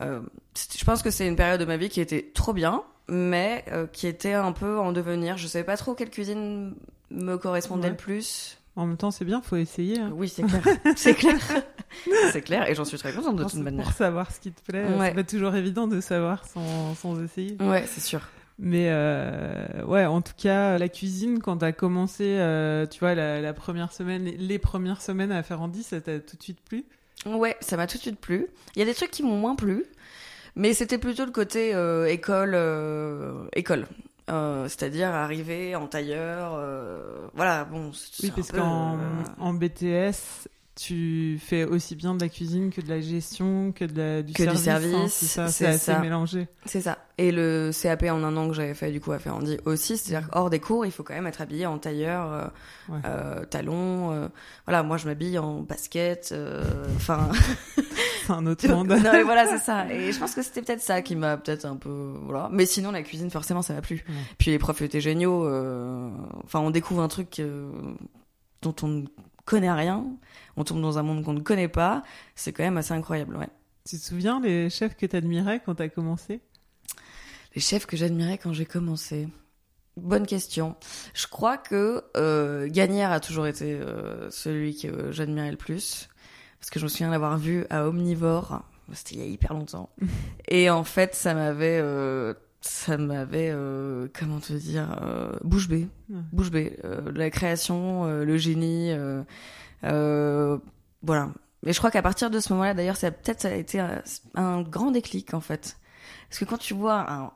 je 0.00 0.84
pense 0.84 1.02
que 1.02 1.10
c'est 1.10 1.26
une 1.26 1.36
période 1.36 1.60
de 1.60 1.64
ma 1.66 1.76
vie 1.76 1.88
qui 1.88 2.00
était 2.00 2.30
trop 2.34 2.52
bien, 2.52 2.82
mais 3.08 3.64
euh, 3.72 3.86
qui 3.86 4.06
était 4.06 4.32
un 4.34 4.52
peu 4.52 4.78
en 4.78 4.92
devenir. 4.92 5.36
Je 5.36 5.46
savais 5.46 5.64
pas 5.64 5.76
trop 5.76 5.94
quelle 5.94 6.10
cuisine 6.10 6.74
me 7.10 7.36
correspondait 7.36 7.84
Ouais. 7.84 7.90
le 7.90 7.96
plus. 7.96 8.58
En 8.76 8.86
même 8.86 8.96
temps, 8.96 9.10
c'est 9.12 9.24
bien, 9.24 9.40
faut 9.40 9.56
essayer. 9.56 10.00
hein. 10.00 10.10
Oui, 10.14 10.28
c'est 10.28 10.42
clair. 10.42 10.62
c'est 10.96 11.14
clair. 11.14 11.36
c'est 12.32 12.42
clair. 12.42 12.68
Et 12.68 12.74
j'en 12.74 12.84
suis 12.84 12.98
très 12.98 13.12
contente 13.12 13.36
de 13.36 13.44
toute 13.44 13.54
manière. 13.54 13.84
Pour 13.84 13.92
savoir 13.92 14.32
ce 14.32 14.40
qui 14.40 14.50
te 14.50 14.60
plaît, 14.62 14.84
Ouais. 14.98 15.08
c'est 15.10 15.14
pas 15.14 15.22
toujours 15.24 15.54
évident 15.54 15.86
de 15.86 16.00
savoir 16.00 16.44
sans, 16.46 16.94
sans 16.96 17.22
essayer. 17.22 17.56
Ouais, 17.60 17.84
c'est 17.86 18.00
sûr. 18.00 18.20
Mais 18.58 18.86
euh, 18.90 19.84
ouais, 19.86 20.04
en 20.06 20.20
tout 20.22 20.32
cas, 20.36 20.78
la 20.78 20.88
cuisine, 20.88 21.40
quand 21.40 21.58
t'as 21.58 21.72
commencé, 21.72 22.24
euh, 22.38 22.86
tu 22.86 23.00
vois, 23.00 23.14
la, 23.14 23.40
la 23.40 23.52
première 23.52 23.92
semaine, 23.92 24.24
les, 24.24 24.58
premières 24.58 25.02
semaines 25.02 25.32
à 25.32 25.42
faire 25.42 25.60
Andy, 25.60 25.82
ça 25.82 26.00
t'a 26.00 26.18
tout 26.20 26.36
de 26.36 26.42
suite 26.42 26.60
plu? 26.60 26.84
Ouais, 27.26 27.56
ça 27.60 27.76
m'a 27.76 27.86
tout 27.86 27.96
de 27.96 28.02
suite 28.02 28.20
plu. 28.20 28.46
Il 28.76 28.78
y 28.80 28.82
a 28.82 28.84
des 28.84 28.94
trucs 28.94 29.10
qui 29.10 29.22
m'ont 29.22 29.36
moins 29.38 29.54
plu, 29.56 29.84
mais 30.56 30.72
c'était 30.72 30.98
plutôt 30.98 31.24
le 31.24 31.32
côté 31.32 31.74
euh, 31.74 32.06
école, 32.06 32.56
école. 33.54 33.86
Euh, 34.30 34.68
c'est-à-dire 34.68 35.08
arriver 35.08 35.76
en 35.76 35.86
tailleur, 35.86 36.54
euh, 36.54 37.28
voilà, 37.34 37.64
bon. 37.64 37.92
c'est 37.92 38.24
Oui, 38.24 38.32
parce 38.34 38.50
qu'en 38.52 38.94
euh, 38.94 39.22
en 39.38 39.52
BTS, 39.52 40.48
tu 40.76 41.38
fais 41.40 41.64
aussi 41.64 41.94
bien 41.94 42.14
de 42.16 42.20
la 42.20 42.28
cuisine 42.28 42.70
que 42.70 42.80
de 42.80 42.88
la 42.88 43.00
gestion, 43.00 43.70
que 43.72 43.84
de 43.84 43.96
la, 43.96 44.22
du 44.22 44.32
Que 44.32 44.42
du 44.42 44.56
service. 44.56 44.92
hein, 44.94 45.06
c'est 45.08 45.26
ça, 45.26 45.46
c'est 45.46 45.52
c'est 45.64 45.66
assez 45.70 45.92
ça. 45.92 45.98
mélangé. 46.00 46.48
C'est 46.66 46.80
ça. 46.80 46.98
Et 47.16 47.30
le 47.30 47.70
CAP 47.72 48.02
en 48.10 48.24
un 48.24 48.36
an 48.36 48.48
que 48.48 48.54
j'avais 48.54 48.74
fait 48.74 48.90
du 48.90 49.00
coup 49.00 49.12
à 49.12 49.20
Ferrandi 49.20 49.56
aussi, 49.66 49.96
c'est-à-dire 49.96 50.28
hors 50.32 50.50
des 50.50 50.58
cours, 50.58 50.84
il 50.84 50.90
faut 50.90 51.04
quand 51.04 51.14
même 51.14 51.28
être 51.28 51.40
habillé 51.40 51.66
en 51.66 51.78
tailleur, 51.78 52.32
euh, 52.32 52.44
Ouais. 52.88 52.98
euh, 53.04 53.44
talons. 53.44 54.10
euh, 54.12 54.28
voilà, 54.66 54.82
moi 54.82 54.96
je 54.96 55.06
m'habille 55.06 55.38
en 55.38 55.60
basket. 55.60 56.30
euh, 56.32 56.64
Enfin, 56.96 57.28
C'est 58.26 58.32
un 58.32 58.44
autre 58.46 58.66
non 58.66 58.78
monde. 58.78 58.98
mais 59.02 59.22
voilà, 59.22 59.46
c'est 59.46 59.58
ça. 59.64 59.86
Et 59.92 60.10
je 60.12 60.18
pense 60.18 60.34
que 60.34 60.42
c'était 60.42 60.62
peut-être 60.62 60.80
ça 60.80 61.02
qui 61.02 61.14
m'a 61.14 61.36
peut-être 61.36 61.66
un 61.66 61.76
peu 61.76 62.14
voilà. 62.24 62.48
Mais 62.50 62.66
sinon 62.66 62.90
la 62.90 63.02
cuisine 63.02 63.30
forcément 63.30 63.62
ça 63.62 63.74
m'a 63.74 63.80
plu. 63.82 64.04
Ouais. 64.08 64.14
Puis 64.38 64.50
les 64.50 64.58
profs 64.58 64.82
étaient 64.82 65.00
géniaux. 65.00 65.46
Enfin, 66.44 66.58
on 66.60 66.70
découvre 66.70 67.00
un 67.02 67.08
truc 67.08 67.40
dont 68.62 68.74
on 68.82 68.88
ne 68.88 69.04
connaît 69.44 69.70
rien. 69.72 70.04
On 70.56 70.64
tombe 70.64 70.80
dans 70.80 70.98
un 70.98 71.02
monde 71.02 71.24
qu'on 71.24 71.32
ne 71.34 71.40
connaît 71.40 71.68
pas. 71.68 72.02
C'est 72.34 72.52
quand 72.52 72.62
même 72.62 72.76
assez 72.76 72.92
incroyable, 72.92 73.36
ouais. 73.36 73.48
Tu 73.88 73.98
te 73.98 74.02
souviens 74.02 74.40
les 74.40 74.70
chefs 74.70 74.96
que 74.96 75.04
t'admirais 75.06 75.60
quand 75.64 75.74
t'as 75.74 75.88
commencé? 75.88 76.40
Les 77.54 77.60
chefs 77.60 77.86
que 77.86 77.96
j'admirais 77.96 78.38
quand 78.38 78.52
j'ai 78.52 78.64
commencé? 78.64 79.28
Bonne 79.96 80.26
question. 80.26 80.74
Je 81.12 81.26
crois 81.26 81.56
que 81.56 82.02
euh, 82.16 82.66
Gagnère 82.68 83.12
a 83.12 83.20
toujours 83.20 83.46
été 83.46 83.74
euh, 83.74 84.28
celui 84.30 84.76
que 84.76 84.88
euh, 84.88 85.12
j'admirais 85.12 85.50
le 85.52 85.56
plus. 85.56 86.08
Parce 86.58 86.70
que 86.70 86.78
je 86.80 86.84
me 86.84 86.88
souviens 86.88 87.10
l'avoir 87.10 87.36
vu 87.38 87.64
à 87.70 87.86
Omnivore. 87.86 88.62
C'était 88.92 89.14
il 89.16 89.20
y 89.20 89.22
a 89.22 89.26
hyper 89.26 89.54
longtemps. 89.54 89.90
Et 90.48 90.70
en 90.70 90.82
fait, 90.84 91.14
ça 91.14 91.34
m'avait... 91.34 91.78
euh, 91.80 92.34
ça 92.60 92.96
m'avait... 92.96 93.50
euh, 93.52 94.08
comment 94.18 94.40
te 94.40 94.52
dire 94.54 94.98
euh, 95.02 95.32
Bouche 95.44 95.68
bée. 95.68 95.86
Bouche 96.08 96.50
bée. 96.50 96.78
Euh, 96.84 97.12
la 97.14 97.30
création, 97.30 98.06
euh, 98.06 98.24
le 98.24 98.36
génie. 98.38 98.90
Euh, 99.84 100.58
voilà. 101.02 101.30
Et 101.66 101.72
je 101.72 101.78
crois 101.78 101.90
qu'à 101.90 102.02
partir 102.02 102.30
de 102.30 102.40
ce 102.40 102.52
moment-là, 102.52 102.74
d'ailleurs, 102.74 102.96
ça 102.96 103.08
a 103.08 103.10
peut-être 103.10 103.40
ça 103.40 103.48
a 103.48 103.54
été 103.54 103.80
un, 103.80 104.02
un 104.34 104.62
grand 104.62 104.90
déclic, 104.90 105.34
en 105.34 105.40
fait. 105.40 105.78
Parce 106.28 106.38
que 106.38 106.44
quand 106.44 106.58
tu 106.58 106.74
vois 106.74 107.10
un, 107.10 107.32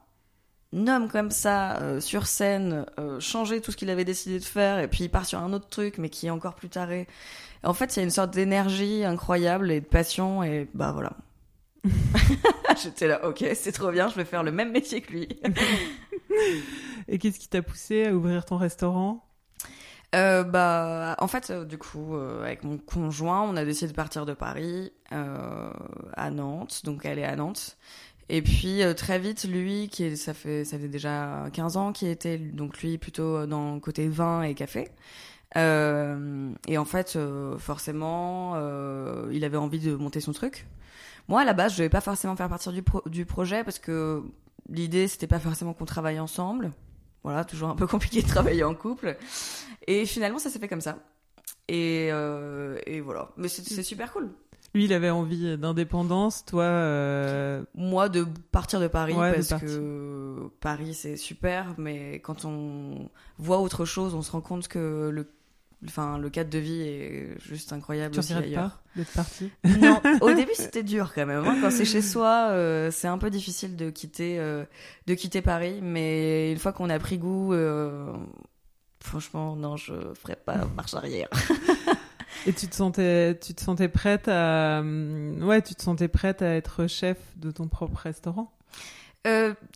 homme 0.86 1.08
comme 1.08 1.30
ça 1.30 1.78
euh, 1.80 2.00
sur 2.00 2.26
scène 2.26 2.84
euh, 2.98 3.20
changer 3.20 3.62
tout 3.62 3.72
ce 3.72 3.76
qu'il 3.76 3.88
avait 3.88 4.04
décidé 4.04 4.38
de 4.38 4.44
faire 4.44 4.80
et 4.80 4.88
puis 4.88 5.04
il 5.04 5.08
part 5.08 5.24
sur 5.24 5.38
un 5.38 5.54
autre 5.54 5.68
truc 5.70 5.96
mais 5.96 6.10
qui 6.10 6.26
est 6.26 6.30
encore 6.30 6.54
plus 6.54 6.68
taré. 6.68 7.06
En 7.62 7.72
fait, 7.72 7.96
il 7.96 8.00
y 8.00 8.00
a 8.00 8.02
une 8.02 8.10
sorte 8.10 8.32
d'énergie 8.32 9.02
incroyable 9.04 9.70
et 9.70 9.80
de 9.80 9.86
passion 9.86 10.42
et 10.42 10.68
bah 10.74 10.92
voilà. 10.92 11.16
J'étais 12.82 13.08
là, 13.08 13.26
ok, 13.26 13.44
c'est 13.54 13.72
trop 13.72 13.90
bien, 13.90 14.08
je 14.08 14.14
vais 14.14 14.24
faire 14.24 14.42
le 14.42 14.52
même 14.52 14.72
métier 14.72 15.00
que 15.00 15.12
lui. 15.12 15.28
Et 17.08 17.18
qu'est-ce 17.18 17.38
qui 17.38 17.48
t'a 17.48 17.62
poussé 17.62 18.06
à 18.06 18.14
ouvrir 18.14 18.44
ton 18.44 18.56
restaurant? 18.56 19.27
Euh, 20.14 20.42
bah, 20.42 21.16
en 21.18 21.28
fait, 21.28 21.50
euh, 21.50 21.64
du 21.64 21.76
coup, 21.76 22.16
euh, 22.16 22.42
avec 22.42 22.64
mon 22.64 22.78
conjoint, 22.78 23.42
on 23.42 23.56
a 23.56 23.64
décidé 23.64 23.88
de 23.92 23.96
partir 23.96 24.24
de 24.24 24.32
Paris 24.32 24.92
euh, 25.12 25.70
à 26.14 26.30
Nantes, 26.30 26.80
donc 26.84 27.04
elle 27.04 27.18
est 27.18 27.24
à 27.24 27.36
Nantes. 27.36 27.76
Et 28.30 28.42
puis 28.42 28.82
euh, 28.82 28.94
très 28.94 29.18
vite, 29.18 29.44
lui, 29.44 29.88
qui 29.88 30.04
est, 30.04 30.16
ça 30.16 30.32
fait 30.34 30.64
ça 30.64 30.78
fait 30.78 30.88
déjà 30.88 31.46
15 31.52 31.76
ans, 31.76 31.92
qui 31.92 32.06
était 32.08 32.38
donc 32.38 32.78
lui 32.80 32.96
plutôt 32.98 33.46
dans 33.46 33.74
le 33.74 33.80
côté 33.80 34.08
vin 34.08 34.42
et 34.42 34.54
café. 34.54 34.90
Et 35.56 36.78
en 36.78 36.84
fait, 36.84 37.18
forcément, 37.58 38.54
il 39.30 39.44
avait 39.44 39.56
envie 39.56 39.80
de 39.80 39.94
monter 39.94 40.20
son 40.20 40.32
truc. 40.32 40.66
Moi, 41.28 41.42
à 41.42 41.44
la 41.44 41.52
base, 41.54 41.72
je 41.72 41.78
devais 41.78 41.88
pas 41.90 42.00
forcément 42.00 42.36
faire 42.36 42.48
partie 42.48 42.70
du, 42.72 42.82
pro- 42.82 43.02
du 43.06 43.26
projet 43.26 43.64
parce 43.64 43.78
que 43.78 44.22
l'idée, 44.68 45.08
c'était 45.08 45.26
pas 45.26 45.38
forcément 45.40 45.74
qu'on 45.74 45.84
travaille 45.84 46.20
ensemble. 46.20 46.70
Voilà, 47.24 47.44
toujours 47.44 47.68
un 47.68 47.74
peu 47.76 47.86
compliqué 47.88 48.22
de 48.22 48.28
travailler 48.28 48.64
en 48.64 48.74
couple. 48.74 49.16
Et 49.86 50.06
finalement, 50.06 50.38
ça 50.38 50.50
s'est 50.50 50.58
fait 50.58 50.68
comme 50.68 50.80
ça. 50.80 50.98
Et, 51.68 52.08
euh, 52.12 52.78
et 52.86 53.00
voilà. 53.00 53.30
Mais 53.36 53.48
c'est 53.48 53.82
super 53.82 54.12
cool. 54.12 54.30
Lui, 54.74 54.84
il 54.84 54.92
avait 54.92 55.08
envie 55.10 55.56
d'indépendance, 55.56 56.44
toi, 56.44 56.64
euh, 56.64 57.62
Moi, 57.74 58.10
de 58.10 58.26
partir 58.52 58.80
de 58.80 58.86
Paris, 58.86 59.14
Ouais, 59.14 59.30
de 59.30 59.36
parce 59.36 59.48
partir. 59.48 59.68
que 59.68 60.50
Paris, 60.60 60.92
c'est 60.92 61.16
super, 61.16 61.74
mais 61.78 62.20
quand 62.20 62.44
on 62.44 63.08
voit 63.38 63.60
autre 63.60 63.86
chose, 63.86 64.14
on 64.14 64.20
se 64.20 64.30
rend 64.30 64.42
compte 64.42 64.68
que 64.68 65.08
le, 65.10 65.26
enfin, 65.86 66.18
le 66.18 66.28
cadre 66.30 66.50
de 66.50 66.58
vie 66.58 66.80
est 66.80 67.40
juste 67.40 67.72
incroyable 67.72 68.14
tu 68.14 68.20
aussi 68.20 68.32
ailleurs. 68.32 68.80
d'être 68.96 69.12
parti? 69.12 69.50
Non, 69.64 70.00
au 70.20 70.32
début 70.32 70.54
c'était 70.54 70.82
dur 70.82 71.12
quand 71.14 71.26
même. 71.26 71.44
hein. 71.46 71.58
Quand 71.60 71.70
c'est 71.70 71.84
chez 71.84 72.02
soi, 72.02 72.48
euh, 72.50 72.90
c'est 72.90 73.08
un 73.08 73.18
peu 73.18 73.30
difficile 73.30 73.76
de 73.76 73.90
quitter, 73.90 74.38
euh, 74.38 74.64
de 75.06 75.14
quitter 75.14 75.42
Paris. 75.42 75.80
Mais 75.82 76.52
une 76.52 76.58
fois 76.58 76.72
qu'on 76.72 76.90
a 76.90 76.98
pris 76.98 77.18
goût, 77.18 77.52
euh, 77.52 78.12
franchement, 79.00 79.56
non, 79.56 79.76
je 79.76 79.94
ferai 80.14 80.36
pas 80.36 80.64
marche 80.76 80.94
arrière. 80.94 81.28
Et 82.46 82.52
tu 82.52 82.68
te 82.68 82.74
sentais, 82.74 83.38
tu 83.38 83.54
te 83.54 83.62
sentais 83.62 83.88
prête 83.88 84.28
à, 84.28 84.82
ouais, 84.82 85.62
tu 85.62 85.74
te 85.74 85.82
sentais 85.82 86.08
prête 86.08 86.42
à 86.42 86.54
être 86.54 86.86
chef 86.86 87.18
de 87.36 87.50
ton 87.50 87.68
propre 87.68 87.98
restaurant? 87.98 88.52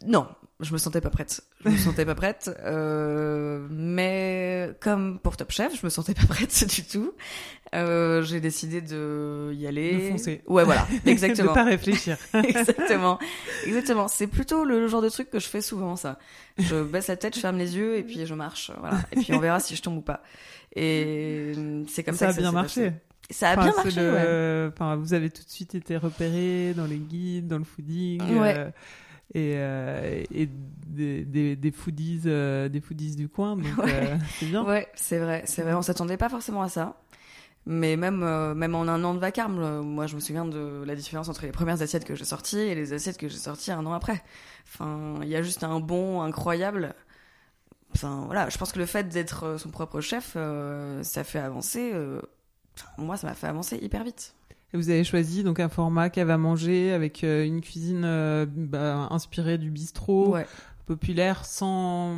Non, 0.06 0.26
je 0.62 0.72
me 0.72 0.78
sentais 0.78 1.00
pas 1.00 1.10
prête. 1.10 1.42
Je 1.64 1.70
me 1.70 1.76
sentais 1.76 2.04
pas 2.06 2.14
prête. 2.14 2.50
Euh, 2.64 3.66
mais 3.70 4.70
comme 4.80 5.18
pour 5.18 5.36
Top 5.36 5.50
Chef, 5.52 5.78
je 5.78 5.84
me 5.84 5.90
sentais 5.90 6.14
pas 6.14 6.26
prête 6.26 6.64
du 6.74 6.84
tout. 6.84 7.12
Euh, 7.74 8.22
j'ai 8.22 8.40
décidé 8.40 8.80
de 8.80 9.52
y 9.54 9.66
aller. 9.66 9.94
De 9.94 10.10
foncer. 10.12 10.42
Ouais, 10.46 10.64
voilà, 10.64 10.86
exactement. 11.06 11.50
de 11.50 11.54
pas 11.54 11.64
réfléchir. 11.64 12.16
exactement, 12.34 13.18
exactement. 13.66 14.08
C'est 14.08 14.26
plutôt 14.26 14.64
le 14.64 14.86
genre 14.88 15.02
de 15.02 15.08
truc 15.08 15.30
que 15.30 15.38
je 15.40 15.46
fais 15.48 15.62
souvent, 15.62 15.96
ça. 15.96 16.18
Je 16.58 16.82
baisse 16.82 17.08
la 17.08 17.16
tête, 17.16 17.34
je 17.34 17.40
ferme 17.40 17.56
les 17.58 17.76
yeux 17.76 17.96
et 17.96 18.02
puis 18.02 18.24
je 18.26 18.34
marche, 18.34 18.70
voilà. 18.78 18.98
Et 19.12 19.16
puis 19.20 19.32
on 19.34 19.38
verra 19.40 19.58
si 19.60 19.74
je 19.74 19.82
tombe 19.82 19.98
ou 19.98 20.02
pas. 20.02 20.22
Et 20.76 21.52
c'est 21.88 22.02
comme 22.02 22.14
ça, 22.14 22.28
ça 22.28 22.32
que 22.34 22.38
a 22.38 22.42
bien 22.42 22.52
marché. 22.52 22.90
passé. 22.90 22.96
Ça 23.30 23.50
a 23.50 23.52
Enfin, 23.52 23.62
bien 23.64 23.72
marché, 23.76 24.00
le- 24.00 24.12
ouais. 24.66 24.72
enfin, 24.74 24.96
vous 24.96 25.14
avez 25.14 25.30
tout 25.30 25.42
de 25.42 25.48
suite 25.48 25.74
été 25.74 25.96
repéré 25.96 26.74
dans 26.76 26.84
les 26.84 26.98
guides, 26.98 27.46
dans 27.48 27.56
le 27.58 27.64
fooding. 27.64 28.20
Ouais. 28.38 28.54
euh, 28.58 28.70
et, 29.34 29.54
euh, 29.56 30.22
et 30.34 30.48
des, 30.86 31.24
des, 31.24 31.56
des 31.56 31.70
foodies 31.72 32.22
euh, 32.26 32.68
des 32.68 32.80
foodies 32.80 33.16
du 33.16 33.28
coin 33.28 33.56
donc 33.56 33.66
Ouais. 33.78 33.92
euh, 33.94 34.16
c'est 34.38 34.46
bien 34.46 34.64
Ouais, 34.64 34.88
c'est 34.94 35.18
vrai, 35.18 35.42
c'est 35.46 35.62
vrai. 35.62 35.74
On 35.74 35.82
s'attendait 35.82 36.16
pas 36.18 36.28
forcément 36.28 36.62
à 36.62 36.68
ça. 36.68 36.96
Mais 37.64 37.96
même, 37.96 38.24
euh, 38.24 38.54
même 38.54 38.74
en 38.74 38.82
un 38.82 39.04
an 39.04 39.14
de 39.14 39.20
vacarme, 39.20 39.58
euh, 39.60 39.82
moi 39.82 40.06
je 40.08 40.16
me 40.16 40.20
souviens 40.20 40.44
de 40.44 40.82
la 40.84 40.96
différence 40.96 41.28
entre 41.28 41.42
les 41.46 41.52
premières 41.52 41.80
assiettes 41.80 42.04
que 42.04 42.16
j'ai 42.16 42.24
sorties 42.24 42.58
et 42.58 42.74
les 42.74 42.92
assiettes 42.92 43.18
que 43.18 43.28
j'ai 43.28 43.38
sorties 43.38 43.70
un 43.70 43.86
an 43.86 43.92
après. 43.92 44.20
Enfin, 44.66 45.20
il 45.22 45.28
y 45.28 45.36
a 45.36 45.42
juste 45.42 45.62
un 45.62 45.78
bond 45.78 46.22
incroyable. 46.22 46.92
Enfin, 47.94 48.22
voilà, 48.26 48.48
je 48.48 48.58
pense 48.58 48.72
que 48.72 48.78
le 48.80 48.86
fait 48.86 49.08
d'être 49.08 49.56
son 49.58 49.70
propre 49.70 50.00
chef, 50.00 50.32
euh, 50.34 51.02
ça 51.04 51.22
fait 51.24 51.38
avancer. 51.38 51.92
moi, 52.98 53.16
ça 53.16 53.28
m'a 53.28 53.34
fait 53.34 53.46
avancer 53.46 53.78
hyper 53.80 54.02
vite. 54.02 54.34
Et 54.74 54.76
vous 54.78 54.88
avez 54.88 55.04
choisi 55.04 55.42
donc 55.44 55.60
un 55.60 55.68
format 55.68 56.08
cave 56.10 56.30
à 56.30 56.38
manger 56.38 56.92
avec 56.92 57.24
euh, 57.24 57.44
une 57.44 57.60
cuisine 57.60 58.02
euh, 58.04 58.46
bah, 58.48 59.06
inspirée 59.10 59.58
du 59.58 59.70
bistrot 59.70 60.32
Ouais, 60.32 60.46
populaire 60.86 61.44
sans 61.44 62.14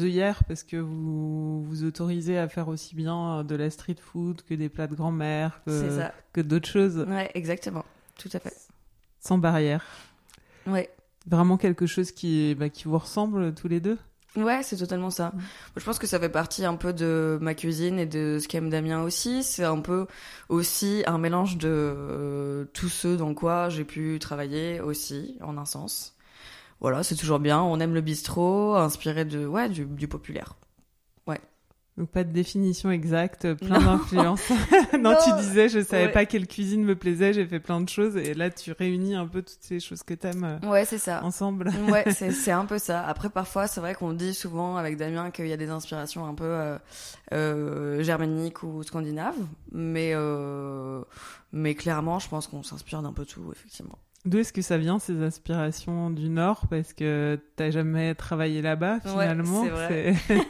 œillères 0.00 0.44
parce 0.44 0.62
que 0.64 0.76
vous 0.76 1.64
vous 1.64 1.84
autorisez 1.84 2.36
à 2.38 2.46
faire 2.48 2.68
aussi 2.68 2.94
bien 2.94 3.42
de 3.42 3.54
la 3.54 3.70
street 3.70 3.96
food 4.00 4.42
que 4.42 4.54
des 4.54 4.68
plats 4.68 4.86
de 4.86 4.94
grand-mère 4.94 5.62
que 5.64 6.40
d'autres 6.42 6.68
choses 6.68 7.06
Ouais, 7.08 7.30
exactement. 7.34 7.84
Tout 8.18 8.28
à 8.34 8.38
fait. 8.38 8.52
sans 9.20 9.38
barrière 9.38 9.84
Ouais. 10.66 10.90
vraiment 11.26 11.56
quelque 11.56 11.86
chose 11.86 12.12
qui 12.12 12.54
bah, 12.54 12.68
qui 12.68 12.84
vous 12.84 12.98
ressemble 12.98 13.54
tous 13.54 13.68
les 13.68 13.80
deux? 13.80 13.96
Ouais, 14.36 14.62
c'est 14.62 14.76
totalement 14.76 15.10
ça. 15.10 15.32
Je 15.76 15.84
pense 15.84 15.98
que 15.98 16.06
ça 16.06 16.20
fait 16.20 16.28
partie 16.28 16.64
un 16.64 16.76
peu 16.76 16.92
de 16.92 17.38
ma 17.40 17.54
cuisine 17.54 17.98
et 17.98 18.06
de 18.06 18.38
ce 18.40 18.46
qu'aime 18.46 18.70
Damien 18.70 19.02
aussi. 19.02 19.42
C'est 19.42 19.64
un 19.64 19.80
peu 19.80 20.06
aussi 20.48 21.02
un 21.06 21.18
mélange 21.18 21.56
de 21.56 21.68
euh, 21.68 22.64
tous 22.74 22.88
ceux 22.88 23.16
dans 23.16 23.34
quoi 23.34 23.68
j'ai 23.68 23.84
pu 23.84 24.18
travailler 24.20 24.80
aussi, 24.80 25.36
en 25.42 25.56
un 25.56 25.64
sens. 25.64 26.14
Voilà, 26.80 27.02
c'est 27.02 27.16
toujours 27.16 27.40
bien. 27.40 27.60
On 27.60 27.80
aime 27.80 27.94
le 27.94 28.00
bistrot, 28.00 28.76
inspiré 28.76 29.24
de 29.24 29.46
ouais 29.46 29.68
du, 29.68 29.86
du 29.86 30.08
populaire. 30.08 30.54
Donc 31.98 32.08
pas 32.10 32.22
de 32.24 32.32
définition 32.32 32.90
exacte 32.90 33.52
plein 33.54 33.80
Non. 33.80 33.96
d'influences 33.96 34.48
non, 34.94 35.00
Non. 35.12 35.16
tu 35.24 35.32
disais 35.42 35.68
je 35.68 35.80
savais 35.82 36.06
Ouais. 36.06 36.12
pas 36.12 36.24
quelle 36.26 36.46
cuisine 36.46 36.84
me 36.84 36.94
plaisait 36.94 37.32
j'ai 37.32 37.44
fait 37.44 37.58
plein 37.60 37.80
de 37.80 37.88
choses 37.88 38.16
et 38.16 38.32
là 38.34 38.48
tu 38.50 38.72
réunis 38.72 39.16
un 39.16 39.26
peu 39.26 39.42
toutes 39.42 39.58
ces 39.60 39.80
choses 39.80 40.02
que 40.04 40.14
t'aimes 40.14 40.44
euh, 40.62 40.68
Ouais, 40.70 40.84
c'est 40.84 40.98
ça. 40.98 41.22
ensemble 41.24 41.70
ouais, 41.90 42.04
c'est 42.12 42.30
c'est 42.30 42.52
un 42.52 42.64
peu 42.66 42.78
ça. 42.78 43.04
Après, 43.04 43.28
parfois, 43.30 43.66
c'est 43.66 43.80
vrai 43.80 43.94
qu'on 43.94 44.12
dit 44.12 44.32
souvent 44.32 44.76
avec 44.76 44.96
Damien 44.96 45.30
qu'il 45.32 45.48
y 45.48 45.52
a 45.52 45.56
des 45.56 45.70
inspirations 45.70 46.24
un 46.26 46.34
peu 46.34 46.44
euh, 46.44 46.78
euh, 47.32 48.02
germaniques 48.02 48.62
ou 48.62 48.82
scandinaves, 48.82 49.34
mais 49.72 50.12
euh, 50.14 51.02
mais 51.52 51.74
clairement, 51.74 52.18
je 52.20 52.28
pense 52.28 52.46
qu'on 52.46 52.62
s'inspire 52.62 53.02
d'un 53.02 53.12
peu 53.12 53.24
tout, 53.24 53.50
effectivement. 53.52 53.98
D'où 54.28 54.36
est-ce 54.40 54.52
que 54.52 54.60
ça 54.60 54.76
vient 54.76 54.98
ces 54.98 55.22
inspirations 55.22 56.10
du 56.10 56.28
Nord? 56.28 56.66
Parce 56.68 56.92
que 56.92 57.40
t'as 57.56 57.70
jamais 57.70 58.14
travaillé 58.14 58.60
là-bas 58.60 59.00
finalement. 59.00 59.64
c'est 59.64 59.70
vrai. 59.70 60.14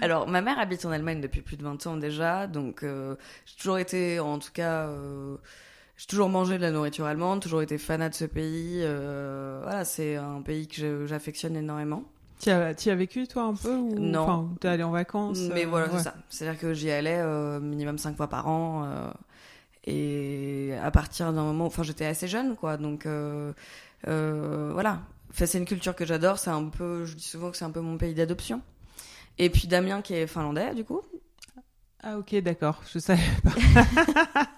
Alors, 0.00 0.26
ma 0.26 0.40
mère 0.40 0.58
habite 0.58 0.84
en 0.84 0.90
Allemagne 0.90 1.20
depuis 1.20 1.40
plus 1.40 1.56
de 1.56 1.62
20 1.62 1.86
ans 1.86 1.96
déjà, 1.96 2.48
donc 2.48 2.82
euh, 2.82 3.14
j'ai 3.46 3.54
toujours 3.54 3.78
été, 3.78 4.18
en 4.18 4.40
tout 4.40 4.50
cas, 4.52 4.88
euh, 4.88 5.36
j'ai 5.96 6.06
toujours 6.06 6.28
mangé 6.30 6.56
de 6.56 6.62
la 6.62 6.72
nourriture 6.72 7.04
allemande, 7.06 7.40
toujours 7.40 7.62
été 7.62 7.78
fanat 7.78 8.08
de 8.08 8.14
ce 8.14 8.24
pays. 8.24 8.80
euh, 8.82 9.60
voilà, 9.62 9.84
c'est 9.84 10.16
un 10.16 10.42
pays 10.42 10.66
que 10.66 11.06
j'affectionne 11.06 11.54
énormément. 11.54 12.02
T'y 12.40 12.50
as, 12.50 12.74
as 12.74 12.94
vécu 12.96 13.28
toi 13.28 13.44
un 13.44 13.54
peu 13.54 13.72
ou 13.72 14.00
Non. 14.00 14.22
Enfin, 14.22 14.48
t'es 14.58 14.66
allé 14.66 14.82
en 14.82 14.90
vacances 14.90 15.38
Mais 15.54 15.64
voilà, 15.64 15.86
ouais. 15.86 15.98
c'est 15.98 16.04
ça. 16.04 16.14
C'est-à-dire 16.28 16.58
que 16.60 16.74
j'y 16.74 16.90
allais 16.90 17.22
minimum 17.60 17.98
cinq 17.98 18.16
fois 18.16 18.26
par 18.28 18.48
an. 18.48 19.12
Et 19.84 20.74
à 20.82 20.90
partir 20.90 21.32
d'un 21.32 21.42
moment, 21.44 21.66
enfin, 21.66 21.82
j'étais 21.82 22.06
assez 22.06 22.28
jeune, 22.28 22.56
quoi. 22.56 22.76
Donc, 22.76 23.06
euh, 23.06 23.52
euh, 24.08 24.70
voilà. 24.72 25.00
Enfin, 25.30 25.46
c'est 25.46 25.58
une 25.58 25.64
culture 25.64 25.94
que 25.94 26.04
j'adore. 26.04 26.38
C'est 26.38 26.50
un 26.50 26.64
peu, 26.68 27.04
je 27.06 27.14
dis 27.14 27.22
souvent 27.24 27.50
que 27.50 27.56
c'est 27.56 27.64
un 27.64 27.70
peu 27.70 27.80
mon 27.80 27.96
pays 27.96 28.14
d'adoption. 28.14 28.60
Et 29.38 29.48
puis 29.48 29.68
Damien, 29.68 30.02
qui 30.02 30.14
est 30.14 30.26
finlandais, 30.26 30.74
du 30.74 30.84
coup. 30.84 31.00
Ah 32.02 32.18
ok, 32.18 32.34
d'accord. 32.42 32.80
Je 32.92 32.98
savais 32.98 33.20
pas. 33.44 33.52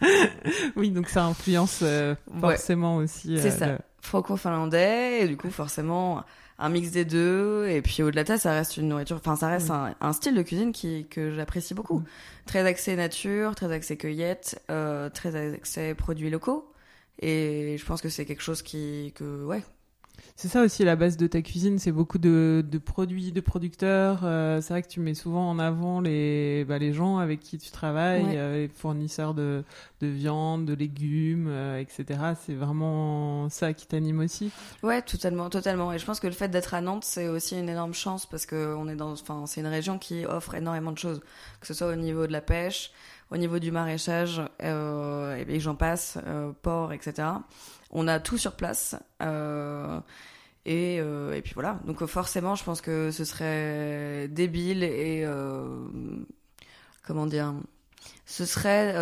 oui, 0.77 0.91
donc 0.91 1.09
ça 1.09 1.25
influence 1.25 1.81
euh, 1.83 2.15
Ouais. 2.35 2.41
forcément 2.41 2.97
aussi. 2.97 3.39
C'est 3.39 3.51
ça. 3.51 3.67
le- 3.67 3.79
Franco-finlandais, 4.01 5.21
et 5.23 5.29
du 5.29 5.37
coup, 5.37 5.51
forcément, 5.51 6.25
un 6.59 6.69
mix 6.69 6.91
des 6.91 7.05
deux. 7.05 7.67
Et 7.69 7.83
puis, 7.83 8.03
au-delà 8.03 8.23
de 8.23 8.29
ça, 8.29 8.39
ça 8.39 8.53
reste 8.53 8.77
une 8.77 8.89
nourriture, 8.89 9.17
enfin, 9.17 9.37
ça 9.37 9.49
reste 9.49 9.71
un, 9.71 9.95
un 10.01 10.13
style 10.13 10.35
de 10.35 10.43
cuisine 10.43 10.73
qui, 10.73 11.07
que 11.09 11.35
j'apprécie 11.35 11.75
beaucoup. 11.75 12.03
Très 12.47 12.67
axé 12.67 12.97
nature, 12.97 13.55
très 13.55 13.73
axé 13.73 13.97
cueillette, 13.97 14.63
euh, 14.71 15.11
très 15.11 15.55
axé 15.55 15.95
produits 15.95 16.31
locaux. 16.31 16.73
Et 17.21 17.77
je 17.79 17.85
pense 17.85 18.01
que 18.01 18.09
c'est 18.09 18.25
quelque 18.25 18.43
chose 18.43 18.63
qui, 18.63 19.13
que, 19.15 19.45
ouais. 19.45 19.63
C'est 20.35 20.49
ça 20.49 20.63
aussi 20.63 20.83
la 20.83 20.97
base 20.97 21.17
de 21.19 21.27
ta 21.29 21.41
cuisine, 21.41 21.79
c'est 21.79 21.93
beaucoup 21.93 22.19
de, 22.19 22.65
de 22.69 22.79
produits, 22.79 23.31
de 23.33 23.41
producteurs. 23.41 24.21
euh, 24.25 24.61
c'est 24.61 24.73
vrai 24.75 24.83
que 24.83 24.89
tu 24.89 24.99
mets 24.99 25.15
souvent 25.15 25.49
en 25.49 25.59
avant 25.59 26.01
les, 26.01 26.65
bah, 26.65 26.79
les 26.79 26.93
gens 26.93 27.19
avec 27.19 27.39
qui 27.39 27.59
tu 27.59 27.71
travailles, 27.71 28.25
Ouais. 28.25 28.37
euh, 28.37 28.57
les 28.63 28.69
fournisseurs 28.69 29.35
de, 29.35 29.63
de 30.01 30.07
viande, 30.09 30.65
de 30.65 30.75
légumes, 30.75 31.47
euh, 31.49 31.79
etc. 31.79 32.19
C'est 32.45 32.55
vraiment 32.55 33.49
ça 33.51 33.73
qui 33.73 33.87
t'anime 33.87 34.19
aussi. 34.21 34.51
Ouais, 34.83 35.03
totalement, 35.03 35.49
totalement. 35.49 35.93
Et 35.93 35.99
je 35.99 36.07
pense 36.07 36.19
que 36.19 36.27
le 36.27 36.33
fait 36.33 36.49
d'être 36.49 36.75
à 36.75 36.81
Nantes, 36.81 37.05
c'est 37.05 37.29
aussi 37.29 37.57
une 37.57 37.69
énorme 37.69 37.95
chance 37.95 38.27
parce 38.27 38.47
que 38.47 38.75
on 38.77 38.89
est 38.89 38.97
dans, 38.97 39.13
enfin, 39.13 39.45
c'est 39.47 39.61
une 39.61 39.67
région 39.69 39.99
qui 39.99 40.25
offre 40.27 40.55
énormément 40.57 40.93
de 40.93 40.99
choses, 40.99 41.21
que 41.61 41.67
ce 41.69 41.75
soit 41.75 41.89
au 41.89 41.95
niveau 41.97 42.27
de 42.27 42.33
la 42.33 42.41
pêche, 42.41 42.91
au 43.33 43.39
niveau 43.39 43.59
du 43.59 43.73
maraîchage, 43.73 44.43
euh, 44.63 45.43
et 45.49 45.59
j'en 45.59 45.75
passe, 45.75 46.19
euh, 46.27 46.53
port, 46.61 46.93
etc. 46.93 47.29
On 47.91 48.07
a 48.07 48.21
tout 48.21 48.37
sur 48.37 48.53
place. 48.53 48.95
Euh, 49.23 50.01
et, 50.67 51.01
puis 51.43 51.55
voilà. 51.55 51.81
Donc 51.87 52.05
forcément, 52.05 52.55
je 52.55 52.63
pense 52.63 52.83
que 52.83 53.11
ce 53.11 53.25
serait 53.25 54.29
débile 54.29 54.85
et 54.85 55.27
comment 57.03 57.27
dire, 57.27 57.55
ce 58.27 58.45
serait 58.45 58.95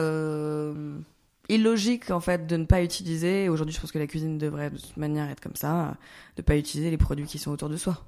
illogique 1.49 2.11
en 2.11 2.21
fait 2.21 2.47
de 2.47 2.57
ne 2.57 2.65
pas 2.65 2.83
utiliser. 2.83 3.49
Aujourd'hui, 3.49 3.75
je 3.75 3.81
pense 3.81 3.93
que 3.93 3.99
la 3.99 4.07
cuisine 4.07 4.39
devrait 4.39 4.71
de 4.71 4.79
toute 4.79 4.97
manière 4.97 5.29
être 5.29 5.41
comme 5.41 5.57
ça, 5.57 5.97
de 6.37 6.43
pas 6.43 6.57
utiliser 6.57 6.91
les 6.91 6.99
produits 6.99 7.27
qui 7.27 7.39
sont 7.39 7.51
autour 7.51 7.69
de 7.69 7.77
soi. 7.77 8.03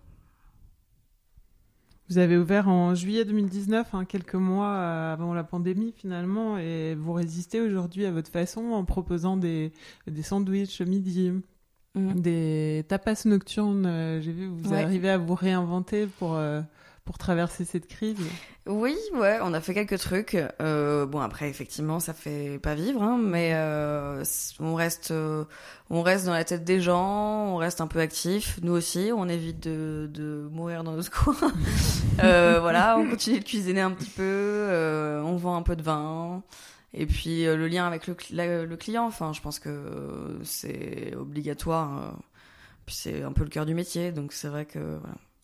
Vous 2.13 2.19
avez 2.19 2.37
ouvert 2.37 2.69
en 2.69 2.95
juillet 2.95 3.25
2019, 3.25 3.95
hein, 3.95 4.05
quelques 4.05 4.35
mois 4.35 4.69
euh, 4.69 5.15
avant 5.15 5.33
la 5.33 5.45
pandémie 5.45 5.95
finalement, 5.97 6.59
et 6.59 6.95
vous 6.95 7.15
résistez 7.15 7.59
aujourd'hui 7.63 8.05
à 8.05 8.11
votre 8.13 8.31
façon 8.31 8.61
en 8.73 8.85
proposant 8.85 9.39
des, 9.39 9.73
des 10.07 10.21
sandwichs 10.23 10.83
midi, 10.83 11.33
des 11.95 12.85
tapas 12.87 13.23
nocturnes. 13.25 13.87
euh, 13.87 14.21
J'ai 14.21 14.33
vu, 14.33 14.47
vous 14.47 14.73
Ouais. 14.73 14.83
arrivez 14.83 15.09
à 15.09 15.17
vous 15.17 15.35
réinventer 15.35 16.07
pour, 16.19 16.35
euh, 16.35 16.61
pour 17.05 17.19
traverser 17.19 17.65
cette 17.65 17.89
crise. 17.89 18.19
Oui, 18.67 18.97
ouais, 19.15 19.39
on 19.43 19.53
a 19.55 19.61
fait 19.61 19.75
quelques 19.75 19.99
trucs. 19.99 20.37
Euh, 20.61 21.05
bon, 21.05 21.21
après, 21.21 21.49
effectivement, 21.49 21.99
ça 21.99 22.15
fait 22.15 22.61
pas 22.61 22.75
vivre, 22.75 23.03
hein, 23.03 23.19
mais 23.21 23.53
euh, 23.55 24.23
on 24.61 24.75
reste, 24.75 25.11
euh, 25.11 25.45
on 25.91 26.03
reste 26.03 26.27
dans 26.27 26.33
la 26.33 26.45
tête 26.45 26.63
des 26.63 26.81
gens, 26.81 27.47
on 27.49 27.57
reste 27.57 27.81
un 27.81 27.89
peu 27.89 27.99
actif. 27.99 28.61
Nous 28.63 28.73
aussi, 28.73 29.11
on 29.13 29.29
évite 29.29 29.61
de, 29.61 30.49
mourir 30.53 30.85
dans 30.85 30.93
notre 30.93 31.11
coin. 31.25 31.35
Euh, 32.23 32.61
voilà, 32.61 32.97
on 32.99 33.09
continue 33.09 33.41
de 33.41 33.45
cuisiner 33.45 33.81
un 33.81 33.91
petit 33.91 34.11
peu, 34.11 35.21
on 35.25 35.37
vend 35.37 35.57
un 35.57 35.63
peu 35.63 35.75
de 35.75 35.83
vin. 35.83 36.43
Et 36.95 37.07
puis 37.07 37.45
le 37.45 37.67
lien 37.67 37.87
avec 37.87 38.07
le, 38.07 38.15
client, 38.77 39.07
enfin, 39.07 39.33
je 39.33 39.41
pense 39.41 39.59
que 39.59 40.39
c'est 40.45 41.15
obligatoire. 41.17 42.17
puis 42.87 42.95
c'est 42.95 43.23
un 43.23 43.33
peu 43.33 43.43
le 43.43 43.51
cœur 43.51 43.67
du 43.67 43.75
métier, 43.75 44.13
donc 44.13 44.33
c'est 44.33 44.49
vrai 44.49 44.67
que. 44.67 44.99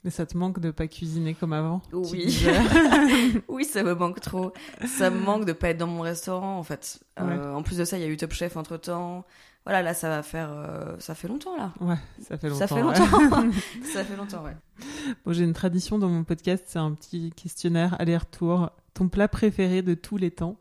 Mais 0.09 0.13
ça 0.13 0.25
te 0.25 0.39
manque 0.39 0.59
de 0.59 0.71
pas 0.71 0.87
cuisiner 0.87 1.35
comme 1.35 1.53
avant 1.53 1.83
Oui. 1.93 2.47
oui, 3.49 3.67
ça 3.67 3.83
me 3.83 3.95
manque 3.95 4.23
trop. 4.23 4.55
Ça 4.87 5.11
me 5.11 5.21
manque 5.21 5.45
de 5.45 5.53
pas 5.53 5.69
être 5.69 5.77
dans 5.77 5.87
mon 5.87 6.01
restaurant, 6.01 6.57
en 6.57 6.63
fait. 6.63 6.99
Euh, 7.21 7.53
en 7.53 7.63
plus 7.63 7.77
de 7.77 7.85
ça, 7.85 7.99
il 7.99 8.01
y 8.01 8.07
a 8.07 8.09
eu 8.09 8.17
Top 8.17 8.33
Chef 8.33 8.57
entre 8.57 8.79
temps. 8.79 9.27
Voilà, 9.67 9.83
là, 9.83 9.93
ça 9.93 10.09
va 10.09 10.23
faire. 10.23 10.49
euh, 10.51 10.97
ça 10.99 11.15
fait 11.15 11.29
longtemps, 11.29 11.55
là. 11.59 11.75
Ouais, 11.83 11.99
ça 12.23 12.39
fait 12.39 12.49
longtemps. 12.49 12.59
Ça 12.61 12.69
fait 12.69 12.75
ouais. 12.77 12.81
longtemps. 12.81 13.51
ça 13.93 14.03
fait 14.03 14.17
longtemps, 14.17 14.45
ouais. 14.45 14.57
Bon, 15.27 15.35
J'ai 15.35 15.45
une 15.45 15.53
tradition 15.53 15.99
dans 15.99 16.09
mon 16.09 16.25
podcast, 16.25 16.65
c'est 16.69 16.79
un 16.79 16.93
petit 16.93 17.31
questionnaire 17.37 17.95
aller-retour. 18.01 18.71
Ton 18.95 19.11
plat 19.11 19.29
préféré 19.29 19.83
de 19.83 19.93
tous 19.93 20.17
les 20.17 20.31
temps? 20.31 20.57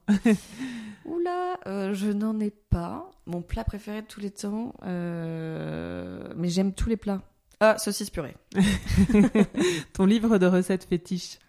Oula, 1.06 1.58
euh, 1.68 1.94
je 1.94 2.12
n'en 2.12 2.38
ai 2.42 2.52
pas. 2.52 3.10
Mon 3.26 3.42
plat 3.42 3.64
préféré 3.64 4.02
de 4.02 4.08
tous 4.08 4.20
les 4.20 4.32
temps. 4.32 4.74
Mais 4.84 6.50
j'aime 6.50 6.74
tous 6.74 6.90
les 6.90 6.98
plats. 6.98 7.22
Ah, 7.60 7.78
saucisse 7.78 8.10
purée. 8.10 8.36
Ton 9.94 10.06
livre 10.06 10.38
de 10.38 10.46
recettes 10.46 10.84
fétiche 10.86 11.40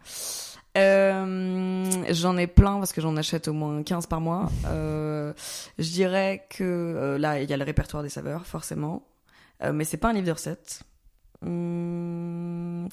Euh, 0.76 1.84
j'en 2.10 2.36
ai 2.38 2.46
plein 2.46 2.78
parce 2.78 2.92
que 2.92 3.00
j'en 3.00 3.16
achète 3.16 3.48
au 3.48 3.52
moins 3.52 3.82
15 3.82 4.06
par 4.06 4.20
mois. 4.20 4.50
Euh, 4.66 5.32
je 5.78 5.90
dirais 5.90 6.46
que 6.50 6.62
euh, 6.64 7.18
là, 7.18 7.40
il 7.42 7.50
y 7.50 7.52
a 7.52 7.56
le 7.56 7.64
répertoire 7.64 8.02
des 8.02 8.08
saveurs, 8.08 8.46
forcément. 8.46 9.02
Mais 9.72 9.84
c'est 9.84 9.96
pas 9.96 10.10
un 10.10 10.12
livre 10.12 10.26
de 10.26 10.32
recettes. 10.32 10.82
Hum, 11.44 12.88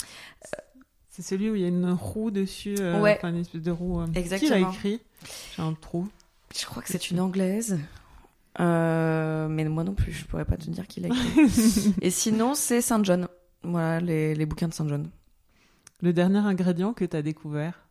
C'est 1.10 1.22
celui 1.22 1.50
où 1.52 1.56
il 1.56 1.62
y 1.62 1.66
a 1.66 1.68
une 1.70 1.92
roue 1.92 2.32
dessus, 2.32 2.76
Ouais. 2.78 3.16
enfin 3.18 3.30
une 3.30 3.38
espèce 3.42 3.62
de 3.62 3.72
roue. 3.72 4.02
euh, 4.02 4.06
Qui 4.08 4.14
l'a 4.14 4.20
Exactement. 4.20 4.72
écrit 4.72 5.00
J'ai 5.56 5.62
un 5.62 5.74
trou. 5.74 6.08
je 6.58 6.66
crois 6.66 6.82
que 6.82 6.90
c'est 6.90 7.12
une 7.12 7.20
anglaise. 7.20 7.80
Euh, 8.60 9.48
mais 9.48 9.66
moi 9.66 9.84
non 9.84 9.94
plus, 9.94 10.12
je 10.12 10.26
pourrais 10.26 10.46
pas 10.46 10.58
te 10.58 10.70
dire 10.70 10.88
qui 10.88 11.02
l'a 11.02 11.10
écrit. 11.10 11.94
Et 12.02 12.10
sinon, 12.10 12.54
c'est 12.56 12.82
Saint 12.82 13.04
John. 13.04 13.28
Voilà, 13.64 14.00
les, 14.00 14.36
les 14.36 14.46
bouquins 14.46 14.68
de 14.68 14.74
Saint 14.74 14.88
John. 14.88 15.10
Le 16.02 16.14
dernier 16.14 16.40
ingrédient 16.40 16.94
que 16.94 17.06
tu 17.06 17.16
as 17.16 17.22
découvert 17.22 17.88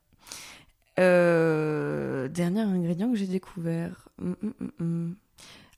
Euh, 0.98 2.28
dernier 2.28 2.60
ingrédient 2.60 3.10
que 3.10 3.16
j'ai 3.16 3.26
découvert. 3.26 4.08
Hum, 4.22 4.36
hum, 4.42 4.70
hum. 4.80 5.16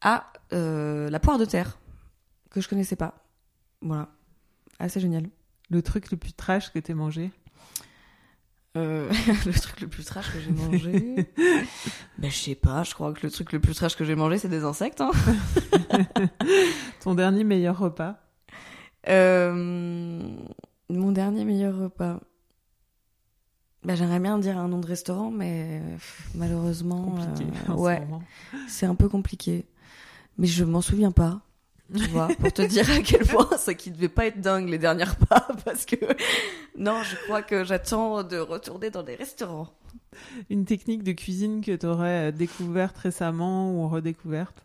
Ah, 0.03 0.31
euh, 0.53 1.09
la 1.09 1.19
poire 1.19 1.39
de 1.39 1.45
terre, 1.45 1.79
que 2.51 2.61
je 2.61 2.69
connaissais 2.69 2.97
pas. 2.97 3.25
Voilà, 3.81 4.09
assez 4.79 5.01
génial. 5.01 5.29
Le 5.71 5.83
truc 5.83 6.11
le 6.11 6.17
plus 6.17 6.33
trash 6.33 6.73
que 6.73 6.79
t'aies 6.79 6.95
mangé 6.95 7.33
Euh, 8.77 9.11
le 9.47 9.53
truc 9.53 9.81
le 9.81 9.89
plus 9.89 10.05
trash 10.05 10.33
que 10.33 10.39
j'ai 10.41 10.51
mangé. 10.51 11.17
ben, 12.19 12.31
je 12.31 12.37
sais 12.37 12.55
pas, 12.55 12.83
je 12.83 12.95
crois 12.95 13.13
que 13.13 13.27
le 13.27 13.31
truc 13.31 13.53
le 13.53 13.61
plus 13.61 13.75
trash 13.75 13.97
que 13.97 14.05
j'ai 14.05 14.15
mangé, 14.15 14.39
c'est 14.39 14.49
des 14.49 14.65
insectes. 14.65 15.01
Hein. 15.01 15.13
Ton 17.01 17.15
dernier 17.15 17.45
meilleur 17.45 17.79
repas? 17.79 18.17
Euh, 19.09 20.21
mon 20.91 21.13
dernier 21.13 21.45
meilleur 21.45 21.77
repas. 21.77 22.21
Ben, 23.85 23.95
j'aimerais 23.95 24.21
bien 24.21 24.39
dire 24.39 24.59
un 24.59 24.69
nom 24.69 24.81
de 24.81 24.87
restaurant, 24.87 25.31
mais 25.31 25.81
malheureusement, 26.35 27.15
euh, 27.71 27.73
ouais, 27.75 28.07
c'est 28.69 28.87
un 28.87 28.97
peu 28.97 29.09
compliqué. 29.09 29.65
Mais 30.39 30.49
je 30.49 30.65
m'en 30.65 30.83
souviens 30.83 31.13
pas. 31.13 31.46
Tu 31.95 32.05
vois, 32.09 32.29
pour 32.29 32.53
te 32.53 32.63
dire 32.63 32.91
à 32.91 33.01
quel 33.01 33.25
point 33.27 33.57
ça 33.57 33.75
qui 33.75 33.91
devait 33.91 34.09
pas 34.09 34.27
être 34.27 34.41
dingue 34.41 34.69
les 34.69 34.79
derniers 34.79 35.05
repas, 35.05 35.47
parce 35.65 35.87
que 35.87 35.97
non, 36.77 37.03
je 37.03 37.17
crois 37.25 37.43
que 37.43 37.65
j'attends 37.65 38.23
de 38.23 38.39
retourner 38.39 38.91
dans 38.91 39.03
des 39.03 39.15
restaurants. 39.15 39.69
Une 40.51 40.65
technique 40.65 41.05
de 41.05 41.13
cuisine 41.13 41.61
que 41.65 41.77
tu 41.77 41.87
aurais 41.87 42.33
découverte 42.33 42.97
récemment 42.99 43.73
ou 43.73 43.89
redécouverte? 43.89 44.65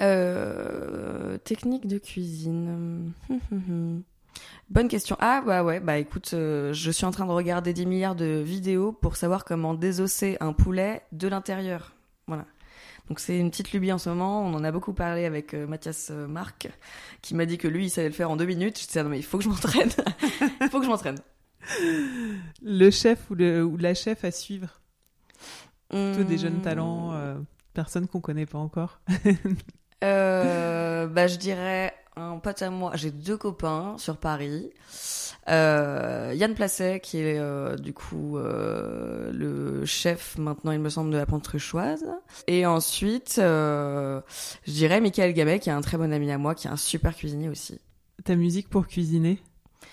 Euh, 0.00 1.38
technique 1.38 1.86
de 1.86 1.98
cuisine. 1.98 3.12
Hum. 3.30 4.02
Bonne 4.70 4.88
question. 4.88 5.16
Ah 5.18 5.42
bah 5.44 5.64
ouais, 5.64 5.80
bah 5.80 5.98
écoute, 5.98 6.30
euh, 6.34 6.72
je 6.72 6.90
suis 6.90 7.06
en 7.06 7.10
train 7.10 7.26
de 7.26 7.32
regarder 7.32 7.72
10 7.72 7.86
milliards 7.86 8.14
de 8.14 8.42
vidéos 8.44 8.92
pour 8.92 9.16
savoir 9.16 9.44
comment 9.44 9.74
désosser 9.74 10.36
un 10.40 10.52
poulet 10.52 11.02
de 11.12 11.26
l'intérieur. 11.26 11.94
Donc 13.08 13.20
c'est 13.20 13.38
une 13.38 13.50
petite 13.50 13.72
lubie 13.72 13.92
en 13.92 13.98
ce 13.98 14.08
moment. 14.10 14.42
On 14.42 14.54
en 14.54 14.64
a 14.64 14.70
beaucoup 14.70 14.92
parlé 14.92 15.24
avec 15.24 15.54
euh, 15.54 15.66
Mathias 15.66 16.08
euh, 16.10 16.26
Marc, 16.26 16.68
qui 17.22 17.34
m'a 17.34 17.46
dit 17.46 17.58
que 17.58 17.68
lui, 17.68 17.86
il 17.86 17.90
savait 17.90 18.08
le 18.08 18.14
faire 18.14 18.30
en 18.30 18.36
deux 18.36 18.44
minutes. 18.44 18.78
Je 18.80 18.86
disais, 18.86 19.00
ah 19.00 19.02
non 19.02 19.08
mais 19.10 19.18
il 19.18 19.24
faut 19.24 19.38
que 19.38 19.44
je 19.44 19.48
m'entraîne. 19.48 19.90
Il 20.60 20.68
faut 20.68 20.78
que 20.78 20.84
je 20.84 20.90
m'entraîne. 20.90 21.18
Le 22.62 22.90
chef 22.90 23.30
ou, 23.30 23.34
le, 23.34 23.64
ou 23.64 23.76
la 23.76 23.94
chef 23.94 24.24
à 24.24 24.30
suivre? 24.30 24.80
Plutôt 25.88 26.24
des 26.24 26.36
jeunes 26.36 26.60
talents, 26.60 27.12
euh, 27.14 27.38
personnes 27.72 28.06
qu'on 28.08 28.20
connaît 28.20 28.44
pas 28.46 28.58
encore. 28.58 29.00
Euh, 30.04 31.06
bah, 31.06 31.26
je 31.26 31.36
dirais 31.36 31.94
un 32.18 32.38
pote 32.38 32.62
à 32.62 32.70
moi. 32.70 32.92
J'ai 32.94 33.10
deux 33.10 33.36
copains 33.36 33.96
sur 33.98 34.16
Paris. 34.16 34.70
Euh, 35.48 36.32
Yann 36.34 36.54
Placet, 36.54 37.00
qui 37.00 37.18
est 37.18 37.38
euh, 37.38 37.76
du 37.76 37.94
coup 37.94 38.36
euh, 38.36 39.30
le 39.32 39.86
chef 39.86 40.36
maintenant, 40.36 40.72
il 40.72 40.80
me 40.80 40.90
semble, 40.90 41.10
de 41.10 41.16
la 41.16 41.26
Pente-Truchoise. 41.26 42.04
Et 42.46 42.66
ensuite, 42.66 43.34
je 43.36 44.22
dirais 44.66 45.00
Michael 45.00 45.32
Gabet, 45.32 45.58
qui 45.58 45.70
est 45.70 45.72
un 45.72 45.80
très 45.80 45.96
bon 45.96 46.12
ami 46.12 46.30
à 46.30 46.38
moi, 46.38 46.54
qui 46.54 46.66
est 46.66 46.70
un 46.70 46.76
super 46.76 47.14
cuisinier 47.14 47.48
aussi. 47.48 47.80
Ta 48.24 48.34
musique 48.34 48.68
pour 48.68 48.86
cuisiner? 48.86 49.40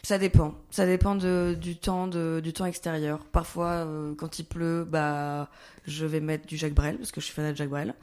Ça 0.06 0.20
dépend. 0.20 0.54
Ça 0.70 0.86
dépend 0.86 1.16
de, 1.16 1.58
du 1.60 1.78
temps 1.78 2.06
de, 2.06 2.40
du 2.40 2.54
temps 2.54 2.66
extérieur. 2.66 3.26
Parfois, 3.32 3.72
euh, 3.72 4.14
quand 4.14 4.38
il 4.38 4.44
pleut, 4.44 4.86
bah, 4.88 5.50
je 5.88 6.06
vais 6.06 6.20
mettre 6.20 6.46
du 6.46 6.58
Jacques 6.58 6.76
Brel 6.76 7.00
parce 7.00 7.12
que 7.12 7.20
je 7.20 7.26
suis 7.26 7.34
fan 7.34 7.52
de 7.52 7.58
Jacques 7.58 7.72
Brel. 7.72 7.96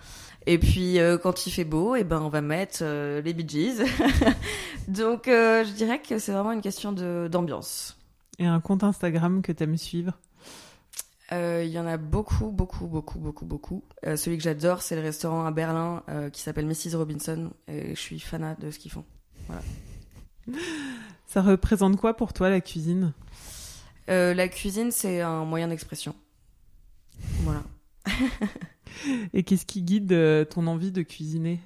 Et 0.46 0.58
puis, 0.58 0.98
euh, 0.98 1.16
quand 1.16 1.46
il 1.46 1.52
fait 1.52 1.62
beau, 1.62 1.94
et 1.94 2.02
ben, 2.02 2.20
on 2.20 2.28
va 2.28 2.40
mettre 2.40 2.78
euh, 2.82 3.22
les 3.22 3.32
Bee 3.32 3.48
Gees. 3.48 3.84
Donc, 4.88 5.26
je 5.28 5.72
dirais 5.74 6.02
que 6.02 6.18
c'est 6.18 6.32
vraiment 6.32 6.50
une 6.50 6.60
question 6.60 6.90
de 6.90 7.28
d'ambiance. 7.30 7.96
et 8.40 8.46
un 8.46 8.60
compte 8.60 8.82
Instagram 8.82 9.40
que 9.40 9.52
t'aimes 9.52 9.78
suivre? 9.78 10.18
Il 11.30 11.68
y 11.68 11.78
en 11.78 11.86
a 11.86 11.98
beaucoup, 11.98 12.50
beaucoup, 12.50 12.88
beaucoup, 12.88 13.20
beaucoup, 13.20 13.44
beaucoup. 13.44 13.84
Celui 14.02 14.38
que 14.38 14.42
j'adore, 14.42 14.82
c'est 14.82 14.96
le 14.96 15.02
restaurant 15.02 15.46
à 15.46 15.52
Berlin 15.52 16.02
qui 16.32 16.42
s'appelle 16.42 16.66
Mrs. 16.66 16.96
Robinson. 16.96 17.52
Et 17.68 17.94
je 17.94 18.00
suis 18.00 18.18
fanat 18.18 18.56
de 18.56 18.72
ce 18.72 18.80
qu'ils 18.80 18.90
font. 18.90 19.04
Ça 21.26 21.42
représente 21.42 21.96
quoi 21.96 22.14
pour 22.14 22.33
toi 22.33 22.50
la 22.50 22.61
cuisine? 22.61 23.12
Euh, 24.11 24.35
la 24.35 24.48
cuisine, 24.48 24.90
c'est 24.90 25.20
un 25.20 25.44
moyen 25.44 25.68
d'expression. 25.68 26.14
Voilà. 27.40 27.62
Et 29.33 29.42
qu'est-ce 29.42 29.66
qui 29.66 29.83
guide 29.83 30.12
euh, 30.12 30.44
ton 30.44 30.66
envie 30.66 30.92
de 30.92 31.02
cuisiner? 31.02 31.61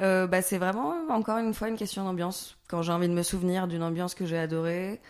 Euh, 0.00 0.26
bah, 0.26 0.42
c'est 0.42 0.58
vraiment, 0.58 0.94
encore 1.10 1.38
une 1.38 1.54
fois, 1.54 1.68
une 1.68 1.76
question 1.76 2.04
d'ambiance. 2.04 2.56
Quand 2.68 2.82
j'ai 2.82 2.92
envie 2.92 3.08
de 3.08 3.14
me 3.14 3.22
souvenir 3.22 3.66
d'une 3.66 3.82
ambiance 3.82 4.14
que 4.14 4.26
j'ai 4.26 4.38
adorée, 4.38 5.00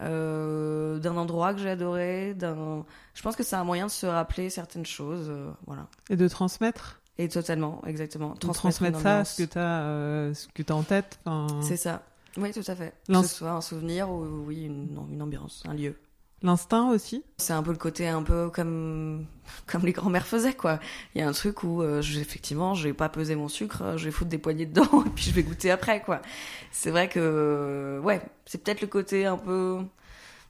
euh, 0.00 0.98
d'un 0.98 1.16
endroit 1.16 1.52
que 1.52 1.60
j'ai 1.60 1.70
adoré, 1.70 2.34
d'un... 2.34 2.86
Je 3.14 3.22
pense 3.22 3.36
que 3.36 3.42
c'est 3.42 3.56
un 3.56 3.64
moyen 3.64 3.86
de 3.86 3.90
se 3.90 4.06
rappeler 4.06 4.48
certaines 4.48 4.86
choses, 4.86 5.30
voilà. 5.66 5.86
Et 6.08 6.16
de 6.16 6.28
transmettre? 6.28 7.02
Et 7.18 7.28
totalement, 7.28 7.82
exactement. 7.84 8.30
Transmettre, 8.34 9.00
ça, 9.00 9.24
ce 9.24 9.42
que 9.42 10.52
que 10.54 10.62
t'as 10.62 10.74
en 10.74 10.84
tête 10.84 11.18
C'est 11.60 11.76
ça. 11.76 12.02
Oui, 12.38 12.52
tout 12.52 12.62
à 12.66 12.74
fait. 12.74 12.94
Que 13.06 13.22
ce 13.22 13.34
soit 13.36 13.50
un 13.50 13.60
souvenir 13.60 14.08
ou, 14.10 14.44
oui, 14.46 14.64
une, 14.64 14.98
une 15.10 15.22
ambiance, 15.22 15.62
un 15.66 15.74
lieu. 15.74 15.96
L'instinct 16.42 16.90
aussi 16.90 17.24
C'est 17.38 17.52
un 17.52 17.64
peu 17.64 17.72
le 17.72 17.78
côté 17.78 18.06
un 18.06 18.22
peu 18.22 18.48
comme 18.48 19.26
comme 19.66 19.84
les 19.84 19.90
grands-mères 19.92 20.26
faisaient 20.26 20.54
quoi. 20.54 20.78
Il 21.14 21.20
y 21.20 21.24
a 21.24 21.28
un 21.28 21.32
truc 21.32 21.64
où 21.64 21.82
euh, 21.82 22.00
je, 22.00 22.20
effectivement, 22.20 22.74
je 22.74 22.84
vais 22.84 22.94
pas 22.94 23.08
peser 23.08 23.34
mon 23.34 23.48
sucre, 23.48 23.82
euh, 23.82 23.96
je 23.96 24.04
vais 24.04 24.12
foutre 24.12 24.30
des 24.30 24.38
poignées 24.38 24.66
dedans 24.66 25.04
et 25.06 25.10
puis 25.10 25.24
je 25.24 25.32
vais 25.32 25.42
goûter 25.42 25.72
après 25.72 26.00
quoi. 26.00 26.22
C'est 26.70 26.90
vrai 26.90 27.08
que 27.08 27.18
euh, 27.20 28.00
ouais, 28.00 28.20
c'est 28.46 28.62
peut-être 28.62 28.82
le 28.82 28.86
côté 28.86 29.26
un 29.26 29.36
peu 29.36 29.80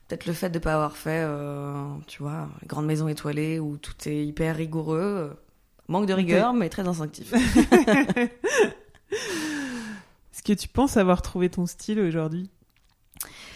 peut-être 0.07 0.27
le 0.27 0.33
fait 0.33 0.51
de 0.51 0.59
pas 0.59 0.75
avoir 0.75 0.95
fait 0.95 1.23
euh, 1.25 1.87
tu 2.05 2.21
vois, 2.21 2.49
les 2.61 2.67
grandes 2.67 2.85
maisons 2.85 3.07
étoilées 3.07 3.59
où 3.59 3.77
tout 3.77 3.95
est 4.05 4.23
hyper 4.25 4.57
rigoureux, 4.57 5.35
manque 5.87 6.05
de 6.05 6.13
rigueur 6.13 6.53
mais 6.53 6.69
très 6.69 6.87
instinctif. 6.87 7.33
Est-ce 10.39 10.53
que 10.53 10.57
tu 10.57 10.69
penses 10.69 10.95
avoir 10.95 11.21
trouvé 11.21 11.49
ton 11.49 11.65
style 11.65 11.99
aujourd'hui? 11.99 12.49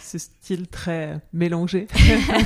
Ce 0.02 0.18
style 0.18 0.68
très 0.68 1.22
mélangé. 1.32 1.88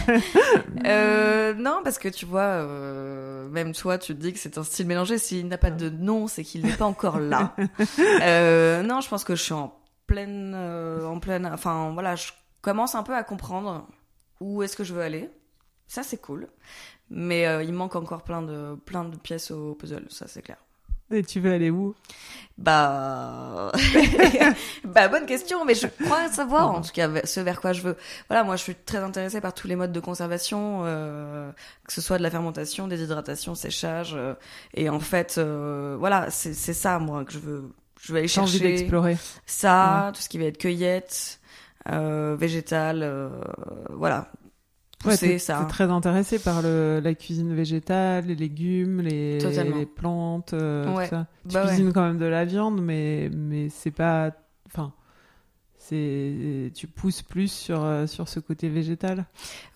Euh, 0.86 1.56
non, 1.56 1.82
parce 1.84 1.97
que 1.97 2.08
tu 2.08 2.26
vois, 2.28 2.41
euh, 2.41 3.50
même 3.50 3.73
toi, 3.73 3.97
tu 3.97 4.13
te 4.15 4.21
dis 4.21 4.32
que 4.32 4.38
c'est 4.38 4.60
un 4.60 4.63
style 4.63 4.86
mélangé. 4.86 5.17
S'il 5.17 5.47
n'a 5.47 5.58
pas 5.58 5.71
de 5.71 5.89
nom, 5.89 6.28
c'est 6.28 6.43
qu'il 6.43 6.63
n'est 6.63 6.76
pas 6.76 6.86
encore 6.86 7.19
là. 7.19 7.56
Euh, 8.21 8.84
non, 8.84 9.02
je 9.02 9.10
pense 9.10 9.23
que 9.23 9.36
je 9.36 9.41
suis 9.41 9.54
en 9.54 9.73
pleine, 10.06 10.54
en 10.54 11.19
pleine. 11.19 11.47
Enfin, 11.47 11.91
voilà, 11.93 12.15
je 12.15 12.28
commence 12.62 12.93
un 12.93 13.02
peu 13.02 13.15
à 13.15 13.23
comprendre 13.23 13.88
où 14.39 14.62
est-ce 14.62 14.78
que 14.78 14.84
je 14.84 14.93
veux 14.93 15.02
aller. 15.02 15.32
Ça, 15.88 16.04
c'est 16.04 16.21
cool. 16.21 16.47
Mais 17.10 17.47
il 17.65 17.73
manque 17.73 17.95
encore 17.95 18.23
plein 18.23 18.43
de, 18.43 18.76
plein 18.86 19.04
de 19.04 19.17
pièces 19.17 19.50
au 19.50 19.73
puzzle. 19.73 20.06
Ça, 20.10 20.28
c'est 20.28 20.43
clair. 20.43 20.58
Et 21.12 21.24
tu 21.24 21.39
veux 21.39 21.54
aller 21.54 21.70
où? 21.70 21.96
Bah, 22.58 23.72
bah 24.84 25.08
bonne 25.08 25.26
question, 25.26 25.63
mais 25.63 25.76
je 25.76 25.88
crois 25.88 26.28
savoir 26.30 26.72
en 26.72 26.82
tout 26.82 26.91
cas 26.91 27.08
ce 27.24 27.39
vers 27.39 27.62
quoi 27.62 27.72
je 27.72 27.82
veux. 27.82 27.96
Voilà, 28.30 28.43
moi 28.43 28.56
je 28.56 28.63
suis 28.63 28.76
très 28.76 28.98
intéressée 28.98 29.41
par 29.41 29.54
tous 29.54 29.67
les 29.67 29.76
modes 29.76 29.91
de 29.91 30.00
conservation, 30.00 30.82
euh, 30.86 31.52
que 31.86 31.93
ce 31.93 32.02
soit 32.02 32.17
de 32.17 32.24
la 32.24 32.32
fermentation, 32.32 32.88
des 32.88 33.04
hydratations, 33.04 33.54
séchage, 33.54 34.15
euh, 34.15 34.34
et 34.74 34.89
en 34.89 35.00
fait, 35.00 35.36
euh, 35.38 35.96
voilà, 36.00 36.32
c'est 36.32 36.54
ça 36.54 36.98
moi 37.00 37.24
que 37.26 37.34
je 37.34 37.39
veux. 37.39 37.72
Je 38.02 38.13
vais 38.13 38.20
aller 38.20 38.28
chercher 38.28 38.60
d'explorer. 38.60 39.17
ça, 39.46 40.12
tout 40.13 40.22
ce 40.22 40.30
qui 40.30 40.38
va 40.38 40.46
être 40.46 40.58
cueillette, 40.58 41.39
euh, 41.91 42.36
végétal, 42.38 43.02
euh, 43.02 43.30
voilà, 43.89 44.30
pousser 45.12 45.28
t'es- 45.28 45.39
ça. 45.39 45.60
t'es 45.62 45.67
très 45.70 45.86
intéressé 45.86 46.39
par 46.39 46.62
le, 46.62 47.00
la 47.04 47.13
cuisine 47.13 47.54
végétale, 47.56 48.26
les 48.26 48.36
légumes, 48.36 49.02
les, 49.02 49.38
plantes, 49.96 50.54
euh, 50.54 50.93
Ouais. 50.93 51.06
tout 51.06 51.15
ça. 51.15 51.28
Tu 51.48 51.54
Bah 51.54 51.62
ouais. 51.63 51.67
cuisines 51.67 51.91
quand 51.93 52.04
même 52.06 52.17
de 52.17 52.26
la 52.26 52.46
viande, 52.46 52.82
mais, 52.82 53.30
mais 53.34 53.70
c'est 53.70 53.91
pas. 53.91 54.32
Enfin. 54.67 54.93
C'est, 55.80 56.72
tu 56.76 56.86
pousses 56.88 57.22
plus 57.22 57.50
sur, 57.50 57.82
euh, 57.84 58.08
sur 58.08 58.28
ce 58.28 58.41
côté 58.41 58.67
végétal. 58.67 59.26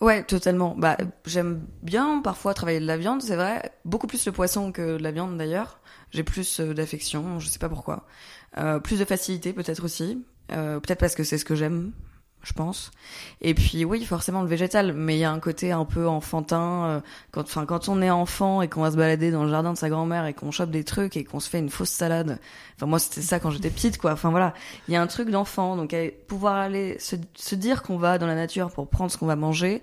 Ouais, 0.01 0.23
totalement. 0.23 0.75
Bah, 0.77 0.97
j'aime 1.25 1.61
bien 1.83 2.19
parfois 2.21 2.53
travailler 2.53 2.81
de 2.81 2.85
la 2.85 2.97
viande, 2.97 3.21
c'est 3.21 3.37
vrai. 3.37 3.71
Beaucoup 3.85 4.07
plus 4.07 4.25
le 4.25 4.33
poisson 4.33 4.73
que 4.73 4.97
de 4.97 5.03
la 5.03 5.11
viande 5.11 5.37
d'ailleurs. 5.37 5.79
J'ai 6.09 6.23
plus 6.23 6.59
euh, 6.59 6.73
d'affection, 6.73 7.39
je 7.39 7.47
sais 7.47 7.59
pas 7.59 7.69
pourquoi. 7.69 8.05
Euh, 8.57 8.79
plus 8.79 8.99
de 8.99 9.05
facilité 9.05 9.53
peut-être 9.53 9.85
aussi. 9.85 10.21
Euh, 10.51 10.81
Peut-être 10.81 10.99
parce 10.99 11.15
que 11.15 11.23
c'est 11.23 11.37
ce 11.37 11.45
que 11.45 11.55
j'aime, 11.55 11.93
je 12.43 12.53
pense. 12.53 12.91
Et 13.41 13.53
puis 13.53 13.85
oui, 13.85 14.03
forcément 14.05 14.41
le 14.41 14.47
végétal, 14.47 14.93
mais 14.93 15.15
il 15.15 15.19
y 15.19 15.23
a 15.23 15.31
un 15.31 15.39
côté 15.39 15.71
un 15.71 15.85
peu 15.85 16.07
enfantin. 16.07 16.85
euh, 16.85 17.01
quand, 17.31 17.41
enfin, 17.43 17.65
quand 17.65 17.87
on 17.89 18.01
est 18.01 18.09
enfant 18.09 18.61
et 18.61 18.67
qu'on 18.69 18.81
va 18.81 18.91
se 18.91 18.97
balader 18.97 19.31
dans 19.31 19.43
le 19.43 19.49
jardin 19.51 19.73
de 19.73 19.77
sa 19.77 19.89
grand-mère 19.89 20.25
et 20.25 20.33
qu'on 20.33 20.51
chope 20.51 20.71
des 20.71 20.83
trucs 20.83 21.17
et 21.17 21.23
qu'on 21.23 21.39
se 21.39 21.49
fait 21.49 21.59
une 21.59 21.69
fausse 21.69 21.89
salade. 21.89 22.39
Enfin 22.77 22.85
moi 22.87 22.99
c'était 22.99 23.21
ça 23.21 23.39
quand 23.39 23.51
j'étais 23.51 23.69
petite, 23.69 23.97
quoi. 23.97 24.13
Enfin 24.13 24.29
voilà, 24.31 24.53
il 24.87 24.93
y 24.93 24.97
a 24.97 25.01
un 25.01 25.07
truc 25.07 25.29
d'enfant. 25.29 25.75
Donc 25.77 25.95
pouvoir 26.27 26.55
aller 26.55 26.97
se, 26.99 27.15
se 27.35 27.55
dire 27.55 27.83
qu'on 27.83 27.97
va 27.97 28.17
dans 28.17 28.27
la 28.27 28.35
nature 28.35 28.71
pour 28.71 28.89
prendre 28.89 29.11
ce 29.11 29.17
qu'on 29.17 29.27
va 29.27 29.35
manger, 29.35 29.81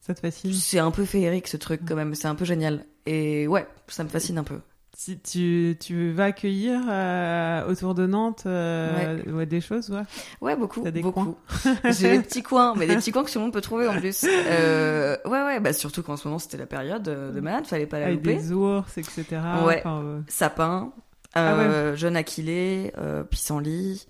Ça 0.00 0.14
te 0.14 0.20
fascine? 0.20 0.52
c'est 0.52 0.78
un 0.78 0.90
peu 0.90 1.04
féerique 1.04 1.48
ce 1.48 1.56
truc 1.56 1.82
quand 1.86 1.94
même. 1.96 2.14
C'est 2.14 2.28
un 2.28 2.34
peu 2.34 2.44
génial. 2.44 2.84
Et 3.06 3.46
ouais, 3.48 3.66
ça 3.88 4.04
me 4.04 4.08
fascine 4.08 4.38
un 4.38 4.44
peu. 4.44 4.60
Si 5.00 5.16
tu, 5.20 5.76
tu 5.78 6.10
vas 6.10 6.24
accueillir 6.24 6.80
euh, 6.90 7.70
autour 7.70 7.94
de 7.94 8.04
Nantes 8.08 8.42
euh, 8.46 9.22
ouais, 9.28 9.46
des 9.46 9.60
choses, 9.60 9.90
ouais. 9.90 10.02
Ouais, 10.40 10.56
beaucoup. 10.56 10.82
T'as 10.82 10.90
des 10.90 11.02
beaucoup. 11.02 11.36
J'ai 11.84 12.16
des 12.18 12.24
petits 12.24 12.42
coins, 12.42 12.74
mais 12.76 12.88
des 12.88 12.96
petits 13.00 13.12
coins 13.12 13.22
que 13.22 13.30
tout 13.30 13.38
le 13.38 13.44
monde 13.44 13.52
peut 13.52 13.60
trouver 13.60 13.86
en 13.86 13.94
plus. 13.94 14.24
Euh, 14.28 15.16
ouais, 15.24 15.40
ouais, 15.44 15.60
bah 15.60 15.72
surtout 15.72 16.02
qu'en 16.02 16.16
ce 16.16 16.26
moment 16.26 16.40
c'était 16.40 16.56
la 16.56 16.66
période 16.66 17.06
euh, 17.06 17.30
de 17.30 17.38
malade, 17.40 17.64
fallait 17.64 17.86
pas 17.86 18.00
la 18.00 18.06
Avec 18.06 18.18
louper. 18.18 18.34
des 18.38 18.50
ours, 18.52 18.98
etc. 18.98 19.24
Ouais. 19.64 19.78
Enfin, 19.84 20.02
euh, 20.02 20.20
Sapin, 20.26 20.92
Ah 21.32 21.54
euh, 21.54 21.94
jeune 21.94 22.16
aquilé, 22.16 22.92
euh, 22.98 23.22
pissenlit. 23.22 24.08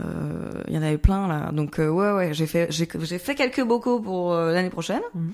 euh, 0.00 0.52
Il 0.68 0.74
y 0.74 0.78
en 0.78 0.82
avait 0.82 0.98
plein 0.98 1.26
là. 1.26 1.50
Donc 1.50 1.78
ouais, 1.78 1.88
ouais, 2.12 2.32
j'ai 2.32 2.46
fait, 2.46 2.68
j'ai, 2.70 2.86
j'ai 3.00 3.18
fait 3.18 3.34
quelques 3.34 3.64
bocaux 3.64 3.98
pour 3.98 4.32
l'année 4.36 4.70
prochaine. 4.70 5.02
Mhm. 5.16 5.32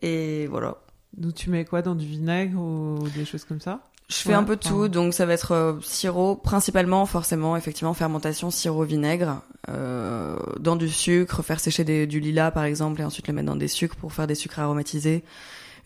Et 0.00 0.46
voilà. 0.46 0.78
Donc 1.14 1.34
tu 1.34 1.50
mets 1.50 1.66
quoi 1.66 1.82
dans 1.82 1.94
du 1.94 2.06
vinaigre 2.06 2.58
ou 2.58 3.06
des 3.14 3.26
choses 3.26 3.44
comme 3.44 3.60
ça? 3.60 3.80
Je 4.08 4.16
fais 4.16 4.28
Ouais, 4.30 4.34
un 4.34 4.44
peu 4.44 4.56
de 4.56 4.60
tout, 4.60 4.88
donc 4.88 5.14
ça 5.14 5.24
va 5.24 5.32
être 5.32 5.52
euh, 5.52 5.80
sirop, 5.82 6.36
principalement, 6.36 7.06
forcément, 7.06 7.56
effectivement, 7.56 7.94
fermentation, 7.94 8.50
sirop, 8.50 8.84
vinaigre, 8.84 9.40
euh, 9.70 10.36
dans 10.60 10.76
du 10.76 10.88
sucre, 10.90 11.42
faire 11.42 11.58
sécher 11.58 11.84
des- 11.84 12.06
du 12.06 12.20
lilas, 12.20 12.50
par 12.50 12.64
exemple, 12.64 13.00
et 13.00 13.04
ensuite 13.04 13.26
le 13.28 13.34
mettre 13.34 13.46
dans 13.46 13.56
des 13.56 13.68
sucres 13.68 13.96
pour 13.96 14.12
faire 14.12 14.26
des 14.26 14.34
sucres 14.34 14.58
aromatisés. 14.60 15.24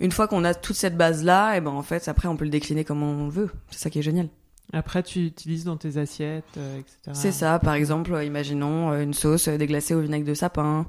Une 0.01 0.11
fois 0.13 0.27
qu'on 0.29 0.45
a 0.45 0.55
toute 0.55 0.77
cette 0.77 0.97
base-là, 0.97 1.57
et 1.57 1.61
ben 1.61 1.71
en 1.71 1.83
fait, 1.83 2.09
après, 2.09 2.27
on 2.29 2.37
peut 2.37 2.45
le 2.45 2.51
décliner 2.51 2.85
comme 2.85 3.03
on 3.03 3.29
veut. 3.29 3.51
C'est 3.71 3.79
ça 3.81 3.91
qui 3.91 4.01
est 4.01 4.03
génial. 4.03 4.29
Après, 4.73 5.03
tu 5.03 5.25
utilises 5.25 5.65
dans 5.65 5.77
tes 5.77 5.97
assiettes, 5.97 6.45
euh, 6.57 6.79
etc. 6.81 6.97
C'est 7.15 7.33
ça, 7.33 7.59
par 7.61 7.75
exemple, 7.75 8.13
euh, 8.15 8.25
imaginons 8.25 8.91
euh, 8.93 9.03
une 9.03 9.15
sauce 9.15 9.49
euh, 9.49 9.57
déglacée 9.57 9.95
au 9.95 10.01
vinaigre 10.01 10.27
de 10.27 10.35
sapin, 10.35 10.87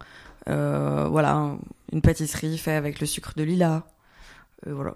euh, 0.50 1.08
voilà, 1.10 1.56
une 1.94 2.02
pâtisserie 2.02 2.58
faite 2.58 2.76
avec 2.76 3.00
le 3.00 3.06
sucre 3.08 3.34
de 3.38 3.44
lilas, 3.44 3.84
euh, 4.68 4.74
voilà. 4.74 4.96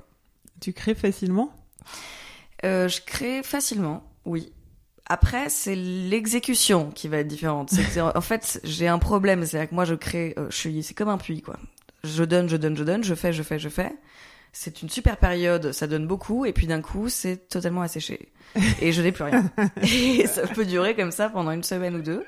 Tu 0.60 0.74
crées 0.74 0.96
facilement? 0.96 1.52
Euh, 2.64 2.88
je 2.88 3.02
crée 3.02 3.44
facilement, 3.44 4.04
oui. 4.26 4.54
Après, 5.08 5.50
c'est 5.50 5.76
l'exécution 5.76 6.90
qui 6.92 7.10
va 7.10 7.18
être 7.18 7.28
différente. 7.28 7.70
C'est 7.72 8.00
en 8.00 8.22
fait, 8.22 8.62
j'ai 8.64 8.88
un 8.88 9.00
problème. 9.00 9.46
C'est-à-dire 9.46 9.70
que 9.70 9.76
moi, 9.76 9.86
je 9.86 9.96
crée, 9.96 10.34
euh, 10.38 10.48
je 10.50 10.56
suis, 10.56 10.82
c'est 10.84 10.94
comme 10.94 11.10
un 11.10 11.18
puits, 11.18 11.42
quoi. 11.42 11.58
Je 12.06 12.24
donne, 12.24 12.48
je 12.48 12.56
donne, 12.58 12.78
je 12.78 12.84
donne, 12.84 13.04
je 13.04 13.14
fais, 13.14 13.34
je 13.34 13.44
fais, 13.44 13.60
je 13.60 13.70
fais. 13.70 13.92
C'est 14.54 14.82
une 14.82 14.90
super 14.90 15.18
période, 15.18 15.72
ça 15.72 15.88
donne 15.88 16.06
beaucoup, 16.06 16.46
et 16.46 16.54
puis 16.54 16.68
d'un 16.68 16.82
coup, 16.82 17.10
c'est 17.10 17.50
totalement 17.50 17.82
asséché. 17.82 18.32
Et 18.82 18.92
je 18.92 19.02
n'ai 19.02 19.12
plus 19.12 19.24
rien. 19.24 19.52
Et 19.82 20.28
ça 20.28 20.46
peut 20.46 20.66
durer 20.66 20.96
comme 20.96 21.12
ça 21.12 21.30
pendant 21.30 21.52
une 21.52 21.64
semaine 21.64 21.96
ou 21.96 22.02
deux. 22.02 22.24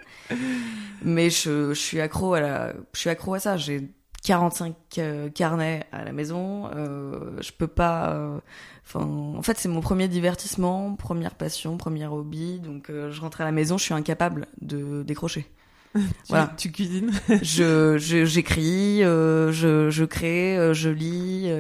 Mais 1.04 1.30
je, 1.30 1.74
je 1.74 1.80
suis 1.80 2.02
accro 2.02 2.34
à 2.34 2.40
la, 2.40 2.74
je 2.94 3.00
suis 3.00 3.10
accro 3.10 3.36
à 3.36 3.40
ça. 3.40 3.58
J'ai 3.58 3.90
45 4.26 4.76
euh, 4.98 5.30
carnets 5.30 5.86
à 5.92 6.04
la 6.04 6.12
maison. 6.12 6.70
Euh, 6.76 7.42
je 7.42 7.52
peux 7.52 7.68
pas. 7.68 8.12
euh, 8.14 8.40
Enfin, 8.88 9.00
en 9.02 9.42
fait, 9.42 9.58
c'est 9.58 9.70
mon 9.70 9.82
premier 9.82 10.08
divertissement, 10.08 10.96
première 10.96 11.34
passion, 11.36 11.76
premier 11.78 12.06
hobby. 12.06 12.60
Donc, 12.60 12.92
je 12.92 13.20
rentre 13.22 13.42
à 13.42 13.44
la 13.46 13.52
maison, 13.52 13.78
je 13.80 13.84
suis 13.84 13.94
incapable 13.96 14.48
de 14.62 15.02
décrocher. 15.04 15.46
tu, 15.96 16.02
Voilà. 16.30 16.54
tu 16.58 16.72
cuisines 16.72 17.10
je, 17.42 17.98
je- 17.98 18.26
j'écris, 18.26 19.04
euh, 19.04 19.52
je, 19.52 19.90
je 19.90 20.04
crée, 20.06 20.72
je 20.74 20.90
lis. 20.90 21.52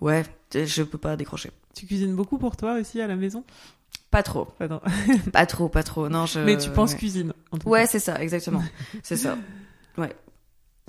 ouais, 0.00 0.22
je 0.54 0.82
peux 0.82 0.96
pas 0.98 1.16
décrocher. 1.16 1.50
Tu 1.74 1.84
cuisines 1.86 2.14
beaucoup 2.14 2.38
pour 2.38 2.56
toi 2.56 2.78
aussi 2.80 3.02
à 3.02 3.06
la 3.06 3.16
maison? 3.16 3.44
Pas 4.10 4.22
trop, 4.22 4.48
pas 5.32 5.44
trop, 5.46 5.68
pas 5.68 5.82
trop. 5.82 6.08
Non, 6.08 6.24
je. 6.24 6.40
Mais 6.40 6.56
tu 6.56 6.70
penses 6.70 6.92
ouais. 6.92 6.98
cuisine 6.98 7.34
en 7.50 7.58
tout 7.58 7.68
Ouais, 7.68 7.84
c'est 7.86 7.98
ça, 7.98 8.22
exactement. 8.22 8.62
c'est 9.02 9.16
ça. 9.18 9.36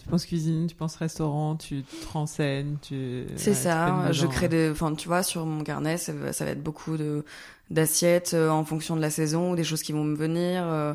Tu 0.08 0.12
penses 0.12 0.26
cuisine, 0.26 0.68
tu 0.68 0.76
penses 0.76 0.96
restaurant, 0.96 1.58
tu 1.58 1.84
te 1.84 2.08
renseignes, 2.14 2.78
tu. 2.82 3.26
C'est 3.36 3.50
ouais, 3.50 3.56
ça. 3.56 3.86
peines 4.04 4.14
Je 4.14 4.22
dedans. 4.22 4.32
crée 4.32 4.48
des. 4.48 4.70
Enfin, 4.72 4.96
tu 4.96 5.10
vois, 5.10 5.22
sur 5.22 5.46
mon 5.46 5.66
carnet, 5.66 5.98
ça 5.98 6.14
va, 6.14 6.32
ça 6.32 6.46
va 6.46 6.52
être 6.52 6.64
beaucoup 6.64 6.96
de 6.96 7.26
d'assiettes 7.70 8.32
euh, 8.34 8.50
en 8.50 8.64
fonction 8.64 8.96
de 8.96 9.02
la 9.02 9.10
saison, 9.10 9.54
des 9.54 9.66
choses 9.66 9.82
qui 9.82 9.92
vont 9.92 10.06
me 10.06 10.16
venir, 10.16 10.64
euh, 10.66 10.94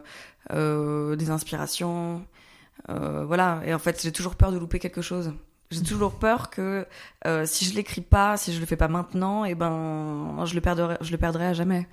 euh, 0.54 1.14
des 1.14 1.28
inspirations. 1.28 2.22
Euh, 2.88 3.26
voilà. 3.26 3.60
Et 3.66 3.74
en 3.74 3.78
fait, 3.78 4.00
j'ai 4.02 4.12
toujours 4.12 4.34
peur 4.34 4.50
de 4.50 4.56
louper 4.56 4.78
quelque 4.78 5.02
chose. 5.02 5.34
J'ai 5.70 5.82
toujours 5.82 6.12
peur 6.14 6.48
que 6.48 6.86
euh, 7.26 7.44
si 7.44 7.66
je 7.66 7.74
l'écris 7.74 8.00
pas, 8.00 8.38
si 8.38 8.54
je 8.54 8.60
le 8.60 8.66
fais 8.66 8.76
pas 8.76 8.88
maintenant, 8.88 9.44
et 9.44 9.54
ben 9.54 10.42
je 10.46 10.54
le 10.54 10.62
perdrai, 10.62 10.96
je 11.02 11.10
le 11.12 11.18
perdrai 11.18 11.46
à 11.46 11.52
jamais. 11.52 11.86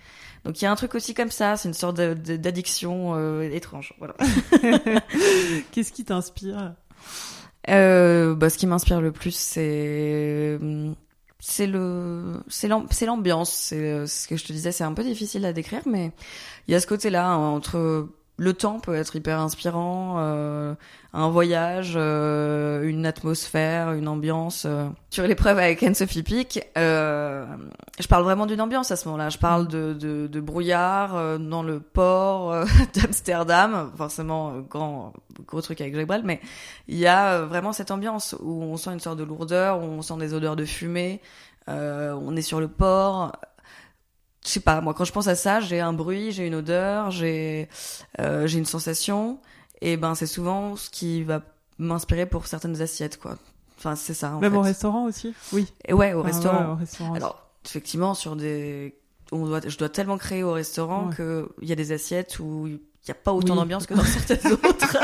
Donc 0.46 0.62
il 0.62 0.66
y 0.66 0.68
a 0.68 0.72
un 0.72 0.76
truc 0.76 0.96
aussi 0.96 1.14
comme 1.14 1.32
ça, 1.32 1.58
c'est 1.58 1.68
une 1.68 1.74
sorte 1.74 1.96
d'addiction 1.98 3.14
euh, 3.16 3.42
étrange. 3.50 3.94
Voilà. 4.00 4.16
Qu'est-ce 5.72 5.92
qui 5.92 6.04
t'inspire? 6.06 6.74
Euh, 7.70 8.36
bah, 8.36 8.50
ce 8.50 8.58
qui 8.58 8.68
m'inspire 8.68 9.02
le 9.02 9.12
plus, 9.12 9.36
c'est 9.36 10.60
l'ambiance. 13.06 13.52
C'est 13.52 14.08
ce 14.08 14.28
que 14.28 14.38
je 14.38 14.46
te 14.46 14.54
disais, 14.54 14.72
c'est 14.72 14.84
un 14.84 14.94
peu 14.94 15.04
difficile 15.04 15.46
à 15.46 15.54
décrire, 15.54 15.82
mais 15.86 16.12
il 16.68 16.72
y 16.72 16.76
a 16.76 16.80
ce 16.80 16.88
côté-là 16.88 17.28
hein, 17.28 17.38
entre 17.38 18.10
le 18.40 18.54
temps 18.54 18.80
peut 18.80 18.96
être 18.96 19.16
hyper 19.18 19.40
inspirant, 19.40 20.16
euh, 20.20 20.74
un 21.14 21.30
voyage, 21.30 21.94
euh, 21.98 22.84
une 22.84 23.06
atmosphère, 23.06 23.92
une 23.92 24.08
ambiance. 24.08 24.64
euh. 24.66 24.88
Sur 25.10 25.28
l'épreuve 25.28 25.60
avec 25.60 25.84
Anne-Sophie 25.84 26.24
euh, 26.78 27.46
je 28.00 28.08
parle 28.08 28.24
vraiment 28.24 28.46
d'une 28.46 28.62
ambiance 28.62 28.92
à 28.92 28.96
ce 28.96 29.08
moment-là. 29.10 29.28
Je 29.30 29.38
parle 29.38 29.68
de, 29.68 29.94
de, 29.94 30.28
de 30.28 30.40
brouillard 30.40 31.18
euh, 31.18 31.38
dans 31.38 31.64
le 31.64 31.82
port 31.82 32.54
euh, 32.54 32.66
d'Amsterdam, 32.96 33.92
forcément 33.98 34.54
grand 34.60 35.12
gros 35.46 35.62
truc 35.62 35.82
avec 35.82 35.94
Jacques 35.96 36.24
mais 36.24 36.40
il 36.88 36.98
y 36.98 37.08
a 37.08 37.42
vraiment 37.42 37.74
cette 37.74 37.92
ambiance 37.92 38.36
où 38.40 38.64
on 38.64 38.78
sent 38.78 38.92
une 38.92 39.00
sorte 39.02 39.18
de 39.18 39.24
lourdeur, 39.26 39.80
où 39.80 39.84
on 39.84 40.02
sent 40.02 40.16
des 40.18 40.34
odeurs 40.34 40.56
de 40.56 40.66
fumée, 40.66 41.20
on 41.68 42.36
est 42.36 42.42
sur 42.42 42.60
le 42.60 42.68
port. 42.68 43.34
Je 44.46 44.50
sais 44.52 44.60
pas, 44.62 44.80
moi 44.82 44.94
quand 44.94 45.04
je 45.06 45.12
pense 45.12 45.28
à 45.28 45.36
ça, 45.36 45.60
j'ai 45.60 45.80
un 45.82 45.94
bruit, 45.94 46.32
j'ai 46.32 46.48
une 46.48 46.56
odeur, 46.56 47.12
j'ai 47.12 47.68
euh, 48.20 48.48
j'ai 48.48 48.58
une 48.60 48.66
sensation, 48.66 49.40
et 49.82 49.98
ben 49.98 50.16
c'est 50.16 50.28
souvent 50.28 50.76
ce 50.76 50.90
qui 50.90 51.24
va 51.24 51.42
m'inspirer 51.78 52.26
pour 52.26 52.48
certaines 52.48 52.82
assiettes, 52.82 53.20
quoi. 53.20 53.38
Enfin 53.78 53.96
c'est 53.96 54.14
ça. 54.14 54.32
En 54.36 54.40
Même 54.40 54.52
fait. 54.54 54.58
au 54.58 54.62
restaurant 54.62 55.06
aussi? 55.06 55.34
Oui. 55.54 55.68
Et 55.88 55.94
ouais, 55.94 56.14
au 56.14 56.20
Ah 56.20 56.24
ouais, 56.24 56.32
restaurant. 56.32 56.72
au 56.74 56.76
restaurant. 56.76 57.14
Alors, 57.14 57.50
effectivement, 57.66 58.14
sur 58.14 58.36
des, 58.36 58.96
on 59.32 59.46
doit, 59.46 59.62
je 59.66 59.78
dois 59.78 59.90
tellement 59.90 60.18
créer 60.18 60.44
au 60.44 60.52
restaurant 60.54 61.08
Ouais. 61.10 61.16
que 61.16 61.50
il 61.62 61.68
y 61.70 61.72
a 61.72 61.76
des 61.76 61.92
assiettes 61.92 62.40
où 62.40 62.68
n'y 63.14 63.20
a 63.20 63.22
pas 63.24 63.34
autant 63.34 63.54
Oui. 63.54 63.60
d'ambiance 63.60 63.86
que 63.86 63.94
dans 63.94 64.04
certaines 64.04 64.52
autres. 64.54 64.98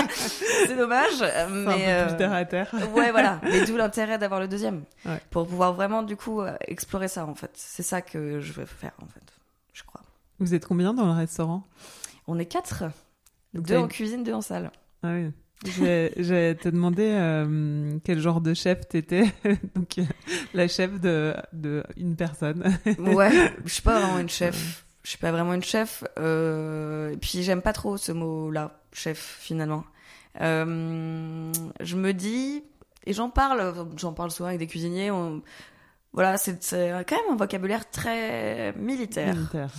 c'est 0.68 0.76
dommage, 0.78 1.10
C'est 1.18 1.36
un 1.36 1.50
mais 1.50 1.66
peu 1.66 1.82
euh, 1.88 2.08
plus 2.08 2.18
terre 2.18 2.34
à 2.34 2.46
terre. 2.46 2.74
ouais, 2.96 3.12
voilà. 3.12 3.40
Mais 3.44 3.66
d'où 3.66 3.78
l'intérêt 3.78 4.18
d'avoir 4.18 4.40
le 4.40 4.48
deuxième, 4.48 4.84
Ouais. 5.06 5.20
pour 5.32 5.48
pouvoir 5.48 5.74
vraiment 5.74 6.04
du 6.04 6.16
coup 6.16 6.42
euh, 6.42 6.56
explorer 6.68 7.08
ça 7.08 7.26
en 7.26 7.36
fait. 7.36 7.52
C'est 7.56 7.84
ça 7.84 8.02
que 8.02 8.40
je 8.40 8.54
veux 8.54 8.66
faire 8.66 8.94
en 9.02 9.08
fait, 9.08 9.24
je 9.74 9.84
crois. 9.84 10.02
Vous 10.40 10.54
êtes 10.54 10.66
combien 10.66 10.94
dans 10.94 11.06
le 11.06 11.12
restaurant? 11.14 11.64
On 12.28 12.40
est 12.40 12.46
quatre, 12.46 12.84
Donc, 13.54 13.66
deux 13.68 13.78
en 13.78 13.88
cuisine, 13.88 14.24
deux 14.24 14.34
en 14.34 14.42
salle. 14.42 14.72
Ah 15.04 15.14
oui. 15.14 15.32
J'ai 15.64 16.56
te 16.62 16.70
demandé 16.70 17.04
euh, 17.14 17.98
quel 18.04 18.20
genre 18.20 18.42
de 18.42 18.54
chef 18.54 18.88
t'étais. 18.88 19.24
Donc, 19.76 19.96
la 20.54 20.68
chef 20.68 21.00
de, 21.00 21.34
de 21.54 21.84
une 21.98 22.16
personne. 22.16 22.78
Ouais, 23.00 23.32
je 23.66 23.74
suis 23.74 23.82
pas 23.82 24.00
vraiment 24.00 24.20
une 24.20 24.30
chef. 24.30 24.85
Je 25.06 25.10
suis 25.12 25.20
pas 25.20 25.32
vraiment 25.32 25.54
une 25.54 25.64
chef. 25.64 26.04
Euh, 26.18 27.12
et 27.12 27.18
puis 27.18 27.44
j'aime 27.44 27.62
pas 27.62 27.74
trop 27.74 27.96
ce 27.96 28.12
mot-là, 28.12 28.80
chef 28.92 29.38
finalement. 29.40 29.84
Euh, 30.42 31.52
je 31.80 31.96
me 31.96 32.12
dis 32.12 32.64
et 33.06 33.14
j'en 33.14 33.30
parle, 33.30 33.74
j'en 33.98 34.14
parle 34.14 34.32
souvent 34.32 34.48
avec 34.48 34.58
des 34.58 34.66
cuisiniers. 34.68 35.12
on- 35.12 35.44
voilà, 36.12 36.38
c'est 36.38 36.58
quand 37.08 37.16
même 37.18 37.34
un 37.34 37.36
vocabulaire 37.36 37.88
très 37.92 38.74
militaire. 38.78 39.36
Militaire. 39.36 39.70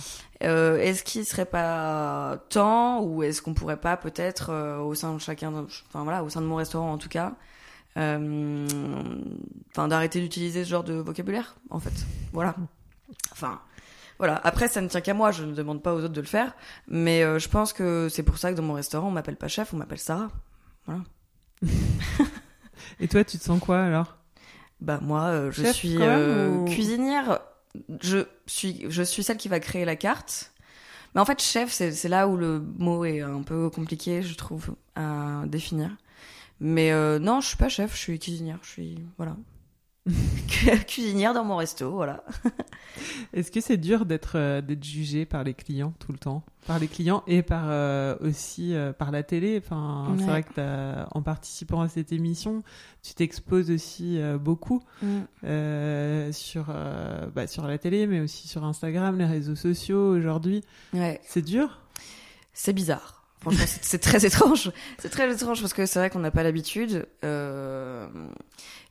Euh, 0.43 0.77
est-ce 0.77 1.03
qu'il 1.03 1.25
serait 1.25 1.45
pas 1.45 2.37
temps 2.49 3.01
ou 3.01 3.21
est-ce 3.23 3.41
qu'on 3.41 3.53
pourrait 3.55 3.81
pas 3.81 3.97
peut-être 3.97 4.79
au 4.81 4.93
sein 4.95 5.13
de 5.13 5.19
chacun, 5.19 5.51
enfin 5.89 6.03
voilà, 6.03 6.23
au 6.23 6.29
sein 6.29 6.39
de 6.41 6.45
mon 6.45 6.55
restaurant 6.55 6.93
en 6.93 6.97
tout 6.99 7.09
cas, 7.09 7.33
enfin 7.95 9.87
d'arrêter 9.87 10.21
d'utiliser 10.21 10.63
ce 10.63 10.69
genre 10.69 10.83
de 10.83 10.93
vocabulaire 10.93 11.55
en 11.69 11.79
fait. 11.79 11.93
Voilà. 12.33 12.55
Enfin 13.31 13.59
voilà. 14.19 14.35
Après 14.43 14.67
ça 14.67 14.81
ne 14.81 14.87
tient 14.87 15.01
qu'à 15.01 15.13
moi, 15.13 15.31
je 15.31 15.43
ne 15.43 15.53
demande 15.53 15.81
pas 15.83 15.93
aux 15.93 15.99
autres 15.99 16.09
de 16.13 16.21
le 16.21 16.27
faire, 16.27 16.55
mais 16.87 17.23
euh, 17.23 17.39
je 17.39 17.49
pense 17.49 17.73
que 17.73 18.07
c'est 18.09 18.23
pour 18.23 18.37
ça 18.37 18.51
que 18.51 18.57
dans 18.57 18.63
mon 18.63 18.73
restaurant 18.73 19.07
on 19.07 19.11
m'appelle 19.11 19.35
pas 19.37 19.47
chef, 19.47 19.73
on 19.73 19.77
m'appelle 19.77 19.99
Sarah. 19.99 20.29
Et 22.99 23.07
toi, 23.07 23.23
tu 23.23 23.37
te 23.37 23.43
sens 23.43 23.59
quoi 23.59 23.81
alors? 23.81 24.17
Bah 24.79 24.99
moi, 25.01 25.23
euh, 25.25 25.51
je 25.51 25.63
Chef, 25.63 25.75
suis 25.75 25.97
même, 25.97 26.09
euh, 26.19 26.49
ou- 26.49 26.65
cuisinière. 26.65 27.39
Je 28.01 28.19
suis, 28.45 28.85
je 28.89 29.03
suis 29.03 29.23
celle 29.23 29.37
qui 29.37 29.47
va 29.49 29.59
créer 29.59 29.85
la 29.85 29.95
carte. 29.95 30.51
Mais 31.15 31.21
en 31.21 31.25
fait, 31.25 31.41
chef, 31.41 31.71
c'est 31.71 31.91
c'est 31.91 32.09
là 32.09 32.27
où 32.27 32.37
le 32.37 32.59
mot 32.59 33.05
est 33.05 33.21
un 33.21 33.41
peu 33.41 33.69
compliqué, 33.69 34.21
je 34.21 34.35
trouve, 34.35 34.75
à 34.95 35.43
définir. 35.47 35.89
Mais 36.59 36.91
euh, 36.91 37.17
non, 37.19 37.39
je 37.41 37.47
suis 37.49 37.57
pas 37.57 37.69
chef, 37.69 37.93
je 37.93 37.97
suis 37.99 38.19
cuisinière. 38.19 38.59
Je 38.63 38.69
suis 38.69 38.99
voilà 39.17 39.35
cuisinière 40.87 41.33
dans 41.33 41.43
mon 41.43 41.57
resto, 41.57 41.91
voilà. 41.91 42.23
Est-ce 43.33 43.51
que 43.51 43.61
c'est 43.61 43.77
dur 43.77 44.05
d'être 44.05 44.37
euh, 44.37 44.61
jugé 44.81 45.25
par 45.25 45.43
les 45.43 45.53
clients 45.53 45.93
tout 45.99 46.11
le 46.11 46.17
temps, 46.17 46.43
par 46.65 46.79
les 46.79 46.87
clients 46.87 47.23
et 47.27 47.41
par 47.41 47.65
euh, 47.67 48.15
aussi 48.21 48.73
euh, 48.73 48.93
par 48.93 49.11
la 49.11 49.23
télé? 49.23 49.61
Enfin, 49.63 50.15
c'est 50.17 50.25
vrai 50.25 50.43
que 50.43 51.05
en 51.11 51.21
participant 51.21 51.81
à 51.81 51.89
cette 51.89 52.11
émission, 52.11 52.63
tu 53.03 53.13
t'exposes 53.13 53.69
aussi 53.69 54.19
euh, 54.19 54.37
beaucoup 54.37 54.81
euh, 55.43 56.31
sur 56.31 56.73
bah, 57.35 57.47
sur 57.47 57.67
la 57.67 57.77
télé, 57.77 58.07
mais 58.07 58.19
aussi 58.19 58.47
sur 58.47 58.63
Instagram, 58.63 59.17
les 59.17 59.25
réseaux 59.25 59.55
sociaux 59.55 60.15
aujourd'hui. 60.15 60.63
Ouais. 60.93 61.19
C'est 61.23 61.43
dur? 61.43 61.81
C'est 62.53 62.73
bizarre. 62.73 63.26
Franchement, 63.41 63.65
c'est 63.81 63.99
très 63.99 64.25
étrange. 64.25 64.71
C'est 64.97 65.09
très 65.09 65.31
étrange 65.31 65.61
parce 65.61 65.73
que 65.73 65.85
c'est 65.85 65.99
vrai 65.99 66.09
qu'on 66.09 66.19
n'a 66.19 66.31
pas 66.31 66.43
l'habitude. 66.43 67.07
Euh... 67.23 68.07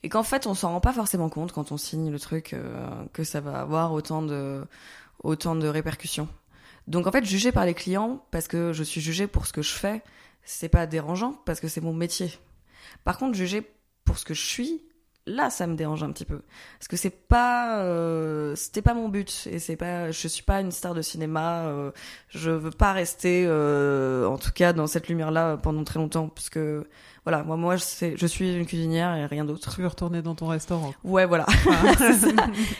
Et 0.02 0.08
qu'en 0.08 0.22
fait, 0.22 0.46
on 0.46 0.54
s'en 0.54 0.70
rend 0.70 0.80
pas 0.80 0.92
forcément 0.92 1.28
compte 1.28 1.52
quand 1.52 1.72
on 1.72 1.76
signe 1.76 2.10
le 2.10 2.20
truc 2.20 2.52
euh, 2.52 2.86
que 3.12 3.24
ça 3.24 3.40
va 3.40 3.58
avoir 3.58 3.92
autant 3.92 4.22
de, 4.22 4.64
autant 5.22 5.56
de 5.56 5.66
répercussions. 5.66 6.28
Donc 6.86 7.06
en 7.06 7.12
fait, 7.12 7.24
jugé 7.24 7.50
par 7.50 7.66
les 7.66 7.74
clients, 7.74 8.24
parce 8.30 8.46
que 8.46 8.72
je 8.72 8.84
suis 8.84 9.00
jugée 9.00 9.26
pour 9.26 9.46
ce 9.46 9.52
que 9.52 9.62
je 9.62 9.72
fais, 9.72 10.02
c'est 10.44 10.68
pas 10.68 10.86
dérangeant 10.86 11.32
parce 11.44 11.58
que 11.58 11.66
c'est 11.66 11.80
mon 11.80 11.92
métier. 11.92 12.32
Par 13.02 13.18
contre, 13.18 13.34
jugé 13.34 13.68
pour 14.04 14.18
ce 14.18 14.24
que 14.24 14.34
je 14.34 14.44
suis, 14.44 14.82
là, 15.26 15.50
ça 15.50 15.66
me 15.66 15.74
dérange 15.74 16.02
un 16.02 16.12
petit 16.12 16.24
peu. 16.24 16.40
Parce 16.78 16.88
que 16.88 16.96
c'est 16.96 17.10
pas, 17.10 17.80
euh, 17.80 18.54
c'était 18.54 18.82
pas 18.82 18.94
mon 18.94 19.08
but 19.08 19.48
et 19.50 19.58
c'est 19.58 19.76
pas, 19.76 20.10
je 20.10 20.28
suis 20.28 20.42
pas 20.42 20.60
une 20.60 20.70
star 20.70 20.94
de 20.94 21.02
cinéma. 21.02 21.66
euh, 21.66 21.90
je 22.28 22.50
veux 22.50 22.70
pas 22.70 22.92
rester, 22.92 23.44
euh, 23.46 24.26
en 24.28 24.38
tout 24.38 24.52
cas, 24.52 24.72
dans 24.72 24.86
cette 24.86 25.08
lumière-là 25.08 25.56
pendant 25.56 25.84
très 25.84 25.98
longtemps, 25.98 26.28
parce 26.28 26.48
que 26.50 26.86
voilà, 27.24 27.42
moi, 27.42 27.56
moi, 27.56 27.76
c'est, 27.76 28.16
je 28.16 28.26
suis 28.26 28.54
une 28.54 28.66
cuisinière 28.66 29.16
et 29.16 29.26
rien 29.26 29.44
d'autre. 29.44 29.74
Tu 29.74 29.80
veux 29.80 29.88
retourner 29.88 30.22
dans 30.22 30.36
ton 30.36 30.46
restaurant. 30.46 30.94
Ouais, 31.02 31.26
voilà. 31.26 31.46
c'est 31.98 32.12
ça, 32.12 32.30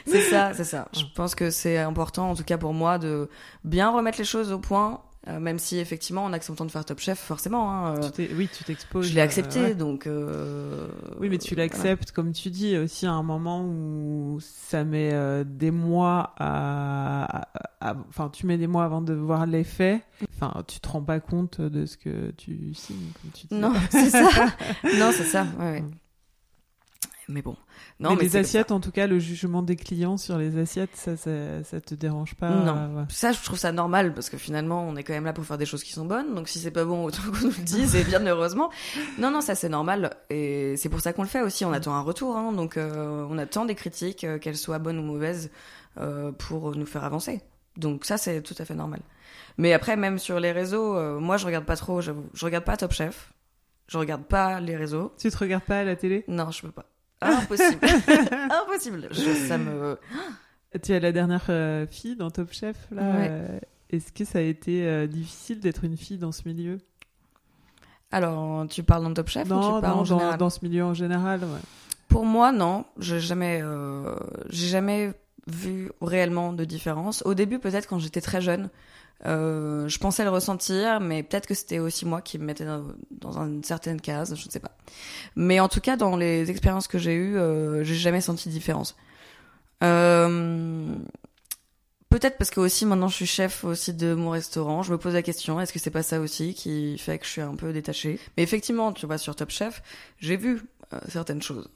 c'est 0.07 0.21
ça, 0.21 0.55
c'est 0.55 0.65
ça. 0.65 0.89
Je 0.93 1.03
pense 1.17 1.35
que 1.35 1.51
c'est 1.51 1.79
important, 1.79 2.31
en 2.31 2.35
tout 2.37 2.45
cas 2.45 2.57
pour 2.57 2.73
moi, 2.73 2.99
de 2.99 3.29
bien 3.65 3.91
remettre 3.91 4.19
les 4.19 4.25
choses 4.25 4.53
au 4.53 4.61
point, 4.61 5.01
euh, 5.29 5.41
même 5.41 5.59
si 5.59 5.79
effectivement, 5.79 6.25
en 6.25 6.33
acceptant 6.33 6.65
de 6.65 6.71
faire 6.71 6.85
Top 6.85 7.01
Chef, 7.01 7.19
forcément, 7.19 7.71
hein, 7.71 7.97
euh, 7.97 8.11
Tu 8.15 8.29
oui, 8.35 8.49
tu 8.57 8.65
t'exposes. 8.65 9.07
je 9.09 9.15
l'ai 9.15 9.21
euh, 9.21 9.25
accepté, 9.25 9.61
ouais. 9.61 9.75
donc. 9.75 10.09
Oui, 11.21 11.29
mais 11.29 11.39
tu 11.39 11.55
voilà. 11.55 11.69
l'acceptes, 11.69 12.13
comme 12.13 12.33
tu 12.33 12.51
dis, 12.51 12.77
aussi 12.77 13.07
à 13.07 13.13
un 13.13 13.23
moment 13.23 13.65
où 13.65 14.39
ça 14.41 14.85
met 14.85 15.45
des 15.45 15.71
mois 15.71 16.35
à, 16.39 17.49
Enfin, 18.09 18.31
tu 18.33 18.47
mets 18.47 18.59
des 18.59 18.67
mois 18.67 18.85
avant 18.85 19.01
de 19.03 19.15
voir 19.15 19.47
l'effet. 19.47 20.03
Enfin, 20.35 20.63
tu 20.67 20.81
te 20.81 20.89
rends 20.89 21.03
pas 21.03 21.21
compte 21.21 21.61
de 21.61 21.87
ce 21.87 21.97
que 21.97 22.31
tu 22.33 22.75
signes, 22.75 23.11
comme 23.21 23.31
tu 23.33 23.47
dis. 23.47 23.55
Non, 23.55 23.73
c'est 23.91 24.11
ça. 24.11 24.25
non, 24.99 25.11
c'est 25.13 25.25
ça. 25.25 25.47
Ouais, 25.59 25.71
ouais. 25.73 25.85
Mais 27.29 27.43
bon. 27.43 27.57
Non, 27.99 28.11
mais, 28.11 28.17
mais, 28.17 28.23
les 28.23 28.37
assiettes, 28.37 28.71
en 28.71 28.79
tout 28.79 28.93
cas, 28.93 29.09
le 29.09 29.19
jugement 29.19 29.61
des 29.63 29.75
clients 29.75 30.17
sur 30.17 30.39
les 30.39 30.59
assiettes, 30.59 30.95
ça, 30.95 31.17
ça, 31.17 31.65
ça 31.65 31.81
te 31.81 31.95
dérange 31.97 32.37
pas 32.37 32.51
Non. 32.51 32.77
euh, 32.77 33.01
ouais. 33.01 33.05
Ça, 33.09 33.33
je 33.33 33.43
trouve 33.43 33.59
ça 33.59 33.73
normal 33.73 34.15
parce 34.15 34.31
que 34.31 34.37
finalement, 34.37 34.87
on 34.89 34.95
est 34.95 35.03
quand 35.03 35.13
même 35.13 35.25
là 35.25 35.33
pour 35.33 35.45
faire 35.45 35.59
des 35.59 35.67
choses 35.67 35.83
qui 35.83 35.93
sont 35.93 36.05
bonnes. 36.07 36.35
Donc, 36.37 36.49
si 36.49 36.61
c'est 36.61 36.71
pas 36.71 36.85
bon, 36.85 37.05
autant 37.05 37.23
qu'on 37.23 37.47
nous 37.47 37.53
le 37.57 37.65
dise 37.65 37.97
et 37.97 38.05
bien 38.05 38.25
heureusement. 38.25 38.71
Non, 39.19 39.33
non, 39.33 39.41
ça 39.41 39.57
c'est 39.57 39.69
normal 39.69 40.17
et 40.31 40.77
c'est 40.77 40.89
pour 40.89 41.01
ça 41.01 41.13
qu'on 41.13 41.23
le 41.23 41.29
fait 41.29 41.43
aussi. 41.43 41.65
On 41.65 41.73
attend 41.73 41.95
un 41.95 42.03
retour, 42.03 42.37
hein, 42.37 42.53
donc 42.53 42.77
euh, 42.77 43.27
on 43.29 43.39
attend 43.39 43.65
des 43.65 43.75
critiques, 43.75 44.23
euh, 44.23 44.39
qu'elles 44.39 44.57
soient 44.57 44.79
bonnes 44.79 44.99
ou 45.01 45.03
mauvaises, 45.03 45.51
euh, 45.99 46.31
pour 46.31 46.77
nous 46.77 46.87
faire 46.87 47.03
avancer. 47.03 47.41
Donc 47.77 48.05
ça, 48.05 48.19
c'est 48.19 48.41
tout 48.41 48.55
à 48.59 48.65
fait 48.65 48.75
normal. 48.75 49.01
Mais 49.59 49.73
après, 49.73 49.97
même 49.97 50.19
sur 50.19 50.39
les 50.39 50.53
réseaux, 50.53 50.97
euh, 50.97 51.19
moi, 51.19 51.39
je 51.39 51.47
regarde 51.47 51.65
pas 51.65 51.77
trop. 51.77 52.01
J'avoue, 52.01 52.27
je 52.35 52.45
regarde 52.45 52.65
pas 52.65 52.77
Top 52.77 52.93
Chef. 52.93 53.33
Je 53.89 53.99
regarde 53.99 54.25
pas 54.25 54.61
les 54.61 54.77
réseaux. 54.77 55.13
Tu 55.19 55.31
te 55.31 55.37
regardes 55.39 55.65
pas 55.65 55.79
à 55.81 55.85
la 55.85 55.97
télé? 55.97 56.25
Non, 56.29 56.51
je 56.51 56.63
peux 56.63 56.71
pas. 56.73 56.87
Impossible. 57.21 57.79
Impossible. 58.51 59.09
Je- 59.11 59.47
ça 59.49 59.59
me. 59.59 59.99
Tu 60.83 60.93
es 60.93 61.01
la 61.01 61.13
dernière 61.13 61.45
euh, 61.49 61.87
fille 61.87 62.17
dans 62.17 62.31
Top 62.31 62.53
Chef, 62.53 62.77
là. 62.91 63.03
Ouais. 63.03 63.29
euh, 63.31 63.59
Est-ce 63.91 64.13
que 64.13 64.25
ça 64.25 64.39
a 64.39 64.43
été 64.43 64.87
euh, 64.87 65.07
difficile 65.07 65.61
d'être 65.61 65.85
une 65.85 65.97
fille 65.97 66.19
dans 66.19 66.33
ce 66.33 66.43
milieu? 66.47 66.79
Alors, 68.13 68.67
tu 68.69 68.83
parles 68.83 69.03
dans 69.03 69.13
Top 69.15 69.29
Chef 69.29 69.47
ou 69.47 69.55
Non, 69.55 69.61
tu 69.77 69.81
parles 69.81 69.95
non, 69.95 70.01
en 70.01 70.05
général? 70.05 70.31
dans, 70.33 70.47
dans 70.47 70.51
ce 70.51 70.59
milieu 70.65 70.85
en 70.85 70.95
général, 70.95 71.41
ouais. 71.41 71.61
Pour 72.09 72.25
moi, 72.25 72.53
non. 72.53 72.85
J'ai 72.99 73.21
jamais, 73.21 73.61
euh, 73.63 74.15
j'ai 74.49 74.69
jamais 74.69 75.13
vu 75.49 75.91
réellement 76.01 76.53
de 76.53 76.65
différence. 76.65 77.23
Au 77.25 77.35
début, 77.35 77.59
peut-être 77.59 77.87
quand 77.89 77.99
j'étais 77.99 78.21
très 78.21 78.41
jeune, 78.41 78.69
euh, 79.25 79.89
je 79.89 79.99
pensais 79.99 80.25
le 80.25 80.31
ressentir, 80.31 81.01
mais 81.01 81.23
peut-être 81.23 81.47
que 81.47 81.55
c'était 81.55 81.79
aussi 81.79 82.05
moi 82.05 82.21
qui 82.21 82.39
me 82.39 82.45
mettais 82.45 82.67
dans, 82.67 83.43
une 83.43 83.65
certaine 83.65 84.01
case, 84.01 84.35
je 84.37 84.47
ne 84.47 84.51
sais 84.51 84.61
pas. 84.61 84.77
Mais 85.37 85.59
en 85.59 85.69
tout 85.69 85.81
cas, 85.81 85.97
dans 85.97 86.17
les 86.17 86.51
expériences 86.51 86.87
que 86.87 86.99
j'ai 86.99 87.15
eues, 87.15 87.39
euh, 87.39 87.83
j'ai 87.83 87.95
jamais 87.95 88.21
senti 88.21 88.49
de 88.49 88.55
différence. 88.55 88.97
Euh, 89.83 90.95
Peut-être 92.09 92.39
parce 92.39 92.51
que 92.51 92.61
aussi 92.61 92.87
maintenant 92.87 93.09
je 93.09 93.17
suis 93.17 93.27
chef 93.27 93.65
aussi 93.65 93.93
de 93.93 94.15
mon 94.15 94.31
restaurant, 94.31 94.83
je 94.85 94.93
me 94.93 94.97
pose 94.97 95.13
la 95.13 95.23
question 95.23 95.61
est-ce 95.61 95.73
que 95.73 95.81
c'est 95.81 95.91
pas 95.91 96.05
ça 96.05 96.21
aussi 96.21 96.55
qui 96.55 96.97
fait 96.99 97.19
que 97.19 97.27
je 97.27 97.31
suis 97.31 97.41
un 97.41 97.57
peu 97.57 97.73
détachée? 97.73 98.21
Mais 98.37 98.45
effectivement, 98.45 98.93
tu 98.93 99.07
vois 99.07 99.19
sur 99.19 99.35
Top 99.35 99.51
Chef, 99.51 99.83
j'ai 100.19 100.37
vu 100.37 100.63
euh, 100.95 101.01
certaines 101.09 101.43
choses. 101.43 101.69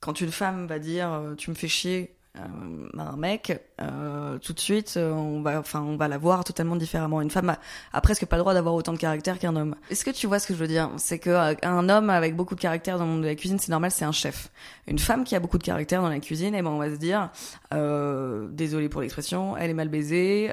Quand 0.00 0.20
une 0.20 0.32
femme 0.32 0.66
va 0.66 0.78
dire 0.78 1.34
tu 1.36 1.50
me 1.50 1.54
fais 1.54 1.68
chier 1.68 2.16
euh, 2.38 2.88
à 2.96 3.02
un 3.10 3.16
mec, 3.16 3.60
euh, 3.80 4.38
tout 4.38 4.52
de 4.52 4.60
suite 4.60 4.94
euh, 4.96 5.10
on 5.10 5.42
va, 5.42 5.58
enfin 5.58 5.80
on 5.80 5.96
va 5.96 6.06
la 6.06 6.16
voir 6.16 6.44
totalement 6.44 6.76
différemment. 6.76 7.20
Une 7.20 7.30
femme 7.30 7.56
a, 7.92 8.00
presque 8.00 8.24
pas 8.26 8.36
le 8.36 8.42
droit 8.42 8.54
d'avoir 8.54 8.74
autant 8.74 8.92
de 8.92 8.98
caractère 8.98 9.38
qu'un 9.38 9.56
homme. 9.56 9.74
Est-ce 9.90 10.04
que 10.04 10.10
tu 10.10 10.28
vois 10.28 10.38
ce 10.38 10.46
que 10.46 10.54
je 10.54 10.58
veux 10.58 10.68
dire? 10.68 10.90
C'est 10.96 11.18
que 11.18 11.30
euh, 11.30 11.54
un 11.62 11.88
homme 11.88 12.08
avec 12.08 12.36
beaucoup 12.36 12.54
de 12.54 12.60
caractère 12.60 12.98
dans 12.98 13.04
le 13.04 13.10
monde 13.10 13.22
de 13.22 13.26
la 13.26 13.34
cuisine, 13.34 13.58
c'est 13.58 13.70
normal, 13.70 13.90
c'est 13.90 14.04
un 14.04 14.12
chef. 14.12 14.50
Une 14.86 15.00
femme 15.00 15.24
qui 15.24 15.34
a 15.34 15.40
beaucoup 15.40 15.58
de 15.58 15.64
caractère 15.64 16.02
dans 16.02 16.08
la 16.08 16.20
cuisine, 16.20 16.54
eh 16.54 16.62
ben 16.62 16.70
on 16.70 16.78
va 16.78 16.90
se 16.90 16.96
dire, 16.96 17.30
euh, 17.74 18.46
désolé 18.52 18.88
pour 18.88 19.00
l'expression, 19.00 19.56
elle 19.56 19.70
est 19.70 19.74
mal 19.74 19.88
baisée, 19.88 20.44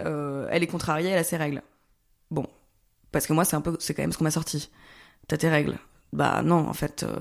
elle 0.49 0.63
est 0.63 0.67
contrariée, 0.67 1.09
elle 1.09 1.19
a 1.19 1.23
ses 1.23 1.37
règles. 1.37 1.61
Bon, 2.31 2.47
parce 3.11 3.27
que 3.27 3.33
moi 3.33 3.45
c'est 3.45 3.55
un 3.55 3.61
peu, 3.61 3.77
c'est 3.79 3.93
quand 3.93 4.03
même 4.03 4.11
ce 4.11 4.17
qu'on 4.17 4.23
m'a 4.23 4.31
sorti. 4.31 4.71
T'as 5.27 5.37
tes 5.37 5.49
règles. 5.49 5.77
Bah 6.13 6.41
non, 6.43 6.67
en 6.67 6.73
fait. 6.73 7.03
Euh... 7.03 7.15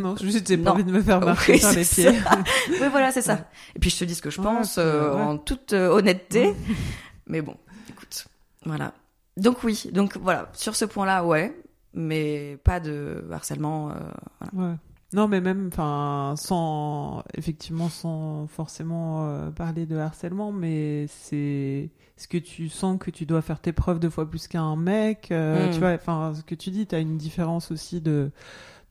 Non, 0.00 0.16
juste 0.16 0.46
j'ai 0.46 0.56
pas 0.56 0.72
envie 0.72 0.84
de 0.84 0.92
me 0.92 1.02
faire 1.02 1.20
marcher 1.24 1.54
Oui, 1.54 1.60
par 1.60 1.72
les 1.72 1.84
pieds. 1.84 2.08
oui, 2.70 2.88
voilà, 2.90 3.10
c'est 3.12 3.22
ça. 3.22 3.48
Et 3.74 3.78
puis 3.78 3.90
je 3.90 3.98
te 3.98 4.04
dis 4.04 4.14
ce 4.14 4.22
que 4.22 4.30
je 4.30 4.40
pense 4.40 4.78
euh, 4.78 5.14
ouais. 5.14 5.20
en 5.20 5.38
toute 5.38 5.72
euh, 5.72 5.88
honnêteté. 5.88 6.54
mais 7.26 7.42
bon, 7.42 7.56
écoute, 7.88 8.26
voilà. 8.64 8.92
Donc 9.36 9.64
oui, 9.64 9.90
donc 9.92 10.16
voilà, 10.16 10.48
sur 10.54 10.76
ce 10.76 10.84
point-là, 10.84 11.24
ouais, 11.24 11.54
mais 11.94 12.58
pas 12.64 12.80
de 12.80 13.24
harcèlement. 13.32 13.90
euh, 13.90 13.94
voilà. 14.52 14.78
Non, 15.12 15.28
mais 15.28 15.40
même, 15.40 15.70
enfin, 15.72 16.34
sans, 16.36 17.22
effectivement, 17.34 17.88
sans 17.88 18.46
forcément 18.48 19.50
parler 19.52 19.86
de 19.86 19.96
harcèlement, 19.96 20.50
mais 20.52 21.06
c'est 21.08 21.90
ce 22.16 22.28
que 22.28 22.38
tu 22.38 22.68
sens 22.68 22.98
que 22.98 23.10
tu 23.10 23.26
dois 23.26 23.42
faire 23.42 23.60
tes 23.60 23.72
preuves 23.72 23.98
deux 24.00 24.08
fois 24.10 24.28
plus 24.28 24.48
qu'un 24.48 24.74
mec, 24.76 25.28
euh, 25.30 25.68
Mm. 25.68 25.72
tu 25.72 25.78
vois, 25.80 25.92
enfin, 25.92 26.32
ce 26.34 26.42
que 26.42 26.54
tu 26.54 26.70
dis, 26.70 26.86
tu 26.86 26.94
as 26.94 26.98
une 26.98 27.18
différence 27.18 27.70
aussi 27.70 28.00
de, 28.00 28.30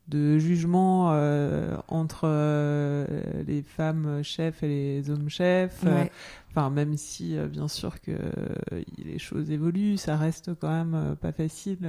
de 0.07 0.37
jugement 0.37 1.09
euh, 1.13 1.75
entre 1.87 2.21
euh, 2.25 3.05
les 3.47 3.63
femmes 3.63 4.21
chefs 4.23 4.61
et 4.63 4.67
les 4.67 5.09
hommes 5.09 5.29
chefs. 5.29 5.83
Ouais. 5.83 6.11
Enfin, 6.51 6.69
même 6.69 6.95
si, 6.95 7.37
euh, 7.37 7.47
bien 7.47 7.67
sûr, 7.67 7.99
que 7.99 8.11
euh, 8.11 8.81
les 9.03 9.19
choses 9.19 9.51
évoluent, 9.51 9.97
ça 9.97 10.15
reste 10.15 10.51
quand 10.61 10.69
même 10.69 10.93
euh, 10.95 11.15
pas 11.15 11.31
facile. 11.33 11.79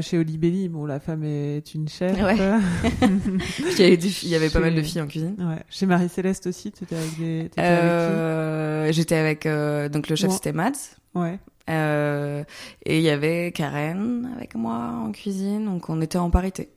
chez 0.00 0.16
Olibelli, 0.18 0.68
bon, 0.68 0.86
la 0.86 1.00
femme 1.00 1.24
est 1.24 1.74
une 1.74 1.88
chef. 1.88 2.16
Ouais. 2.22 2.36
Il 3.58 3.78
y 3.80 3.82
avait, 3.84 3.96
des- 3.96 4.24
il 4.24 4.28
y 4.28 4.34
avait 4.36 4.50
pas 4.50 4.60
mal 4.60 4.74
de 4.74 4.82
filles 4.82 5.00
en 5.00 5.06
cuisine. 5.06 5.34
Ouais. 5.38 5.62
Chez 5.70 5.86
Marie-Céleste 5.86 6.46
aussi, 6.46 6.70
tu 6.70 6.84
étais 6.84 6.94
avec 6.96 7.18
des... 7.18 7.42
t'étais 7.50 7.60
avec 7.62 7.80
Euh, 7.82 8.92
J'étais 8.92 9.16
avec 9.16 9.46
euh, 9.46 9.88
donc 9.88 10.08
le 10.08 10.16
chef 10.16 10.30
c'était 10.32 10.52
Mads. 10.52 10.96
Ouais. 11.14 11.38
Euh, 11.68 12.42
et 12.84 12.98
il 12.98 13.02
y 13.02 13.10
avait 13.10 13.52
Karen 13.52 14.30
avec 14.36 14.54
moi 14.54 14.92
en 15.04 15.12
cuisine, 15.12 15.64
donc 15.66 15.88
on 15.88 16.00
était 16.00 16.18
en 16.18 16.30
parité. 16.30 16.70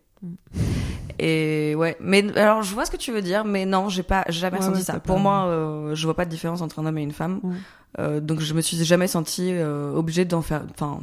Et 1.19 1.75
ouais, 1.75 1.95
mais 1.99 2.35
alors 2.37 2.63
je 2.63 2.73
vois 2.73 2.85
ce 2.85 2.91
que 2.91 2.97
tu 2.97 3.11
veux 3.11 3.21
dire, 3.21 3.45
mais 3.45 3.65
non, 3.65 3.87
j'ai 3.89 4.03
pas 4.03 4.25
jamais 4.29 4.59
Ouais, 4.59 4.67
ouais, 4.67 4.81
ça. 4.81 4.99
Pour 4.99 5.19
moi, 5.19 5.45
euh, 5.45 5.95
je 5.95 6.05
vois 6.05 6.15
pas 6.15 6.25
de 6.25 6.29
différence 6.29 6.61
entre 6.61 6.79
un 6.79 6.85
homme 6.85 6.97
et 6.97 7.03
une 7.03 7.11
femme, 7.11 7.39
Ouais. 7.43 7.55
Euh, 7.99 8.19
donc 8.19 8.39
je 8.39 8.53
me 8.53 8.61
suis 8.61 8.83
jamais 8.83 9.07
sentie 9.07 9.51
euh, 9.51 9.93
obligée 9.93 10.25
d'en 10.25 10.41
faire, 10.41 10.63
enfin 10.71 10.99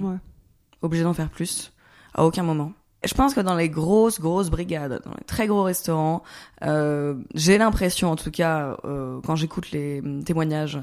obligée 0.82 1.04
d'en 1.04 1.14
faire 1.14 1.28
plus 1.28 1.72
à 2.14 2.24
aucun 2.24 2.42
moment. 2.42 2.72
Je 3.04 3.14
pense 3.14 3.32
que 3.32 3.40
dans 3.40 3.54
les 3.54 3.70
grosses 3.70 4.20
grosses 4.20 4.50
brigades, 4.50 5.00
dans 5.04 5.12
les 5.12 5.24
très 5.24 5.46
gros 5.46 5.62
restaurants, 5.62 6.22
euh, 6.62 7.14
j'ai 7.34 7.56
l'impression, 7.56 8.10
en 8.10 8.16
tout 8.16 8.30
cas, 8.30 8.76
quand 8.82 9.36
j'écoute 9.36 9.70
les 9.70 10.02
mm, 10.02 10.24
témoignages 10.24 10.80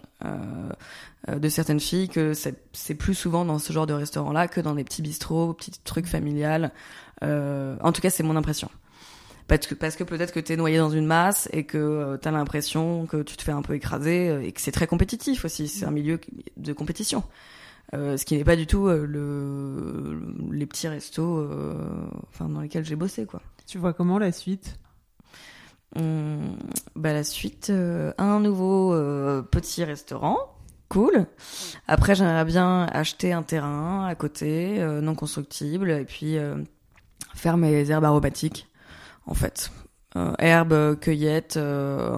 de 1.28 1.50
certaines 1.50 1.80
filles, 1.80 2.10
que 2.10 2.34
c'est 2.34 2.96
plus 2.96 3.14
souvent 3.14 3.46
dans 3.46 3.60
ce 3.60 3.72
genre 3.72 3.86
de 3.86 3.94
restaurant-là 3.94 4.48
que 4.48 4.62
dans 4.62 4.74
les 4.74 4.84
petits 4.84 5.02
bistrots, 5.04 5.54
petits 5.54 5.80
trucs 5.84 6.08
familiales. 6.08 6.72
Euh, 7.24 7.76
en 7.82 7.92
tout 7.92 8.02
cas, 8.02 8.10
c'est 8.10 8.24
mon 8.24 8.36
impression. 8.36 8.70
Parce 9.48 9.66
que, 9.66 9.76
parce 9.76 9.96
que 9.96 10.04
peut-être 10.04 10.34
que 10.34 10.42
t'es 10.42 10.58
noyé 10.58 10.78
dans 10.78 10.90
une 10.90 11.06
masse 11.06 11.48
et 11.54 11.64
que 11.64 11.78
euh, 11.78 12.18
t'as 12.18 12.32
l'impression 12.32 13.06
que 13.06 13.24
tu 13.24 13.38
te 13.38 13.44
fais 13.44 13.54
un 13.54 13.62
peu 13.62 13.76
écraser 13.76 14.30
euh, 14.30 14.44
et 14.44 14.52
que 14.52 14.60
c'est 14.60 14.74
très 14.74 14.88
compétitif 14.88 15.46
aussi. 15.46 15.70
C'est 15.70 15.86
un 15.86 15.92
milieu 15.92 16.20
de 16.58 16.74
compétition. 16.74 17.24
ce 17.94 18.24
qui 18.26 18.36
n'est 18.36 18.44
pas 18.44 18.58
du 18.58 18.68
tout 18.68 18.88
le, 18.88 20.22
les 20.52 20.66
petits 20.66 20.90
restos 20.90 21.48
enfin, 22.30 22.50
dans 22.50 22.62
lesquels 22.62 22.86
j'ai 22.86 22.98
bossé. 22.98 23.26
Quoi. 23.26 23.42
Tu 23.66 23.78
vois 23.78 23.94
comment 23.94 24.20
la 24.20 24.32
suite? 24.32 24.78
Hum, 25.96 26.58
bah, 26.98 27.14
La 27.14 27.24
suite, 27.24 27.72
un 27.72 28.40
nouveau 28.42 28.92
petit 29.50 29.86
restaurant 29.86 30.38
cool. 30.90 31.26
Après, 31.88 32.16
j'aimerais 32.16 32.46
bien 32.46 32.86
acheter 32.86 33.34
un 33.34 33.44
terrain 33.44 34.06
à 34.06 34.16
côté, 34.16 34.80
non 35.02 35.16
constructible, 35.16 35.92
et 35.92 36.06
puis 36.06 36.38
faire 37.34 37.58
mes 37.58 37.90
herbes 37.90 38.06
aromatiques, 38.06 38.68
en 39.26 39.34
fait. 39.34 39.72
Euh, 40.16 40.34
herbes, 40.40 41.00
cueillettes, 41.00 41.58
euh, 41.58 42.18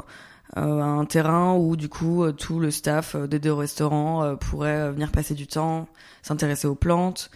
euh, 0.58 0.82
un 0.82 1.06
terrain 1.06 1.56
où 1.56 1.76
du 1.76 1.90
coup 1.90 2.32
tout 2.32 2.60
le 2.60 2.72
staff 2.72 3.16
des 3.16 3.40
deux 3.40 3.54
restaurants 3.54 4.36
pourrait 4.38 4.92
venir 4.92 5.12
passer 5.12 5.36
du 5.36 5.48
temps, 5.48 5.88
s'intéresser 6.22 6.68
aux 6.68 6.76
plantes. 6.76 7.30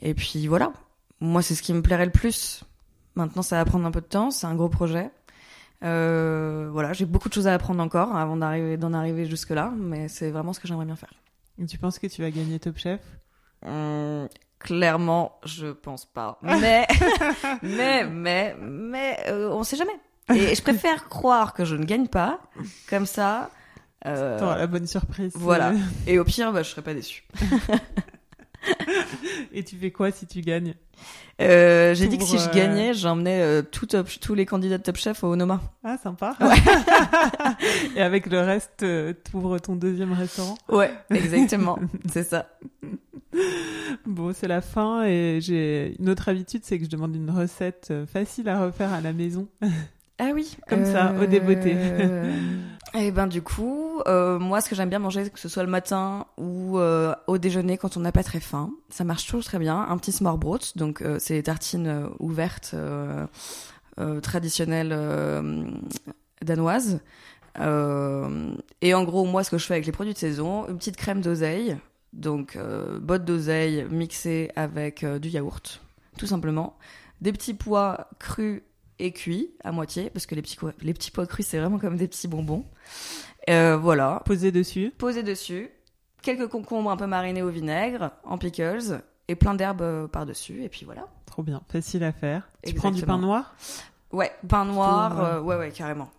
Et 0.00 0.14
puis 0.14 0.46
voilà, 0.46 0.72
moi 1.20 1.42
c'est 1.42 1.54
ce 1.54 1.62
qui 1.62 1.72
me 1.72 1.82
plairait 1.82 2.06
le 2.06 2.12
plus. 2.12 2.64
Maintenant 3.14 3.42
ça 3.42 3.56
va 3.56 3.64
prendre 3.64 3.86
un 3.86 3.90
peu 3.90 4.00
de 4.00 4.06
temps, 4.06 4.30
c'est 4.30 4.46
un 4.46 4.54
gros 4.54 4.68
projet. 4.68 5.10
Euh, 5.84 6.68
voilà, 6.72 6.92
j'ai 6.92 7.06
beaucoup 7.06 7.28
de 7.28 7.34
choses 7.34 7.48
à 7.48 7.54
apprendre 7.54 7.82
encore 7.82 8.14
avant 8.14 8.36
d'arriver 8.36 8.76
d'en 8.76 8.92
arriver 8.92 9.26
jusque 9.26 9.50
là, 9.50 9.72
mais 9.76 10.08
c'est 10.08 10.30
vraiment 10.30 10.52
ce 10.52 10.60
que 10.60 10.68
j'aimerais 10.68 10.86
bien 10.86 10.96
faire. 10.96 11.12
tu 11.68 11.78
penses 11.78 11.98
que 11.98 12.06
tu 12.06 12.22
vas 12.22 12.30
gagner 12.30 12.58
Top 12.60 12.78
Chef? 12.78 13.00
Clairement, 14.62 15.38
je 15.44 15.68
pense 15.68 16.06
pas. 16.06 16.38
Mais, 16.42 16.86
mais, 17.62 18.04
mais, 18.04 18.56
mais, 18.60 19.18
euh, 19.28 19.50
on 19.50 19.64
sait 19.64 19.76
jamais. 19.76 19.98
Et 20.34 20.54
je 20.54 20.62
préfère 20.62 21.08
croire 21.08 21.52
que 21.52 21.64
je 21.64 21.76
ne 21.76 21.84
gagne 21.84 22.06
pas, 22.06 22.40
comme 22.88 23.06
ça. 23.06 23.50
Euh, 24.06 24.56
la 24.56 24.66
bonne 24.66 24.86
surprise. 24.86 25.32
Voilà. 25.34 25.72
Et 26.06 26.18
au 26.18 26.24
pire, 26.24 26.52
bah, 26.52 26.62
je 26.62 26.70
serais 26.70 26.82
pas 26.82 26.94
déçu. 26.94 27.24
Et 29.52 29.64
tu 29.64 29.76
fais 29.76 29.90
quoi 29.90 30.10
si 30.10 30.26
tu 30.26 30.40
gagnes? 30.40 30.74
Euh, 31.40 31.94
J'ai 31.94 32.06
dit 32.06 32.18
que 32.18 32.24
si 32.24 32.38
je 32.38 32.48
euh, 32.48 32.52
gagnais, 32.52 32.94
j'emmenais 32.94 33.42
euh, 33.42 33.62
tout 33.62 33.86
top, 33.86 34.08
tous 34.20 34.34
les 34.34 34.46
candidats 34.46 34.78
de 34.78 34.82
Top 34.82 34.96
Chef 34.96 35.24
au 35.24 35.34
Noma. 35.34 35.60
Ah, 35.82 35.96
sympa. 36.00 36.36
Et 37.96 38.02
avec 38.02 38.26
le 38.26 38.40
reste, 38.40 38.78
tu 38.78 39.36
ouvres 39.36 39.58
ton 39.58 39.74
deuxième 39.74 40.12
restaurant? 40.12 40.56
Ouais, 40.68 40.92
exactement. 41.10 41.78
c'est 42.12 42.24
ça. 42.24 42.46
Bon, 44.06 44.32
c'est 44.32 44.48
la 44.48 44.60
fin 44.60 45.04
et 45.04 45.38
j'ai 45.40 45.94
une 45.98 46.08
autre 46.08 46.28
habitude, 46.28 46.62
c'est 46.64 46.78
que 46.78 46.84
je 46.84 46.90
demande 46.90 47.14
une 47.14 47.30
recette 47.30 47.92
facile 48.10 48.48
à 48.48 48.64
refaire 48.64 48.92
à 48.92 49.00
la 49.00 49.12
maison. 49.12 49.48
Ah 50.18 50.30
oui. 50.32 50.56
Comme 50.68 50.84
ça, 50.84 51.12
au 51.20 51.26
débeauté. 51.26 51.74
Et 52.94 53.06
eh 53.06 53.10
ben 53.10 53.26
du 53.26 53.40
coup, 53.40 54.02
euh, 54.06 54.38
moi 54.38 54.60
ce 54.60 54.68
que 54.68 54.76
j'aime 54.76 54.90
bien 54.90 54.98
manger, 54.98 55.30
que 55.30 55.40
ce 55.40 55.48
soit 55.48 55.62
le 55.62 55.70
matin 55.70 56.26
ou 56.36 56.78
euh, 56.78 57.14
au 57.26 57.38
déjeuner 57.38 57.78
quand 57.78 57.96
on 57.96 58.00
n'a 58.00 58.12
pas 58.12 58.22
très 58.22 58.38
faim, 58.38 58.70
ça 58.90 59.02
marche 59.02 59.24
toujours 59.24 59.42
très 59.42 59.58
bien. 59.58 59.86
Un 59.88 59.96
petit 59.96 60.12
smørbrød, 60.12 60.60
donc 60.76 61.00
euh, 61.00 61.16
c'est 61.18 61.34
les 61.34 61.42
tartines 61.42 62.08
ouvertes 62.18 62.74
traditionnelles 64.22 64.94
danoises. 66.42 67.00
et 67.58 68.94
en 68.94 69.04
gros, 69.04 69.24
moi 69.24 69.42
ce 69.44 69.50
que 69.50 69.56
je 69.56 69.64
fais 69.64 69.74
avec 69.74 69.86
les 69.86 69.92
produits 69.92 70.12
de 70.12 70.18
saison, 70.18 70.68
une 70.68 70.76
petite 70.76 70.96
crème 70.96 71.22
d'oseille, 71.22 71.78
donc 72.12 72.58
botte 73.00 73.24
d'oseille 73.24 73.86
mixée 73.90 74.50
avec 74.56 75.04
du 75.04 75.28
yaourt, 75.28 75.80
tout 76.18 76.26
simplement. 76.26 76.78
Des 77.20 77.32
petits 77.32 77.54
pois 77.54 78.08
crus 78.18 78.62
et 78.98 79.12
cuit 79.12 79.50
à 79.64 79.72
moitié, 79.72 80.10
parce 80.10 80.26
que 80.26 80.34
les 80.34 80.42
petits, 80.42 80.58
les 80.80 80.94
petits 80.94 81.10
pois 81.10 81.26
crus, 81.26 81.46
c'est 81.46 81.58
vraiment 81.58 81.78
comme 81.78 81.96
des 81.96 82.08
petits 82.08 82.28
bonbons. 82.28 82.64
Euh, 83.50 83.76
voilà. 83.76 84.22
Posé 84.24 84.52
dessus. 84.52 84.92
Posé 84.96 85.22
dessus. 85.22 85.70
Quelques 86.22 86.46
concombres 86.46 86.90
un 86.90 86.96
peu 86.96 87.06
marinés 87.06 87.42
au 87.42 87.48
vinaigre, 87.48 88.12
en 88.22 88.38
pickles, 88.38 89.02
et 89.26 89.34
plein 89.34 89.54
d'herbes 89.54 89.82
euh, 89.82 90.06
par-dessus, 90.06 90.62
et 90.62 90.68
puis 90.68 90.84
voilà. 90.84 91.08
Trop 91.26 91.42
bien, 91.42 91.62
facile 91.68 92.04
à 92.04 92.12
faire. 92.12 92.48
Tu 92.64 92.74
prends 92.74 92.92
du 92.92 93.02
pain 93.02 93.18
noir? 93.18 93.56
Ouais, 94.12 94.30
pain 94.46 94.64
noir, 94.64 95.24
euh, 95.24 95.40
ouais, 95.40 95.56
ouais, 95.56 95.72
carrément. 95.72 96.10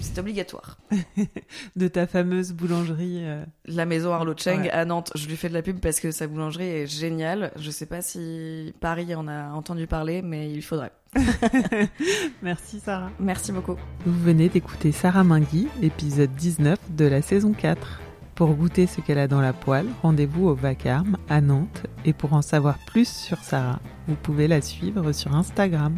C'est 0.00 0.18
obligatoire. 0.18 0.78
de 1.76 1.88
ta 1.88 2.06
fameuse 2.06 2.52
boulangerie. 2.52 3.18
Euh, 3.24 3.44
la 3.66 3.84
maison 3.84 4.12
Arlo 4.12 4.34
Cheng 4.36 4.68
à 4.72 4.84
Nantes. 4.84 5.12
Je 5.14 5.26
lui 5.26 5.36
fais 5.36 5.48
de 5.48 5.54
la 5.54 5.62
pub 5.62 5.80
parce 5.80 6.00
que 6.00 6.10
sa 6.10 6.26
boulangerie 6.26 6.68
est 6.68 6.86
géniale. 6.86 7.52
Je 7.56 7.70
sais 7.70 7.86
pas 7.86 8.02
si 8.02 8.74
Paris 8.80 9.14
en 9.14 9.28
a 9.28 9.50
entendu 9.50 9.86
parler, 9.86 10.22
mais 10.22 10.50
il 10.50 10.62
faudrait. 10.62 10.92
Merci 12.42 12.80
Sarah. 12.80 13.10
Merci 13.20 13.52
beaucoup. 13.52 13.76
Vous 14.06 14.18
venez 14.24 14.48
d'écouter 14.48 14.92
Sarah 14.92 15.24
Mingui, 15.24 15.68
épisode 15.82 16.34
19 16.34 16.78
de 16.90 17.04
la 17.04 17.22
saison 17.22 17.52
4. 17.52 18.00
Pour 18.34 18.52
goûter 18.54 18.88
ce 18.88 19.00
qu'elle 19.00 19.18
a 19.18 19.28
dans 19.28 19.40
la 19.40 19.52
poêle, 19.52 19.86
rendez-vous 20.02 20.48
au 20.48 20.54
Vacarme 20.54 21.18
à 21.28 21.40
Nantes. 21.40 21.86
Et 22.04 22.12
pour 22.12 22.32
en 22.32 22.42
savoir 22.42 22.78
plus 22.84 23.08
sur 23.08 23.38
Sarah, 23.38 23.78
vous 24.08 24.16
pouvez 24.16 24.48
la 24.48 24.60
suivre 24.60 25.12
sur 25.12 25.36
Instagram. 25.36 25.94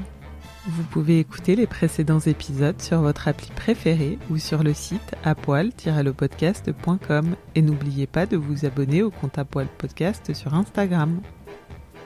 Vous 0.69 0.83
pouvez 0.83 1.21
écouter 1.21 1.55
les 1.55 1.69
précédents 1.69 2.19
épisodes 2.19 2.83
sur 2.83 3.01
votre 3.01 3.29
appli 3.29 3.53
préférée 3.55 4.19
ou 4.31 4.39
sur 4.39 4.65
le 4.65 4.75
site 4.75 5.15
apoil-lepodcast.com 5.25 7.37
et 7.55 7.63
n'oubliez 7.63 8.09
pas 8.09 8.27
de 8.27 8.37
vous 8.37 8.67
abonner 8.67 9.05
au 9.05 9.13
compte 9.13 9.39
Apoil 9.39 9.69
Podcast 9.79 10.35
sur 10.35 10.55
Instagram. 10.55 11.21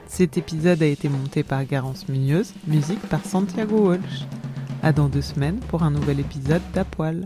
Cet 0.05 0.37
épisode 0.37 0.83
a 0.83 0.87
été 0.87 1.09
monté 1.09 1.41
par 1.41 1.65
Garance 1.65 2.07
Munoz, 2.07 2.53
musique 2.67 3.01
par 3.09 3.25
Santiago 3.25 3.87
Walsh. 3.87 4.27
À 4.83 4.93
dans 4.93 5.09
deux 5.09 5.23
semaines 5.23 5.59
pour 5.69 5.81
un 5.81 5.89
nouvel 5.89 6.19
épisode 6.19 6.61
d'Apoil. 6.73 7.25